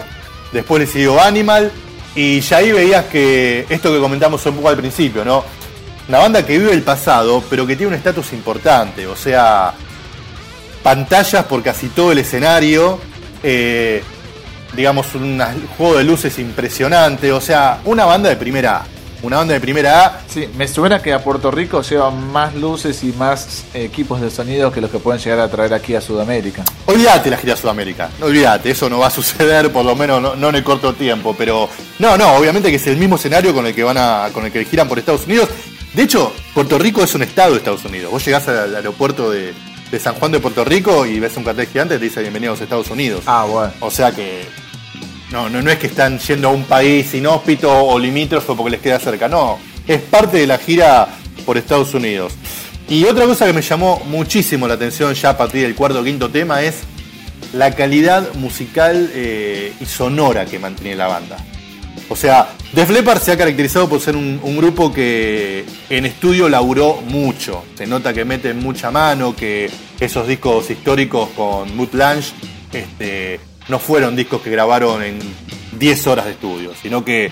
después 0.52 0.80
le 0.80 0.86
siguió 0.86 1.20
Animal, 1.20 1.70
y 2.14 2.40
ya 2.40 2.58
ahí 2.58 2.72
veías 2.72 3.06
que 3.06 3.66
esto 3.68 3.92
que 3.92 4.00
comentamos 4.00 4.44
un 4.46 4.56
poco 4.56 4.68
al 4.68 4.76
principio, 4.76 5.24
¿no? 5.24 5.44
Una 6.08 6.18
banda 6.18 6.44
que 6.44 6.58
vive 6.58 6.72
el 6.72 6.82
pasado, 6.82 7.42
pero 7.48 7.66
que 7.66 7.76
tiene 7.76 7.88
un 7.88 7.94
estatus 7.94 8.32
importante, 8.32 9.06
o 9.06 9.16
sea, 9.16 9.74
pantallas 10.82 11.44
por 11.44 11.62
casi 11.62 11.88
todo 11.88 12.12
el 12.12 12.18
escenario, 12.18 12.98
eh, 13.42 14.02
digamos, 14.74 15.14
un 15.14 15.40
juego 15.76 15.98
de 15.98 16.04
luces 16.04 16.38
impresionante, 16.38 17.32
o 17.32 17.40
sea, 17.40 17.80
una 17.84 18.04
banda 18.04 18.28
de 18.28 18.36
primera 18.36 18.78
A 18.78 18.99
una 19.22 19.38
banda 19.38 19.54
de 19.54 19.60
primera 19.60 20.06
A. 20.06 20.20
Sí, 20.28 20.48
me 20.56 20.66
suena 20.66 21.02
que 21.02 21.12
a 21.12 21.22
Puerto 21.22 21.50
Rico 21.50 21.82
llevan 21.82 22.30
más 22.30 22.54
luces 22.54 23.02
y 23.04 23.12
más 23.12 23.64
equipos 23.74 24.20
de 24.20 24.30
sonido 24.30 24.72
que 24.72 24.80
los 24.80 24.90
que 24.90 24.98
pueden 24.98 25.20
llegar 25.20 25.40
a 25.40 25.48
traer 25.48 25.74
aquí 25.74 25.94
a 25.94 26.00
Sudamérica. 26.00 26.64
Olvídate 26.86 27.30
la 27.30 27.36
gira 27.36 27.54
a 27.54 27.56
Sudamérica, 27.56 28.10
no 28.18 28.26
olvídate, 28.26 28.70
eso 28.70 28.88
no 28.88 28.98
va 28.98 29.08
a 29.08 29.10
suceder, 29.20 29.72
por 29.72 29.84
lo 29.84 29.94
menos 29.94 30.20
no, 30.22 30.36
no, 30.36 30.48
en 30.48 30.54
el 30.56 30.64
corto 30.64 30.94
tiempo, 30.94 31.34
pero 31.36 31.68
no, 31.98 32.16
no, 32.16 32.34
obviamente 32.34 32.70
que 32.70 32.76
es 32.76 32.86
el 32.86 32.96
mismo 32.96 33.16
escenario 33.16 33.54
con 33.54 33.66
el 33.66 33.74
que 33.74 33.82
van 33.82 33.98
a, 33.98 34.28
con 34.32 34.44
el 34.44 34.52
que 34.52 34.64
giran 34.64 34.88
por 34.88 34.98
Estados 34.98 35.26
Unidos. 35.26 35.48
De 35.94 36.02
hecho, 36.02 36.32
Puerto 36.54 36.78
Rico 36.78 37.02
es 37.02 37.14
un 37.14 37.22
estado 37.22 37.52
de 37.52 37.58
Estados 37.58 37.84
Unidos. 37.84 38.12
Vos 38.12 38.24
llegás 38.24 38.46
al 38.46 38.74
aeropuerto 38.76 39.30
de, 39.30 39.52
de 39.90 39.98
San 39.98 40.14
Juan 40.14 40.30
de 40.30 40.38
Puerto 40.38 40.64
Rico 40.64 41.04
y 41.04 41.18
ves 41.18 41.36
un 41.36 41.44
cartel 41.44 41.66
gigante 41.66 41.96
y 41.96 41.98
te 41.98 42.04
dice 42.04 42.20
bienvenidos 42.20 42.60
a 42.60 42.64
Estados 42.64 42.90
Unidos. 42.90 43.24
Ah, 43.26 43.44
bueno. 43.44 43.72
O 43.80 43.90
sea 43.90 44.12
que 44.12 44.46
no, 45.30 45.48
no, 45.48 45.62
no 45.62 45.70
es 45.70 45.78
que 45.78 45.86
están 45.86 46.18
yendo 46.18 46.48
a 46.48 46.52
un 46.52 46.64
país 46.64 47.14
inhóspito 47.14 47.72
o 47.72 47.98
limítrofe 47.98 48.52
porque 48.54 48.70
les 48.72 48.80
queda 48.80 48.98
cerca, 48.98 49.28
no. 49.28 49.58
Es 49.86 50.00
parte 50.00 50.38
de 50.38 50.46
la 50.46 50.58
gira 50.58 51.08
por 51.46 51.56
Estados 51.56 51.94
Unidos. 51.94 52.32
Y 52.88 53.04
otra 53.04 53.26
cosa 53.26 53.46
que 53.46 53.52
me 53.52 53.62
llamó 53.62 54.02
muchísimo 54.06 54.66
la 54.66 54.74
atención 54.74 55.14
ya 55.14 55.30
a 55.30 55.38
partir 55.38 55.62
del 55.62 55.76
cuarto 55.76 56.00
o 56.00 56.04
quinto 56.04 56.28
tema 56.28 56.62
es 56.62 56.80
la 57.52 57.74
calidad 57.74 58.34
musical 58.34 59.10
eh, 59.14 59.72
y 59.80 59.84
sonora 59.84 60.46
que 60.46 60.58
mantiene 60.58 60.96
la 60.96 61.06
banda. 61.06 61.36
O 62.08 62.16
sea, 62.16 62.48
Def 62.72 62.90
Leppard 62.90 63.22
se 63.22 63.30
ha 63.30 63.38
caracterizado 63.38 63.88
por 63.88 64.00
ser 64.00 64.16
un, 64.16 64.56
grupo 64.56 64.92
que 64.92 65.64
en 65.88 66.06
estudio 66.06 66.48
laburó 66.48 67.00
mucho. 67.02 67.64
Se 67.76 67.86
nota 67.86 68.12
que 68.12 68.24
mete 68.24 68.52
mucha 68.52 68.90
mano, 68.90 69.36
que 69.36 69.70
esos 70.00 70.26
discos 70.26 70.68
históricos 70.70 71.28
con 71.36 71.76
Mood 71.76 71.94
Lange 71.94 72.32
este, 72.72 73.38
no 73.70 73.78
fueron 73.78 74.16
discos 74.16 74.42
que 74.42 74.50
grabaron 74.50 75.02
en 75.02 75.18
10 75.78 76.06
horas 76.08 76.26
de 76.26 76.32
estudio, 76.32 76.72
sino 76.80 77.04
que 77.04 77.30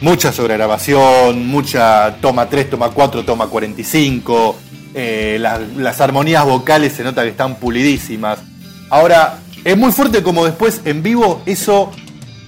mucha 0.00 0.32
sobregrabación, 0.32 1.46
mucha 1.46 2.16
toma 2.20 2.48
3, 2.48 2.70
toma 2.70 2.90
4, 2.90 3.24
toma 3.24 3.46
45, 3.48 4.56
eh, 4.94 5.36
las, 5.40 5.60
las 5.76 6.00
armonías 6.00 6.44
vocales 6.44 6.92
se 6.94 7.04
nota 7.04 7.22
que 7.22 7.30
están 7.30 7.56
pulidísimas. 7.56 8.38
Ahora, 8.90 9.38
es 9.64 9.76
muy 9.76 9.92
fuerte 9.92 10.22
como 10.22 10.44
después 10.44 10.80
en 10.84 11.02
vivo 11.02 11.42
eso 11.44 11.92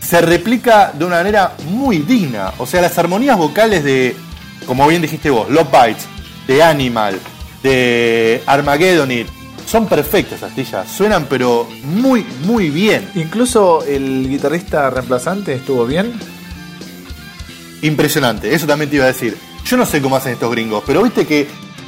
se 0.00 0.20
replica 0.20 0.92
de 0.92 1.04
una 1.04 1.16
manera 1.16 1.52
muy 1.68 1.98
digna. 1.98 2.52
O 2.58 2.66
sea, 2.66 2.80
las 2.80 2.96
armonías 2.98 3.36
vocales 3.36 3.84
de, 3.84 4.16
como 4.66 4.86
bien 4.88 5.02
dijiste 5.02 5.30
vos, 5.30 5.48
Love 5.50 5.68
Bites, 5.70 6.06
de 6.46 6.62
Animal, 6.62 7.20
de 7.62 8.42
Armageddon, 8.46 9.10
son 9.70 9.86
perfectas, 9.86 10.42
Astilla. 10.42 10.84
Suenan 10.84 11.26
pero 11.26 11.68
muy, 11.84 12.26
muy 12.44 12.70
bien. 12.70 13.08
Incluso 13.14 13.84
el 13.84 14.28
guitarrista 14.28 14.90
reemplazante 14.90 15.54
estuvo 15.54 15.86
bien. 15.86 16.12
Impresionante, 17.82 18.52
eso 18.52 18.66
también 18.66 18.90
te 18.90 18.96
iba 18.96 19.04
a 19.04 19.08
decir. 19.08 19.36
Yo 19.64 19.76
no 19.76 19.86
sé 19.86 20.02
cómo 20.02 20.16
hacen 20.16 20.32
estos 20.32 20.50
gringos, 20.50 20.82
pero 20.84 21.04
viste 21.04 21.24
que 21.24 21.46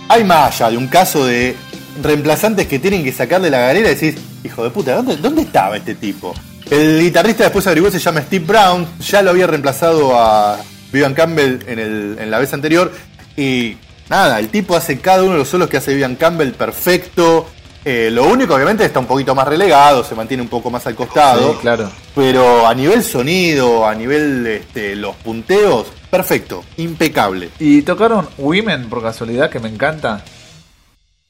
hay 0.08 0.22
más 0.22 0.54
allá 0.54 0.70
de 0.70 0.76
un 0.76 0.86
caso 0.86 1.26
de 1.26 1.56
reemplazantes 2.00 2.68
que 2.68 2.78
tienen 2.78 3.02
que 3.02 3.12
sacarle 3.12 3.50
la 3.50 3.58
galera 3.58 3.90
y 3.90 3.94
decís, 3.94 4.14
hijo 4.44 4.62
de 4.62 4.70
puta, 4.70 4.94
¿dónde, 4.94 5.16
dónde 5.16 5.42
estaba 5.42 5.76
este 5.76 5.96
tipo? 5.96 6.34
El 6.70 7.00
guitarrista 7.00 7.42
después 7.42 7.66
averiguó 7.66 7.90
se 7.90 7.98
llama 7.98 8.22
Steve 8.22 8.44
Brown, 8.46 8.86
ya 9.00 9.22
lo 9.22 9.30
había 9.30 9.48
reemplazado 9.48 10.16
a 10.16 10.58
Vivian 10.92 11.14
Campbell 11.14 11.58
en, 11.66 11.78
el, 11.80 12.16
en 12.20 12.30
la 12.30 12.38
vez 12.38 12.52
anterior 12.54 12.92
y 13.36 13.76
nada, 14.08 14.38
el 14.38 14.50
tipo 14.50 14.76
hace 14.76 15.00
cada 15.00 15.24
uno 15.24 15.32
de 15.32 15.38
los 15.38 15.48
solos 15.48 15.68
que 15.68 15.78
hace 15.78 15.90
Vivian 15.90 16.14
Campbell 16.14 16.52
perfecto. 16.52 17.48
Eh, 17.84 18.10
lo 18.12 18.26
único, 18.26 18.54
obviamente, 18.54 18.84
está 18.84 19.00
un 19.00 19.06
poquito 19.06 19.34
más 19.34 19.46
relegado, 19.48 20.04
se 20.04 20.14
mantiene 20.14 20.42
un 20.42 20.48
poco 20.48 20.70
más 20.70 20.86
al 20.86 20.94
costado. 20.94 21.52
Sí, 21.52 21.58
claro. 21.60 21.90
Pero 22.14 22.66
a 22.66 22.74
nivel 22.74 23.02
sonido, 23.02 23.86
a 23.86 23.94
nivel 23.94 24.46
este, 24.46 24.94
los 24.94 25.16
punteos, 25.16 25.88
perfecto, 26.10 26.62
impecable. 26.76 27.50
¿Y 27.58 27.82
tocaron 27.82 28.28
Women 28.38 28.88
por 28.88 29.02
casualidad, 29.02 29.50
que 29.50 29.58
me 29.58 29.68
encanta? 29.68 30.22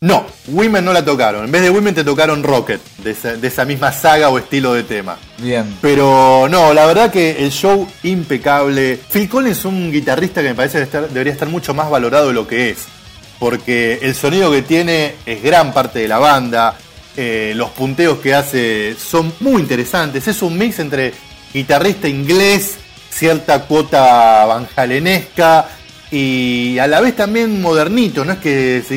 No, 0.03 0.27
Women 0.49 0.85
no 0.85 0.93
la 0.93 1.05
tocaron. 1.05 1.45
En 1.45 1.53
vez 1.53 1.63
de 1.63 1.71
Women 1.71 1.95
te 1.95 2.03
tocaron 2.03 2.43
Rocket, 2.43 2.81
de 2.99 3.13
esa, 3.13 3.37
de 3.37 3.47
esa 3.47 3.65
misma 3.65 3.93
saga 3.93 4.31
o 4.31 4.39
estilo 4.39 4.75
de 4.75 4.83
tema. 4.83 5.17
Bien. 5.39 5.79
Pero 5.81 6.49
no, 6.51 6.75
la 6.75 6.87
verdad 6.87 7.13
que 7.13 7.45
el 7.45 7.53
show 7.53 7.87
impecable. 8.03 8.99
Phil 9.11 9.29
Collins 9.29 9.59
es 9.59 9.65
un 9.65 9.93
guitarrista 9.93 10.43
que 10.43 10.49
me 10.49 10.55
parece 10.57 10.89
que 10.89 10.99
debería 10.99 11.33
estar 11.33 11.49
mucho 11.49 11.73
más 11.73 11.89
valorado 11.89 12.29
de 12.29 12.35
lo 12.35 12.49
que 12.49 12.71
es. 12.71 12.89
Porque 13.43 13.99
el 14.03 14.15
sonido 14.15 14.53
que 14.53 14.63
tiene 14.63 15.17
es 15.27 15.43
gran 15.43 15.75
parte 15.75 15.99
de 15.99 16.07
la 16.07 16.21
banda. 16.21 16.77
eh, 17.17 17.55
los 17.57 17.71
punteos 17.71 18.19
que 18.19 18.35
hace 18.35 18.95
son 18.95 19.33
muy 19.41 19.61
interesantes. 19.61 20.29
Es 20.29 20.43
un 20.43 20.57
mix 20.57 20.79
entre 20.79 21.13
guitarrista 21.53 22.07
inglés, 22.07 22.77
cierta 23.11 23.65
cuota 23.65 24.47
vanjalenesca 24.47 25.69
y 26.13 26.79
a 26.79 26.87
la 26.87 27.01
vez 27.01 27.17
también 27.17 27.61
modernito. 27.61 28.25
No 28.25 28.35
es 28.35 28.39
que 28.39 28.77
es, 28.77 28.93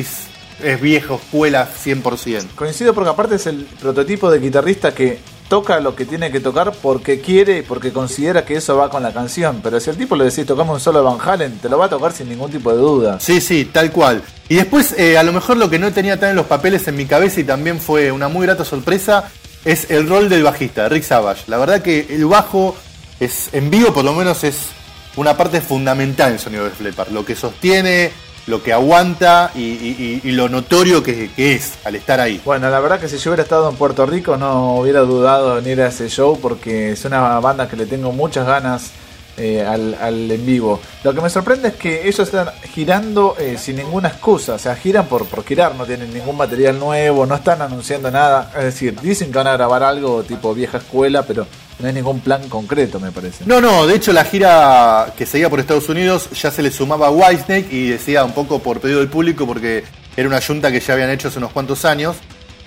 es 0.62 0.80
viejo 0.80 1.16
escuela 1.16 1.68
100%. 1.68 2.54
Coincido 2.54 2.94
porque 2.94 3.10
aparte 3.10 3.34
es 3.34 3.48
el 3.48 3.64
prototipo 3.64 4.30
de 4.30 4.38
guitarrista 4.38 4.94
que 4.94 5.18
toca 5.48 5.80
lo 5.80 5.94
que 5.94 6.04
tiene 6.04 6.30
que 6.30 6.40
tocar 6.40 6.72
porque 6.82 7.20
quiere 7.20 7.58
y 7.58 7.62
porque 7.62 7.92
considera 7.92 8.44
que 8.44 8.54
eso 8.54 8.76
va 8.76 8.90
con 8.90 9.02
la 9.02 9.12
canción. 9.12 9.60
Pero 9.60 9.80
si 9.80 9.90
al 9.90 9.96
tipo 9.96 10.14
le 10.14 10.24
decís 10.24 10.46
tocamos 10.46 10.74
un 10.74 10.80
solo 10.80 11.00
de 11.00 11.04
Van 11.04 11.18
Halen, 11.20 11.58
te 11.58 11.68
lo 11.68 11.78
va 11.78 11.86
a 11.86 11.90
tocar 11.90 12.12
sin 12.12 12.28
ningún 12.28 12.50
tipo 12.50 12.70
de 12.70 12.78
duda. 12.78 13.18
Sí, 13.20 13.40
sí, 13.40 13.64
tal 13.72 13.90
cual. 13.90 14.22
Y 14.48 14.54
después, 14.54 14.94
eh, 14.96 15.18
a 15.18 15.22
lo 15.22 15.32
mejor 15.32 15.56
lo 15.56 15.68
que 15.68 15.78
no 15.78 15.92
tenía 15.92 16.20
tan 16.20 16.30
en 16.30 16.36
los 16.36 16.46
papeles 16.46 16.86
en 16.86 16.96
mi 16.96 17.06
cabeza 17.06 17.40
y 17.40 17.44
también 17.44 17.80
fue 17.80 18.12
una 18.12 18.28
muy 18.28 18.46
grata 18.46 18.64
sorpresa, 18.64 19.28
es 19.64 19.90
el 19.90 20.08
rol 20.08 20.28
del 20.28 20.44
bajista, 20.44 20.88
Rick 20.88 21.02
Savage. 21.02 21.44
La 21.48 21.58
verdad 21.58 21.82
que 21.82 22.06
el 22.10 22.26
bajo 22.26 22.76
es, 23.18 23.48
en 23.52 23.70
vivo 23.70 23.92
por 23.92 24.04
lo 24.04 24.14
menos, 24.14 24.44
es 24.44 24.68
una 25.16 25.36
parte 25.36 25.60
fundamental 25.60 26.30
del 26.30 26.38
sonido 26.38 26.64
de 26.64 26.70
Flepper. 26.70 27.10
Lo 27.10 27.24
que 27.24 27.34
sostiene, 27.34 28.12
lo 28.46 28.62
que 28.62 28.72
aguanta 28.72 29.50
y 29.56 30.30
lo 30.30 30.48
notorio 30.48 31.02
que, 31.02 31.30
que 31.34 31.54
es 31.54 31.72
al 31.84 31.96
estar 31.96 32.20
ahí. 32.20 32.40
Bueno, 32.44 32.70
la 32.70 32.78
verdad 32.78 33.00
que 33.00 33.08
si 33.08 33.18
yo 33.18 33.30
hubiera 33.30 33.42
estado 33.42 33.68
en 33.68 33.74
Puerto 33.74 34.06
Rico 34.06 34.36
no 34.36 34.76
hubiera 34.76 35.00
dudado 35.00 35.58
en 35.58 35.66
ir 35.66 35.80
a 35.80 35.88
ese 35.88 36.08
show 36.08 36.38
porque 36.40 36.92
es 36.92 37.04
una 37.04 37.40
banda 37.40 37.68
que 37.68 37.74
le 37.74 37.86
tengo 37.86 38.12
muchas 38.12 38.46
ganas 38.46 38.92
eh, 39.36 39.62
al, 39.62 40.30
en 40.30 40.46
vivo. 40.46 40.80
Lo 41.04 41.14
que 41.14 41.20
me 41.20 41.30
sorprende 41.30 41.68
es 41.68 41.74
que 41.74 42.08
ellos 42.08 42.20
están 42.20 42.50
girando 42.72 43.36
eh, 43.38 43.56
sin 43.58 43.76
ninguna 43.76 44.08
excusa, 44.08 44.54
o 44.54 44.58
sea, 44.58 44.74
giran 44.76 45.06
por, 45.06 45.26
por 45.26 45.44
girar, 45.44 45.74
no 45.74 45.84
tienen 45.84 46.12
ningún 46.12 46.36
material 46.36 46.78
nuevo, 46.78 47.26
no 47.26 47.34
están 47.34 47.60
anunciando 47.62 48.10
nada, 48.10 48.50
es 48.56 48.64
decir, 48.64 48.98
dicen 49.00 49.30
que 49.30 49.38
van 49.38 49.48
a 49.48 49.52
grabar 49.52 49.82
algo 49.82 50.22
tipo 50.22 50.54
vieja 50.54 50.78
escuela, 50.78 51.22
pero 51.22 51.46
no 51.78 51.86
hay 51.86 51.92
ningún 51.92 52.20
plan 52.20 52.48
concreto, 52.48 52.98
me 52.98 53.12
parece. 53.12 53.44
No, 53.44 53.60
no, 53.60 53.86
de 53.86 53.94
hecho 53.94 54.12
la 54.12 54.24
gira 54.24 55.12
que 55.16 55.26
seguía 55.26 55.50
por 55.50 55.60
Estados 55.60 55.88
Unidos 55.88 56.30
ya 56.30 56.50
se 56.50 56.62
le 56.62 56.70
sumaba 56.70 57.10
Whitesnake 57.10 57.72
y 57.72 57.90
decía 57.90 58.24
un 58.24 58.32
poco 58.32 58.60
por 58.60 58.80
pedido 58.80 59.00
del 59.00 59.08
público 59.08 59.46
porque 59.46 59.84
era 60.16 60.28
una 60.28 60.40
junta 60.40 60.72
que 60.72 60.80
ya 60.80 60.94
habían 60.94 61.10
hecho 61.10 61.28
hace 61.28 61.38
unos 61.38 61.52
cuantos 61.52 61.84
años. 61.84 62.16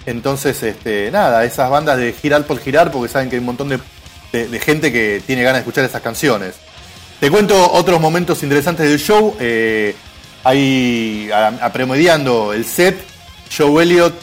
Entonces, 0.05 0.61
este, 0.63 1.11
nada, 1.11 1.43
esas 1.43 1.69
bandas 1.69 1.97
de 1.97 2.13
girar 2.13 2.43
por 2.45 2.59
girar 2.59 2.91
porque 2.91 3.11
saben 3.11 3.29
que 3.29 3.35
hay 3.35 3.39
un 3.39 3.45
montón 3.45 3.69
de, 3.69 3.79
de- 4.31 4.59
gente 4.59 4.91
que 4.91 5.21
tiene 5.25 5.43
ganas 5.43 5.57
de 5.57 5.59
escuchar 5.61 5.85
esas 5.85 6.01
canciones. 6.01 6.55
Te 7.19 7.29
cuento 7.29 7.71
otros 7.73 7.99
momentos 7.99 8.41
interesantes 8.43 8.87
del 8.89 8.99
show. 8.99 9.35
eh, 9.39 9.95
ahí, 10.43 11.29
apremediando 11.61 12.53
el 12.53 12.63
set, 12.65 12.97
Joe 13.55 13.83
Elliott 13.83 14.13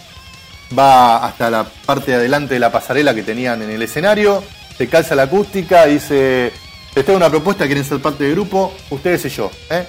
va 0.77 1.25
hasta 1.25 1.51
la 1.51 1.65
parte 1.65 2.11
de 2.13 2.17
adelante 2.17 2.55
de 2.55 2.61
la 2.61 2.73
pasarela 2.73 3.15
que 3.15 3.23
tenían 3.23 3.61
en 3.63 3.71
el 3.71 3.83
escenario, 3.83 4.43
se 4.79 4.89
calza 4.89 5.15
la 5.15 5.25
acústica 5.25 5.87
dice, 5.87 6.53
les 6.95 7.05
tengo 7.05 7.19
una 7.19 7.29
propuesta, 7.31 7.67
quieren 7.67 7.85
ser 7.85 8.01
parte 8.01 8.25
del 8.25 8.33
grupo, 8.35 8.75
ustedes 8.91 9.25
y 9.27 9.29
yo. 9.29 9.51
¿eh? 9.71 9.87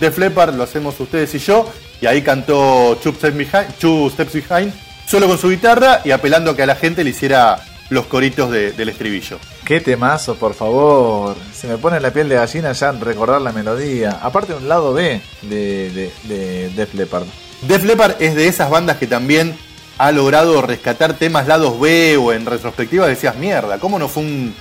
Def 0.00 0.16
Leppard 0.18 0.54
lo 0.54 0.62
hacemos 0.64 0.98
ustedes 1.00 1.34
y 1.34 1.38
yo, 1.38 1.70
y 2.00 2.06
ahí 2.06 2.22
cantó 2.22 2.98
Two 3.02 3.12
Steps 3.12 4.32
Behind 4.32 4.72
solo 5.06 5.26
con 5.28 5.38
su 5.38 5.50
guitarra 5.50 6.00
y 6.04 6.10
apelando 6.10 6.50
a 6.52 6.56
que 6.56 6.62
a 6.62 6.66
la 6.66 6.76
gente 6.76 7.04
le 7.04 7.10
hiciera 7.10 7.58
los 7.90 8.06
coritos 8.06 8.50
de- 8.50 8.72
del 8.72 8.88
estribillo. 8.90 9.38
Qué 9.64 9.80
temazo, 9.80 10.34
por 10.36 10.54
favor. 10.54 11.36
Se 11.54 11.66
me 11.66 11.78
pone 11.78 12.00
la 12.00 12.10
piel 12.12 12.28
de 12.28 12.34
gallina 12.36 12.72
ya 12.72 12.90
en 12.90 13.00
recordar 13.00 13.40
la 13.40 13.52
melodía. 13.52 14.18
Aparte 14.22 14.54
un 14.54 14.68
lado 14.68 14.92
B 14.92 15.20
de, 15.42 15.90
de, 15.90 16.12
de 16.24 16.68
Def 16.70 16.94
Leppard. 16.94 17.24
Def 17.62 17.84
Leppard 17.84 18.16
es 18.20 18.34
de 18.34 18.46
esas 18.48 18.70
bandas 18.70 18.98
que 18.98 19.06
también 19.06 19.56
ha 19.98 20.12
logrado 20.12 20.62
rescatar 20.62 21.14
temas 21.14 21.46
lados 21.48 21.80
B 21.80 22.16
o 22.16 22.32
en 22.32 22.46
retrospectiva 22.46 23.06
decías, 23.06 23.36
mierda, 23.36 23.78
¿cómo 23.78 23.98
no 23.98 24.06
fue 24.08 24.22
un 24.22 24.54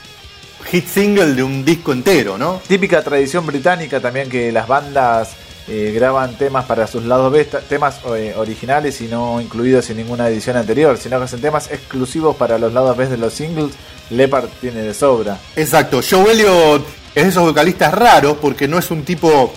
hit 0.72 0.88
single 0.88 1.34
de 1.36 1.44
un 1.44 1.64
disco 1.64 1.92
entero, 1.94 2.38
no? 2.38 2.60
Típica 2.68 3.04
tradición 3.04 3.46
británica 3.46 4.00
también 4.00 4.30
que 4.30 4.52
las 4.52 4.68
bandas 4.68 5.36
eh, 5.70 5.92
graban 5.94 6.38
temas 6.38 6.66
para 6.66 6.88
sus 6.88 7.04
lados 7.04 7.32
B, 7.32 7.44
temas 7.68 8.00
eh, 8.16 8.34
originales 8.38 9.02
y 9.02 9.08
no 9.08 9.42
incluidos 9.42 9.90
en 9.90 9.98
ninguna 9.98 10.30
edición 10.30 10.56
anterior, 10.56 10.98
sino 10.98 11.18
que 11.18 11.26
hacen 11.26 11.42
temas 11.42 11.70
exclusivos 11.72 12.38
para 12.38 12.58
los 12.58 12.72
lados 12.72 12.96
B 12.96 13.08
de 13.08 13.18
los 13.18 13.34
singles. 13.34 13.74
Leopard 14.10 14.48
tiene 14.62 14.82
de 14.82 14.94
sobra. 14.94 15.38
Exacto, 15.58 16.00
Joe 16.08 16.32
Elliott 16.32 16.86
es 17.14 17.24
de 17.24 17.30
esos 17.30 17.44
vocalistas 17.44 17.94
raros 17.94 18.38
porque 18.42 18.68
no 18.68 18.78
es 18.80 18.90
un 18.92 19.04
tipo 19.04 19.54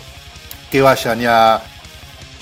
que 0.71 0.81
vaya 0.81 1.15
ni 1.15 1.27
a 1.27 1.63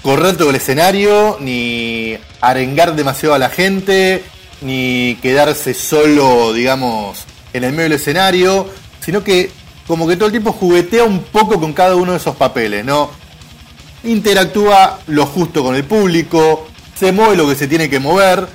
correr 0.02 0.36
todo 0.36 0.50
el 0.50 0.56
escenario, 0.56 1.36
ni 1.40 2.16
arengar 2.40 2.96
demasiado 2.96 3.34
a 3.34 3.38
la 3.38 3.50
gente, 3.50 4.24
ni 4.62 5.18
quedarse 5.20 5.74
solo, 5.74 6.54
digamos, 6.54 7.24
en 7.52 7.64
el 7.64 7.72
medio 7.72 7.84
del 7.84 7.92
escenario, 7.92 8.66
sino 9.00 9.22
que 9.22 9.50
como 9.86 10.06
que 10.06 10.16
todo 10.16 10.26
el 10.26 10.32
tiempo 10.32 10.52
juguetea 10.52 11.04
un 11.04 11.20
poco 11.20 11.58
con 11.58 11.72
cada 11.72 11.96
uno 11.96 12.12
de 12.12 12.18
esos 12.18 12.36
papeles, 12.36 12.84
¿no? 12.84 13.10
Interactúa 14.08 15.00
lo 15.08 15.26
justo 15.26 15.62
con 15.62 15.74
el 15.74 15.84
público, 15.84 16.66
se 16.98 17.12
mueve 17.12 17.36
lo 17.36 17.46
que 17.46 17.54
se 17.54 17.68
tiene 17.68 17.90
que 17.90 18.00
mover, 18.00 18.46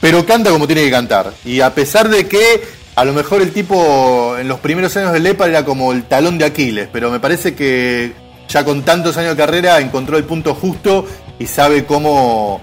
pero 0.00 0.24
canta 0.24 0.50
como 0.50 0.66
tiene 0.66 0.82
que 0.82 0.90
cantar. 0.90 1.34
Y 1.44 1.60
a 1.60 1.74
pesar 1.74 2.08
de 2.08 2.26
que 2.26 2.62
a 2.94 3.04
lo 3.04 3.12
mejor 3.12 3.42
el 3.42 3.52
tipo 3.52 4.36
en 4.38 4.48
los 4.48 4.60
primeros 4.60 4.96
años 4.96 5.12
de 5.12 5.20
Lepa 5.20 5.46
era 5.46 5.62
como 5.62 5.92
el 5.92 6.04
talón 6.04 6.38
de 6.38 6.46
Aquiles, 6.46 6.88
pero 6.90 7.10
me 7.10 7.20
parece 7.20 7.54
que 7.54 8.14
ya 8.48 8.64
con 8.64 8.82
tantos 8.82 9.18
años 9.18 9.32
de 9.32 9.36
carrera 9.36 9.78
encontró 9.78 10.16
el 10.16 10.24
punto 10.24 10.54
justo 10.54 11.06
y 11.38 11.48
sabe 11.48 11.84
cómo, 11.84 12.62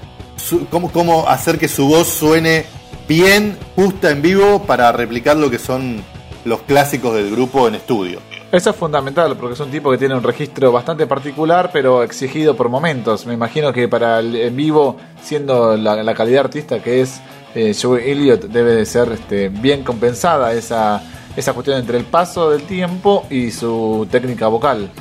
cómo, 0.72 0.92
cómo 0.92 1.30
hacer 1.30 1.60
que 1.60 1.68
su 1.68 1.86
voz 1.86 2.08
suene 2.08 2.66
bien, 3.08 3.56
justa 3.76 4.10
en 4.10 4.24
vivo 4.24 4.64
para 4.64 4.92
replicar 4.92 5.38
lo 5.38 5.52
que 5.52 5.60
son 5.60 6.04
los 6.44 6.62
clásicos 6.64 7.14
del 7.14 7.30
grupo 7.30 7.68
en 7.68 7.76
estudio. 7.76 8.31
Eso 8.52 8.72
es 8.72 8.76
fundamental 8.76 9.38
porque 9.38 9.54
es 9.54 9.60
un 9.62 9.72
tipo 9.72 9.90
que 9.92 9.98
tiene 9.98 10.14
un 10.14 10.24
registro 10.24 10.74
bastante 10.74 11.08
particular 11.08 11.70
pero 11.72 12.04
exigido 12.04 12.56
por 12.58 12.68
momentos. 12.68 13.26
Me 13.26 13.34
imagino 13.34 13.72
que 13.72 13.88
para 13.88 14.20
el 14.20 14.36
en 14.36 14.56
vivo, 14.58 14.98
siendo 15.22 15.78
la, 15.78 16.14
calidad 16.14 16.46
artista 16.46 16.84
que 16.84 17.00
es 17.00 17.22
eh, 17.56 17.74
Joe 17.80 18.12
Elliott, 18.12 18.44
debe 18.44 18.74
de 18.76 18.86
ser 18.86 19.10
este, 19.14 19.48
bien 19.48 19.84
compensada 19.84 20.52
esa, 20.52 21.02
esa 21.38 21.54
cuestión 21.54 21.78
entre 21.78 21.98
el 21.98 22.04
paso 22.04 22.50
del 22.50 22.64
tiempo 22.64 23.26
y 23.30 23.52
su 23.52 24.06
técnica 24.12 24.48
vocal. 24.48 24.92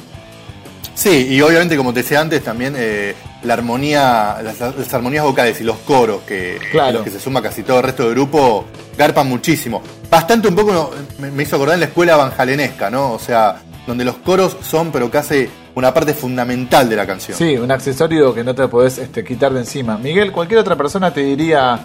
Sí, 0.94 1.26
y 1.30 1.40
obviamente, 1.40 1.76
como 1.76 1.92
te 1.92 2.02
decía 2.02 2.20
antes, 2.20 2.44
también 2.44 2.74
eh, 2.76 3.14
la 3.42 3.54
armonía, 3.54 4.38
las, 4.42 4.60
las 4.60 4.94
armonías 4.94 5.24
vocales 5.24 5.60
y 5.60 5.64
los 5.64 5.76
coros, 5.78 6.22
que 6.26 6.58
Claro. 6.70 6.94
los 6.98 7.02
que 7.02 7.10
se 7.10 7.20
suma 7.20 7.40
casi 7.42 7.62
todo 7.62 7.78
el 7.78 7.84
resto 7.84 8.04
del 8.04 8.12
grupo, 8.14 8.66
garpan 8.98 9.28
muchísimo. 9.28 9.82
Bastante 10.10 10.48
un 10.48 10.54
poco 10.54 10.92
me, 11.18 11.30
me 11.30 11.42
hizo 11.42 11.56
acordar 11.56 11.74
en 11.74 11.80
la 11.80 11.86
escuela 11.86 12.16
vanjalenesca, 12.16 12.90
¿no? 12.90 13.12
O 13.12 13.18
sea, 13.18 13.62
donde 13.86 14.04
los 14.04 14.16
coros 14.16 14.56
son, 14.62 14.92
pero 14.92 15.10
casi 15.10 15.48
una 15.74 15.94
parte 15.94 16.12
fundamental 16.14 16.88
de 16.88 16.96
la 16.96 17.06
canción. 17.06 17.38
Sí, 17.38 17.56
un 17.56 17.70
accesorio 17.70 18.34
que 18.34 18.44
no 18.44 18.54
te 18.54 18.66
podés 18.68 18.98
este, 18.98 19.24
quitar 19.24 19.52
de 19.52 19.60
encima. 19.60 19.96
Miguel, 19.96 20.32
cualquier 20.32 20.60
otra 20.60 20.76
persona 20.76 21.12
te 21.14 21.20
diría, 21.22 21.78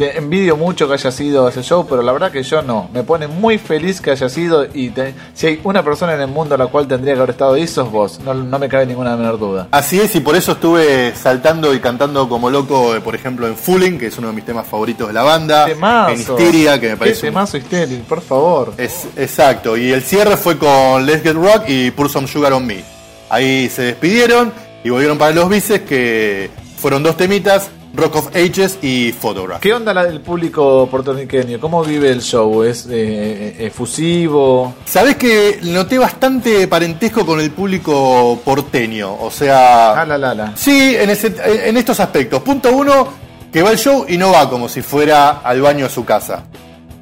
te 0.00 0.16
envidio 0.16 0.56
mucho 0.56 0.88
que 0.88 0.94
haya 0.94 1.10
sido 1.12 1.46
ese 1.46 1.62
show, 1.62 1.86
pero 1.86 2.00
la 2.00 2.10
verdad 2.12 2.32
que 2.32 2.42
yo 2.42 2.62
no. 2.62 2.88
Me 2.90 3.02
pone 3.02 3.26
muy 3.28 3.58
feliz 3.58 4.00
que 4.00 4.10
haya 4.10 4.30
sido 4.30 4.66
y 4.72 4.88
te- 4.88 5.12
si 5.34 5.46
hay 5.46 5.60
una 5.62 5.82
persona 5.82 6.14
en 6.14 6.22
el 6.22 6.28
mundo 6.28 6.54
a 6.54 6.58
la 6.58 6.68
cual 6.68 6.88
tendría 6.88 7.12
que 7.12 7.18
haber 7.20 7.30
estado 7.32 7.52
ahí, 7.52 7.66
sos 7.66 7.90
vos. 7.92 8.18
No, 8.24 8.32
no 8.32 8.58
me 8.58 8.66
cabe 8.66 8.86
ninguna 8.86 9.14
menor 9.14 9.38
duda. 9.38 9.68
Así 9.72 10.00
es, 10.00 10.16
y 10.16 10.20
por 10.20 10.36
eso 10.36 10.52
estuve 10.52 11.14
saltando 11.14 11.74
y 11.74 11.80
cantando 11.80 12.30
como 12.30 12.48
loco, 12.48 12.96
eh, 12.96 13.02
por 13.02 13.14
ejemplo, 13.14 13.46
en 13.46 13.54
Fooling, 13.56 13.98
que 13.98 14.06
es 14.06 14.16
uno 14.16 14.28
de 14.28 14.32
mis 14.32 14.46
temas 14.46 14.66
favoritos 14.66 15.06
de 15.08 15.12
la 15.12 15.22
banda. 15.22 15.66
Temazo. 15.66 16.12
En 16.14 16.20
Hysteria, 16.20 16.80
que 16.80 16.88
me 16.88 16.96
parece. 16.96 17.20
¿Qué 17.20 17.26
un- 17.26 17.34
temazo 17.34 17.56
histérico, 17.58 18.04
por 18.08 18.22
favor. 18.22 18.72
Es, 18.78 19.06
exacto, 19.18 19.76
y 19.76 19.92
el 19.92 20.00
cierre 20.02 20.38
fue 20.38 20.56
con 20.56 21.04
Let's 21.04 21.22
Get 21.22 21.34
Rock 21.34 21.64
y 21.68 21.90
Pour 21.90 22.08
Some 22.08 22.26
Sugar 22.26 22.54
on 22.54 22.66
Me. 22.66 22.82
Ahí 23.28 23.68
se 23.68 23.82
despidieron 23.82 24.50
y 24.82 24.88
volvieron 24.88 25.18
para 25.18 25.32
los 25.34 25.46
bices, 25.50 25.82
que 25.82 26.48
fueron 26.78 27.02
dos 27.02 27.18
temitas, 27.18 27.68
Rock 27.92 28.16
of 28.16 28.28
Ages 28.36 28.78
y 28.82 29.12
Photograph. 29.12 29.60
¿Qué 29.60 29.72
onda 29.74 29.92
la 29.92 30.04
del 30.04 30.20
público 30.20 30.86
puertorriqueño? 30.90 31.58
¿Cómo 31.60 31.82
vive 31.84 32.10
el 32.10 32.22
show? 32.22 32.62
¿Es 32.62 32.86
eh, 32.90 33.56
efusivo? 33.58 34.74
Sabés 34.84 35.16
que 35.16 35.58
noté 35.64 35.98
bastante 35.98 36.68
parentesco 36.68 37.26
con 37.26 37.40
el 37.40 37.50
público 37.50 38.40
porteño, 38.44 39.12
o 39.20 39.30
sea... 39.30 40.00
Ah, 40.00 40.06
la, 40.06 40.16
la, 40.16 40.34
la. 40.34 40.56
Sí, 40.56 40.94
en, 40.96 41.10
ese- 41.10 41.34
en 41.68 41.76
estos 41.76 41.98
aspectos. 42.00 42.42
Punto 42.42 42.70
uno, 42.72 43.08
que 43.52 43.62
va 43.62 43.70
al 43.70 43.78
show 43.78 44.06
y 44.08 44.16
no 44.16 44.30
va 44.32 44.48
como 44.48 44.68
si 44.68 44.82
fuera 44.82 45.40
al 45.42 45.60
baño 45.60 45.84
de 45.86 45.90
su 45.90 46.04
casa. 46.04 46.44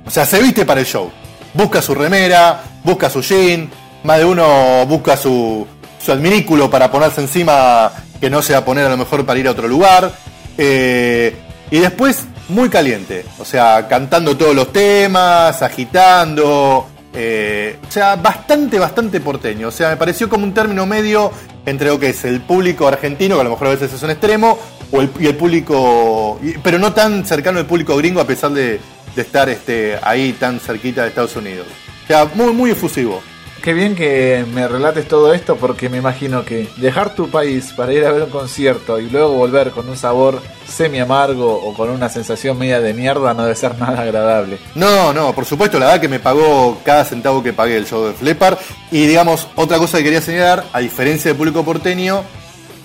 O 0.06 0.10
sea, 0.10 0.24
se 0.24 0.40
viste 0.40 0.64
para 0.64 0.80
el 0.80 0.86
show. 0.86 1.10
Busca 1.52 1.82
su 1.82 1.94
remera, 1.94 2.62
busca 2.82 3.10
su 3.10 3.20
jean, 3.20 3.68
más 4.04 4.18
de 4.18 4.24
uno 4.24 4.86
busca 4.86 5.16
su, 5.18 5.66
su 6.02 6.12
adminículo 6.12 6.70
para 6.70 6.90
ponerse 6.90 7.20
encima 7.20 7.92
que 8.20 8.30
no 8.30 8.40
se 8.40 8.54
va 8.54 8.60
a 8.60 8.64
poner 8.64 8.86
a 8.86 8.88
lo 8.88 8.96
mejor 8.96 9.26
para 9.26 9.38
ir 9.38 9.48
a 9.48 9.50
otro 9.50 9.68
lugar. 9.68 10.10
Eh, 10.58 11.34
y 11.70 11.78
después, 11.78 12.26
muy 12.48 12.68
caliente. 12.68 13.24
O 13.38 13.44
sea, 13.44 13.86
cantando 13.88 14.36
todos 14.36 14.54
los 14.54 14.72
temas, 14.72 15.62
agitando. 15.62 16.86
eh, 17.14 17.78
o 17.86 17.90
sea, 17.90 18.16
bastante, 18.16 18.78
bastante 18.78 19.20
porteño. 19.20 19.68
O 19.68 19.70
sea, 19.70 19.90
me 19.90 19.96
pareció 19.96 20.28
como 20.28 20.44
un 20.44 20.52
término 20.52 20.84
medio 20.84 21.30
entre 21.64 21.88
lo 21.88 21.98
que 21.98 22.10
es 22.10 22.24
el 22.24 22.40
público 22.40 22.86
argentino, 22.88 23.36
que 23.36 23.40
a 23.42 23.44
lo 23.44 23.50
mejor 23.50 23.68
a 23.68 23.70
veces 23.70 23.92
es 23.92 24.02
un 24.02 24.10
extremo, 24.10 24.58
o 24.90 25.00
el, 25.00 25.10
y 25.20 25.26
el 25.26 25.36
público. 25.36 26.40
pero 26.62 26.78
no 26.78 26.92
tan 26.92 27.24
cercano 27.24 27.58
al 27.58 27.66
público 27.66 27.96
gringo, 27.96 28.20
a 28.20 28.26
pesar 28.26 28.50
de, 28.52 28.80
de 29.14 29.22
estar 29.22 29.48
este, 29.48 29.98
ahí 30.02 30.32
tan 30.32 30.60
cerquita 30.60 31.02
de 31.02 31.08
Estados 31.08 31.36
Unidos. 31.36 31.66
O 32.04 32.06
sea, 32.06 32.26
muy, 32.34 32.52
muy 32.52 32.70
efusivo. 32.70 33.22
Qué 33.62 33.74
bien 33.74 33.96
que 33.96 34.46
me 34.54 34.68
relates 34.68 35.08
todo 35.08 35.34
esto 35.34 35.56
porque 35.56 35.88
me 35.88 35.98
imagino 35.98 36.44
que 36.44 36.68
dejar 36.76 37.14
tu 37.14 37.28
país 37.28 37.72
para 37.76 37.92
ir 37.92 38.04
a 38.04 38.12
ver 38.12 38.22
un 38.22 38.30
concierto 38.30 39.00
y 39.00 39.10
luego 39.10 39.32
volver 39.32 39.72
con 39.72 39.88
un 39.88 39.96
sabor 39.96 40.40
semi 40.66 41.00
amargo 41.00 41.54
o 41.54 41.74
con 41.74 41.90
una 41.90 42.08
sensación 42.08 42.56
media 42.56 42.80
de 42.80 42.94
mierda 42.94 43.34
no 43.34 43.42
debe 43.42 43.56
ser 43.56 43.76
nada 43.78 44.02
agradable. 44.02 44.58
No, 44.74 45.12
no, 45.12 45.34
por 45.34 45.44
supuesto, 45.44 45.78
la 45.78 45.86
verdad 45.86 46.00
que 46.00 46.08
me 46.08 46.20
pagó 46.20 46.80
cada 46.84 47.04
centavo 47.04 47.42
que 47.42 47.52
pagué 47.52 47.76
el 47.76 47.86
show 47.86 48.06
de 48.06 48.12
Flepar. 48.12 48.58
Y 48.92 49.06
digamos, 49.06 49.48
otra 49.56 49.78
cosa 49.78 49.98
que 49.98 50.04
quería 50.04 50.22
señalar, 50.22 50.64
a 50.72 50.78
diferencia 50.78 51.30
del 51.30 51.36
público 51.36 51.64
porteño, 51.64 52.22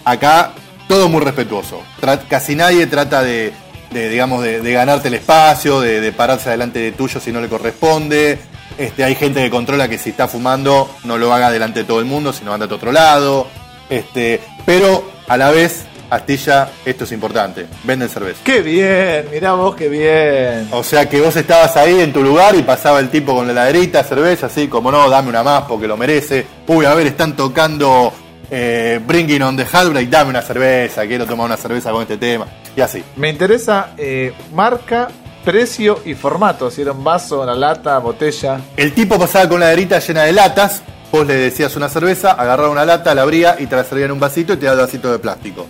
acá 0.03 0.53
todo 0.87 1.07
muy 1.07 1.21
respetuoso. 1.21 1.81
Casi 2.27 2.55
nadie 2.55 2.87
trata 2.87 3.21
de, 3.21 3.53
digamos, 3.91 4.43
de, 4.43 4.59
de 4.59 4.73
ganarte 4.73 5.07
el 5.07 5.13
espacio, 5.13 5.81
de, 5.81 6.01
de 6.01 6.11
pararse 6.11 6.49
delante 6.49 6.79
de 6.79 6.91
tuyo 6.91 7.19
si 7.19 7.31
no 7.31 7.39
le 7.39 7.47
corresponde. 7.47 8.39
Este, 8.77 9.03
hay 9.03 9.15
gente 9.15 9.41
que 9.41 9.49
controla 9.49 9.87
que 9.87 9.97
si 9.97 10.09
está 10.09 10.27
fumando 10.27 10.89
no 11.03 11.17
lo 11.17 11.33
haga 11.33 11.51
delante 11.51 11.79
de 11.79 11.85
todo 11.85 11.99
el 11.99 12.05
mundo, 12.05 12.33
sino 12.33 12.53
anda 12.53 12.65
a 12.65 12.73
otro 12.73 12.91
lado. 12.91 13.47
Este, 13.89 14.39
pero 14.65 15.03
a 15.27 15.37
la 15.37 15.51
vez, 15.51 15.85
Astilla, 16.09 16.69
esto 16.85 17.03
es 17.03 17.11
importante, 17.11 17.67
venden 17.83 18.09
cerveza. 18.09 18.39
¡Qué 18.43 18.61
bien! 18.61 19.27
Mirá 19.31 19.53
vos, 19.53 19.75
qué 19.75 19.89
bien. 19.89 20.67
O 20.71 20.83
sea 20.83 21.07
que 21.09 21.21
vos 21.21 21.35
estabas 21.35 21.75
ahí 21.77 21.99
en 21.99 22.13
tu 22.13 22.23
lugar 22.23 22.55
y 22.55 22.63
pasaba 22.63 22.99
el 22.99 23.09
tipo 23.09 23.33
con 23.35 23.45
la 23.45 23.51
heladerita, 23.51 24.03
cerveza, 24.03 24.47
así 24.47 24.67
como 24.67 24.91
no, 24.91 25.09
dame 25.09 25.29
una 25.29 25.43
más 25.43 25.63
porque 25.63 25.87
lo 25.87 25.97
merece. 25.97 26.45
Uy, 26.67 26.85
a 26.85 26.93
ver, 26.93 27.07
están 27.07 27.35
tocando 27.35 28.13
eh, 28.49 28.99
Bringing 29.05 29.41
on 29.41 29.57
the 29.57 29.65
Heartbreak, 29.65 30.09
dame 30.09 30.29
una 30.29 30.41
cerveza, 30.41 31.05
quiero 31.07 31.25
tomar 31.25 31.47
una 31.47 31.57
cerveza 31.57 31.91
con 31.91 32.03
este 32.03 32.17
tema. 32.17 32.45
Y 32.75 32.81
así. 32.81 33.03
Me 33.15 33.29
interesa 33.29 33.93
eh, 33.97 34.33
marca, 34.53 35.09
precio 35.43 35.99
y 36.05 36.13
formato. 36.13 36.71
Si 36.71 36.81
era 36.81 36.91
un 36.91 37.03
vaso, 37.03 37.41
una 37.41 37.55
lata, 37.55 37.97
botella. 37.99 38.59
El 38.77 38.93
tipo 38.93 39.17
pasaba 39.19 39.47
con 39.49 39.59
la 39.59 39.67
heladerita 39.67 39.99
llena 39.99 40.23
de 40.23 40.31
latas, 40.33 40.81
vos 41.11 41.25
le 41.27 41.35
decías 41.35 41.75
una 41.75 41.89
cerveza, 41.89 42.31
agarraba 42.31 42.69
una 42.69 42.85
lata, 42.85 43.13
la 43.13 43.21
abría 43.23 43.55
y 43.59 43.67
te 43.67 43.75
la 43.75 43.83
servía 43.83 44.05
en 44.05 44.11
un 44.11 44.19
vasito 44.19 44.53
y 44.53 44.57
te 44.57 44.65
daba 44.65 44.79
el 44.79 44.85
vasito 44.85 45.11
de 45.11 45.19
plástico. 45.19 45.67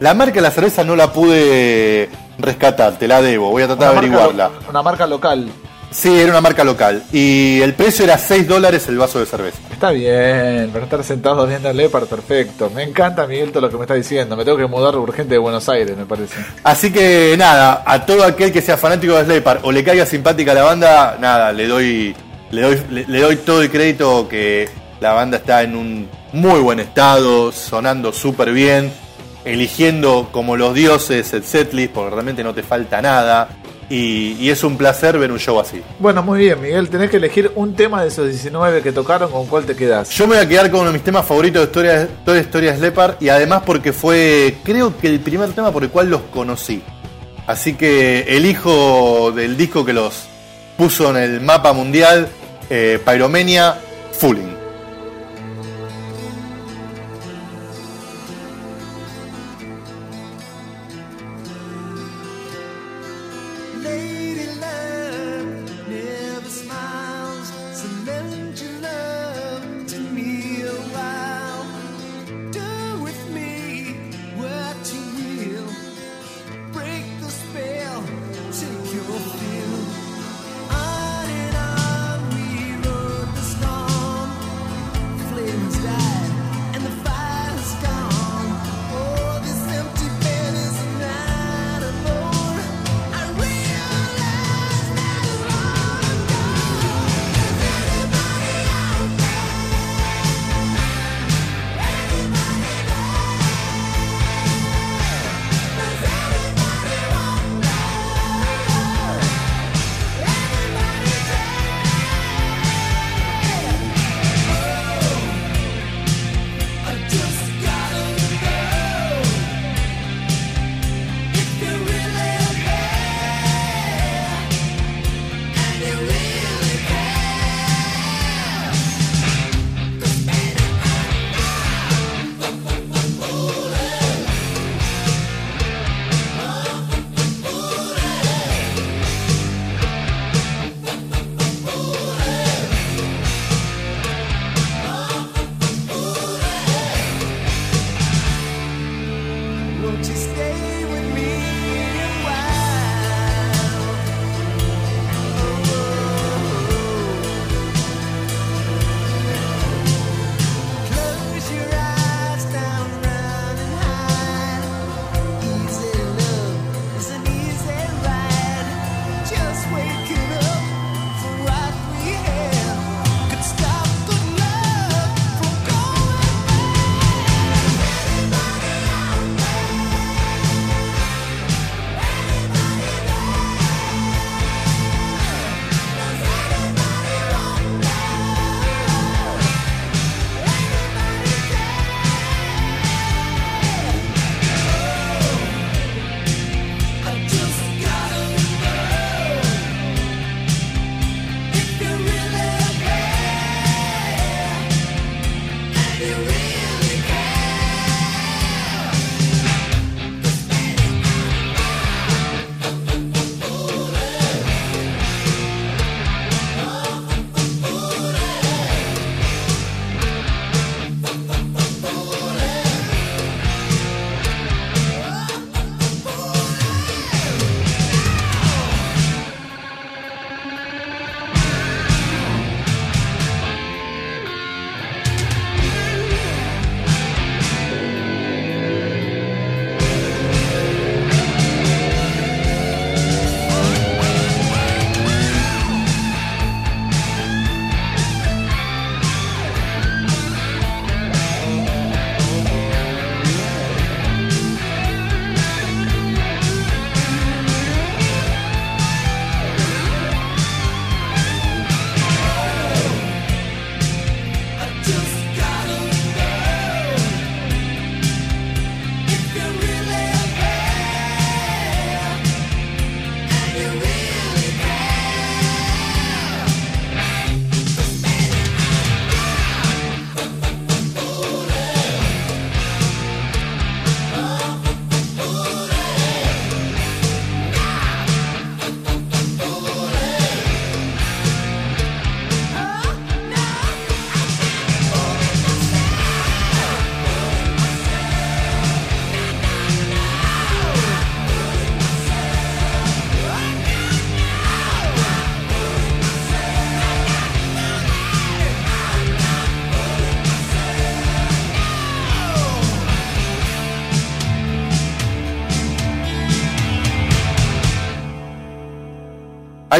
La 0.00 0.14
marca 0.14 0.34
de 0.36 0.40
la 0.40 0.50
cerveza 0.50 0.82
no 0.82 0.96
la 0.96 1.12
pude 1.12 2.08
rescatar, 2.38 2.98
te 2.98 3.06
la 3.06 3.20
debo, 3.20 3.50
voy 3.50 3.62
a 3.62 3.66
tratar 3.66 3.92
de 3.92 3.98
Una 3.98 4.00
marca 4.08 4.24
averiguarla. 4.24 4.60
lo- 4.64 4.70
una 4.70 4.82
marca 4.82 5.06
local. 5.06 5.48
Sí, 5.90 6.20
era 6.20 6.30
una 6.30 6.40
marca 6.40 6.62
local. 6.62 7.02
Y 7.12 7.60
el 7.60 7.74
precio 7.74 8.04
era 8.04 8.16
6 8.16 8.46
dólares 8.46 8.86
el 8.88 8.96
vaso 8.96 9.18
de 9.18 9.26
cerveza. 9.26 9.58
Está 9.72 9.90
bien, 9.90 10.70
para 10.72 10.84
estar 10.84 11.02
sentados 11.02 11.48
viendo 11.48 11.72
Lepar, 11.72 12.06
perfecto. 12.06 12.70
Me 12.74 12.84
encanta, 12.84 13.26
Miguel, 13.26 13.50
todo 13.50 13.62
lo 13.62 13.70
que 13.70 13.76
me 13.76 13.82
está 13.82 13.94
diciendo. 13.94 14.36
Me 14.36 14.44
tengo 14.44 14.56
que 14.56 14.66
mudar 14.66 14.96
urgente 14.96 15.34
de 15.34 15.38
Buenos 15.38 15.68
Aires, 15.68 15.96
me 15.96 16.06
parece. 16.06 16.36
Así 16.62 16.92
que 16.92 17.34
nada, 17.36 17.82
a 17.84 18.06
todo 18.06 18.24
aquel 18.24 18.52
que 18.52 18.62
sea 18.62 18.76
fanático 18.76 19.14
de 19.14 19.24
Slaypar 19.24 19.60
o 19.62 19.72
le 19.72 19.82
caiga 19.82 20.06
simpática 20.06 20.54
la 20.54 20.62
banda, 20.62 21.16
nada, 21.20 21.52
le 21.52 21.66
doy, 21.66 22.14
le 22.50 22.62
doy, 22.62 22.82
le, 22.90 23.06
le 23.06 23.20
doy 23.20 23.36
todo 23.36 23.62
el 23.62 23.70
crédito 23.70 24.28
que 24.28 24.68
la 25.00 25.12
banda 25.12 25.38
está 25.38 25.62
en 25.62 25.74
un 25.74 26.08
muy 26.32 26.60
buen 26.60 26.78
estado, 26.78 27.50
sonando 27.50 28.12
súper 28.12 28.52
bien, 28.52 28.92
eligiendo 29.44 30.28
como 30.30 30.56
los 30.56 30.74
dioses 30.74 31.32
el 31.32 31.42
setlist, 31.42 31.92
porque 31.92 32.10
realmente 32.10 32.44
no 32.44 32.54
te 32.54 32.62
falta 32.62 33.02
nada. 33.02 33.48
Y, 33.90 34.36
y 34.38 34.50
es 34.50 34.62
un 34.62 34.78
placer 34.78 35.18
ver 35.18 35.32
un 35.32 35.38
show 35.38 35.58
así. 35.58 35.82
Bueno, 35.98 36.22
muy 36.22 36.38
bien, 36.38 36.60
Miguel. 36.62 36.88
Tenés 36.88 37.10
que 37.10 37.16
elegir 37.16 37.50
un 37.56 37.74
tema 37.74 38.02
de 38.02 38.08
esos 38.08 38.28
19 38.28 38.82
que 38.82 38.92
tocaron, 38.92 39.30
¿con 39.32 39.46
cuál 39.46 39.64
te 39.64 39.74
quedás? 39.74 40.10
Yo 40.10 40.28
me 40.28 40.36
voy 40.36 40.44
a 40.44 40.48
quedar 40.48 40.70
con 40.70 40.80
uno 40.80 40.90
de 40.90 40.94
mis 40.94 41.02
temas 41.04 41.26
favoritos 41.26 41.60
de 41.60 41.66
historia, 41.66 42.08
toda 42.24 42.36
la 42.36 42.42
historia 42.42 42.70
de 42.70 42.78
Slepar 42.78 43.16
y 43.18 43.28
además 43.28 43.62
porque 43.66 43.92
fue, 43.92 44.54
creo 44.62 44.96
que 44.96 45.08
el 45.08 45.18
primer 45.18 45.50
tema 45.52 45.72
por 45.72 45.82
el 45.82 45.90
cual 45.90 46.08
los 46.08 46.22
conocí. 46.32 46.82
Así 47.48 47.74
que 47.74 48.36
elijo 48.36 49.32
del 49.32 49.56
disco 49.56 49.84
que 49.84 49.92
los 49.92 50.28
puso 50.76 51.10
en 51.10 51.16
el 51.16 51.40
mapa 51.40 51.72
mundial, 51.72 52.28
eh, 52.70 53.00
Pyromania, 53.04 53.76
Fooling. 54.12 54.59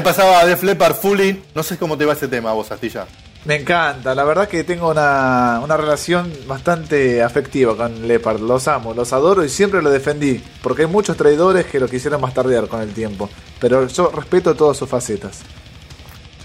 Ahí 0.01 0.05
pasaba 0.05 0.46
Def 0.46 0.62
Leppard 0.62 0.94
Fully. 0.94 1.42
No 1.55 1.62
sé 1.62 1.76
cómo 1.76 1.98
te 1.98 2.07
va 2.07 2.14
ese 2.14 2.26
tema, 2.26 2.55
vos, 2.55 2.72
Astilla. 2.72 3.07
Me 3.44 3.57
encanta, 3.57 4.14
la 4.14 4.24
verdad 4.24 4.48
que 4.48 4.64
tengo 4.64 4.88
una, 4.90 5.61
una 5.62 5.76
relación 5.76 6.32
bastante 6.46 7.22
afectiva 7.22 7.76
con 7.76 8.09
Leopard, 8.09 8.40
los 8.40 8.66
amo, 8.66 8.94
los 8.94 9.12
adoro 9.12 9.44
y 9.44 9.51
siempre 9.51 9.82
lo 9.82 9.90
defendí, 9.90 10.42
porque 10.62 10.82
hay 10.82 10.88
muchos 10.88 11.18
traidores 11.18 11.66
que 11.66 11.78
lo 11.78 11.86
quisieron 11.86 12.18
bastardear 12.22 12.66
con 12.66 12.80
el 12.80 12.94
tiempo, 12.94 13.28
pero 13.59 13.86
yo 13.88 14.11
respeto 14.11 14.55
todas 14.55 14.78
sus 14.78 14.88
facetas. 14.88 15.40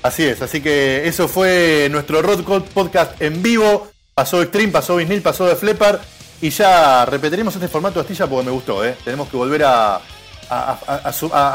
Así 0.04 0.24
es, 0.26 0.42
así 0.42 0.60
que 0.60 1.08
eso 1.08 1.30
fue 1.30 1.88
nuestro 1.92 2.22
Road 2.22 2.44
Podcast 2.74 3.22
en 3.22 3.42
vivo. 3.42 3.88
Pasó 4.14 4.42
Extreme, 4.42 4.74
pasó 4.74 4.98
Vinil, 4.98 5.22
pasó 5.22 5.46
Def 5.46 5.64
Leppard. 5.64 6.00
Y 6.42 6.50
ya 6.50 7.06
repetiremos 7.06 7.56
este 7.56 7.70
formato 7.70 8.02
Astilla 8.02 8.28
porque 8.28 8.46
me 8.48 8.52
gustó, 8.52 8.84
¿eh? 8.84 8.98
Tenemos 9.06 9.30
que 9.30 9.38
volver 9.38 9.64
a, 9.64 9.96
a- 9.96 10.02
a- 10.50 11.02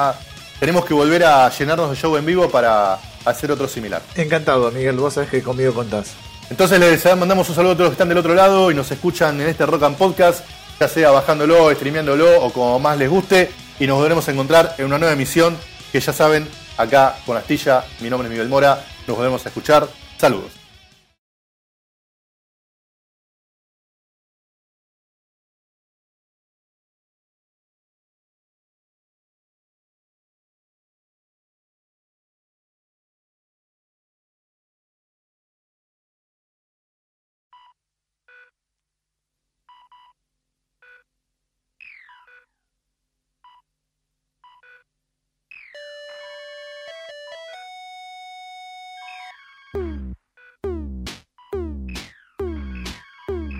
a- 0.08 0.14
tenemos 0.60 0.84
que 0.84 0.92
volver 0.94 1.24
a 1.24 1.48
llenarnos 1.48 1.90
de 1.90 1.96
show 1.96 2.16
en 2.16 2.26
vivo 2.26 2.48
para 2.50 2.98
hacer 3.24 3.50
otro 3.50 3.66
similar. 3.66 4.02
Encantado, 4.14 4.70
Miguel, 4.70 4.96
vos 4.96 5.14
sabés 5.14 5.30
que 5.30 5.42
conmigo 5.42 5.72
contás. 5.72 6.12
Entonces 6.50 6.78
les 6.78 7.04
mandamos 7.16 7.48
un 7.48 7.54
saludo 7.54 7.72
a 7.72 7.74
todos 7.74 7.86
los 7.86 7.90
que 7.92 7.94
están 7.94 8.08
del 8.08 8.18
otro 8.18 8.34
lado 8.34 8.70
y 8.70 8.74
nos 8.74 8.90
escuchan 8.90 9.40
en 9.40 9.48
este 9.48 9.64
Rock 9.64 9.84
and 9.84 9.96
Podcast, 9.96 10.44
ya 10.78 10.86
sea 10.86 11.10
bajándolo, 11.10 11.72
streameándolo 11.74 12.44
o 12.44 12.52
como 12.52 12.78
más 12.78 12.98
les 12.98 13.08
guste. 13.08 13.50
Y 13.78 13.86
nos 13.86 13.96
volveremos 13.96 14.28
a 14.28 14.32
encontrar 14.32 14.74
en 14.76 14.84
una 14.84 14.98
nueva 14.98 15.14
emisión 15.14 15.56
que 15.90 16.00
ya 16.00 16.12
saben, 16.12 16.46
acá 16.76 17.16
con 17.24 17.36
Astilla. 17.36 17.84
Mi 18.00 18.10
nombre 18.10 18.28
es 18.28 18.32
Miguel 18.32 18.48
Mora. 18.48 18.84
Nos 19.06 19.16
volvemos 19.16 19.44
a 19.46 19.48
escuchar. 19.48 19.88
Saludos. 20.18 20.59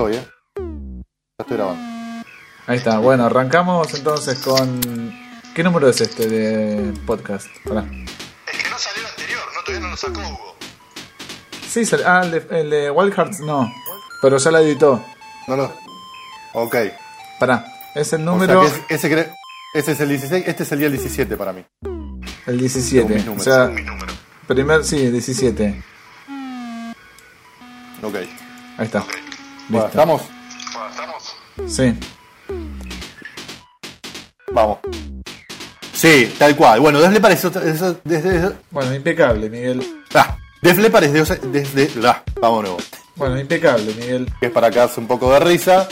Todo 0.00 0.08
bien. 0.08 0.24
Ya 0.56 1.42
estoy 1.42 1.56
grabando. 1.58 1.82
Ahí 2.66 2.78
está, 2.78 2.98
bueno, 3.00 3.26
arrancamos 3.26 3.92
entonces 3.92 4.38
con... 4.38 4.80
¿Qué 5.54 5.62
número 5.62 5.90
es 5.90 6.00
este 6.00 6.26
de 6.26 6.94
podcast? 7.06 7.46
Pará. 7.68 7.82
El 7.82 7.88
que 8.62 8.70
no 8.70 8.78
salió 8.78 9.06
anterior, 9.06 9.40
no 9.54 9.60
todavía 9.62 9.80
no 9.86 9.90
lo 9.90 9.96
sacó 9.98 10.20
Hugo. 10.20 10.56
Sí, 11.68 11.84
sal- 11.84 12.04
ah, 12.06 12.22
el 12.24 12.30
de, 12.30 12.60
el 12.60 12.70
de 12.70 12.90
Wild 12.90 13.12
Hearts 13.14 13.40
no, 13.40 13.70
pero 14.22 14.38
ya 14.38 14.50
la 14.50 14.62
editó. 14.62 15.04
No 15.46 15.56
lo. 15.56 15.70
Ok. 16.54 16.76
Pará, 17.38 17.66
es 17.94 18.10
el 18.14 18.22
O 18.22 18.32
número... 18.32 18.66
sea 18.66 18.86
que 18.86 18.94
es- 18.94 19.04
ese, 19.04 19.14
cre- 19.14 19.34
ese 19.74 19.92
es 19.92 20.00
el 20.00 20.08
16, 20.08 20.44
este 20.46 20.62
es 20.62 20.72
el 20.72 20.78
día 20.78 20.88
17 20.88 21.36
para 21.36 21.52
mí. 21.52 21.62
El 22.46 22.58
17. 22.58 23.06
Con 23.26 23.34
mis 23.36 23.40
O 23.42 23.44
sea, 23.44 23.66
Mi 23.66 23.82
número. 23.82 24.14
primer, 24.46 24.82
sí, 24.82 25.10
17. 25.10 25.82
Ok. 28.02 28.14
Ahí 28.78 28.86
está. 28.86 29.04
Bueno. 29.70 29.86
¿estamos? 29.86 30.22
Bueno, 30.72 30.88
estamos. 30.90 31.72
Sí. 31.72 31.94
Vamos. 34.52 34.78
Sí, 35.92 36.34
tal 36.38 36.56
cual. 36.56 36.80
Bueno, 36.80 36.98
Def 37.00 37.12
Leppard 37.12 37.32
es 37.32 37.44
otra- 37.44 37.62
es- 37.64 37.80
es- 37.82 37.96
desde. 38.04 38.52
Bueno, 38.70 38.94
impecable, 38.94 39.48
Miguel. 39.50 40.02
Ah, 40.14 40.36
Def 40.62 40.78
Leppard 40.78 41.04
es 41.04 41.40
desde. 41.52 41.90
ah, 42.08 42.22
vamos 42.40 42.62
nuevo. 42.62 42.78
Bueno, 43.16 43.38
impecable, 43.38 43.94
Miguel. 43.94 44.32
Que 44.40 44.46
es 44.46 44.52
para 44.52 44.68
acá 44.68 44.88
un 44.96 45.06
poco 45.06 45.32
de 45.32 45.40
risa. 45.40 45.86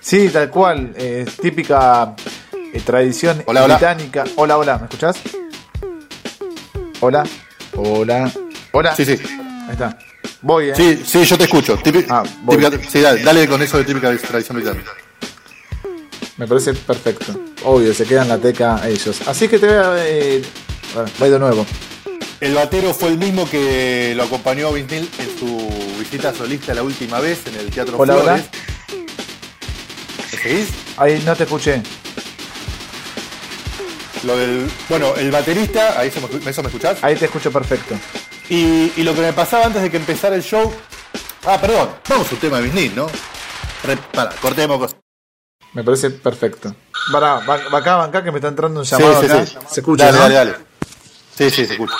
Sí, 0.00 0.28
tal 0.30 0.48
cual. 0.50 0.94
eh, 0.96 1.26
típica 1.42 2.14
eh, 2.72 2.80
tradición 2.84 3.42
Hola, 3.46 3.64
hola. 3.64 3.76
británica. 3.76 4.24
Hola, 4.36 4.56
hola, 4.56 4.78
¿me 4.78 4.84
escuchás? 4.84 5.16
Hola. 7.00 7.24
Hola. 7.76 8.30
Hola. 8.72 8.94
Sí, 8.94 9.04
sí. 9.04 9.18
Ahí 9.66 9.72
está. 9.72 9.98
Voy, 10.42 10.70
eh. 10.70 10.74
Sí, 10.74 11.02
sí, 11.04 11.24
yo 11.24 11.36
te 11.36 11.44
escucho. 11.44 11.78
Ah, 12.08 12.22
voy. 12.42 12.56
típica- 12.56 12.90
sí, 12.90 13.00
dale, 13.00 13.22
dale 13.22 13.46
con 13.48 13.60
eso 13.62 13.78
de 13.78 13.84
típica 13.84 14.16
tradición 14.16 14.56
británica. 14.56 14.92
Me 16.38 16.46
parece 16.46 16.72
perfecto. 16.72 17.38
Obvio, 17.64 17.92
se 17.92 18.06
quedan 18.06 18.28
la 18.28 18.38
teca 18.38 18.80
ellos. 18.88 19.20
Así 19.26 19.46
que 19.48 19.58
te 19.58 19.66
voy 19.66 19.76
a. 19.76 19.94
Eh, 20.06 20.42
bueno, 20.94 21.10
voy 21.18 21.30
de 21.30 21.38
nuevo. 21.38 21.66
El 22.40 22.54
batero 22.54 22.94
fue 22.94 23.10
el 23.10 23.18
mismo 23.18 23.48
que 23.50 24.14
lo 24.16 24.22
acompañó 24.22 24.68
a 24.68 24.72
Vince 24.72 24.94
Neil 24.96 25.10
en 25.18 25.38
su 25.38 25.68
visita 25.98 26.32
solista 26.34 26.72
la 26.72 26.82
última 26.82 27.20
vez 27.20 27.40
en 27.46 27.56
el 27.56 27.70
Teatro 27.70 27.98
Hola, 27.98 28.14
Flores. 28.14 28.44
¿Me 30.32 30.38
seguís? 30.38 30.68
Ahí 30.96 31.22
no 31.26 31.36
te 31.36 31.42
escuché. 31.44 31.82
Lo 34.24 34.36
del, 34.38 34.70
bueno, 34.88 35.14
el 35.16 35.30
baterista, 35.30 35.98
ahí 36.00 36.08
eso 36.08 36.20
me, 36.42 36.50
eso 36.50 36.62
me 36.62 36.68
escuchás. 36.68 36.98
Ahí 37.02 37.14
te 37.16 37.26
escucho 37.26 37.52
perfecto. 37.52 37.94
Y, 38.50 38.92
y 38.96 39.02
lo 39.04 39.14
que 39.14 39.20
me 39.22 39.32
pasaba 39.32 39.64
antes 39.66 39.80
de 39.80 39.90
que 39.90 39.96
empezara 39.96 40.34
el 40.34 40.42
show. 40.42 40.70
Ah, 41.46 41.58
perdón, 41.58 41.88
vamos 42.08 42.30
a 42.30 42.34
un 42.34 42.40
tema 42.40 42.60
de 42.60 42.88
¿no? 42.90 43.06
Re- 43.84 43.96
para, 43.96 44.30
cortemos 44.36 44.78
cosas. 44.78 44.96
Me 45.72 45.82
parece 45.84 46.10
perfecto. 46.10 46.74
Pará, 47.12 47.36
va, 47.38 47.56
va 47.72 47.78
acá, 47.78 47.96
va 47.96 48.04
acá, 48.04 48.22
que 48.22 48.30
me 48.30 48.38
está 48.38 48.48
entrando 48.48 48.80
un 48.80 48.84
llamado 48.86 49.20
sí, 49.22 49.26
sí, 49.26 49.32
acá. 49.32 49.46
sí. 49.46 49.56
Se 49.68 49.80
escucha, 49.80 50.04
Dale, 50.06 50.16
¿no? 50.18 50.22
dale, 50.24 50.34
dale. 50.34 50.56
Sí, 51.38 51.50
sí, 51.50 51.64
se 51.66 51.72
escucha. 51.74 51.94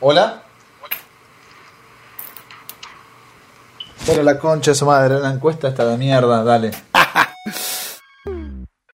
¿Hola? 0.00 0.42
Pero 4.06 4.22
la 4.22 4.38
concha 4.38 4.72
de 4.72 4.74
su 4.74 4.86
madre, 4.86 5.20
la 5.20 5.30
encuesta 5.30 5.68
está 5.68 5.84
de 5.86 5.96
mierda, 5.96 6.42
dale. 6.42 6.72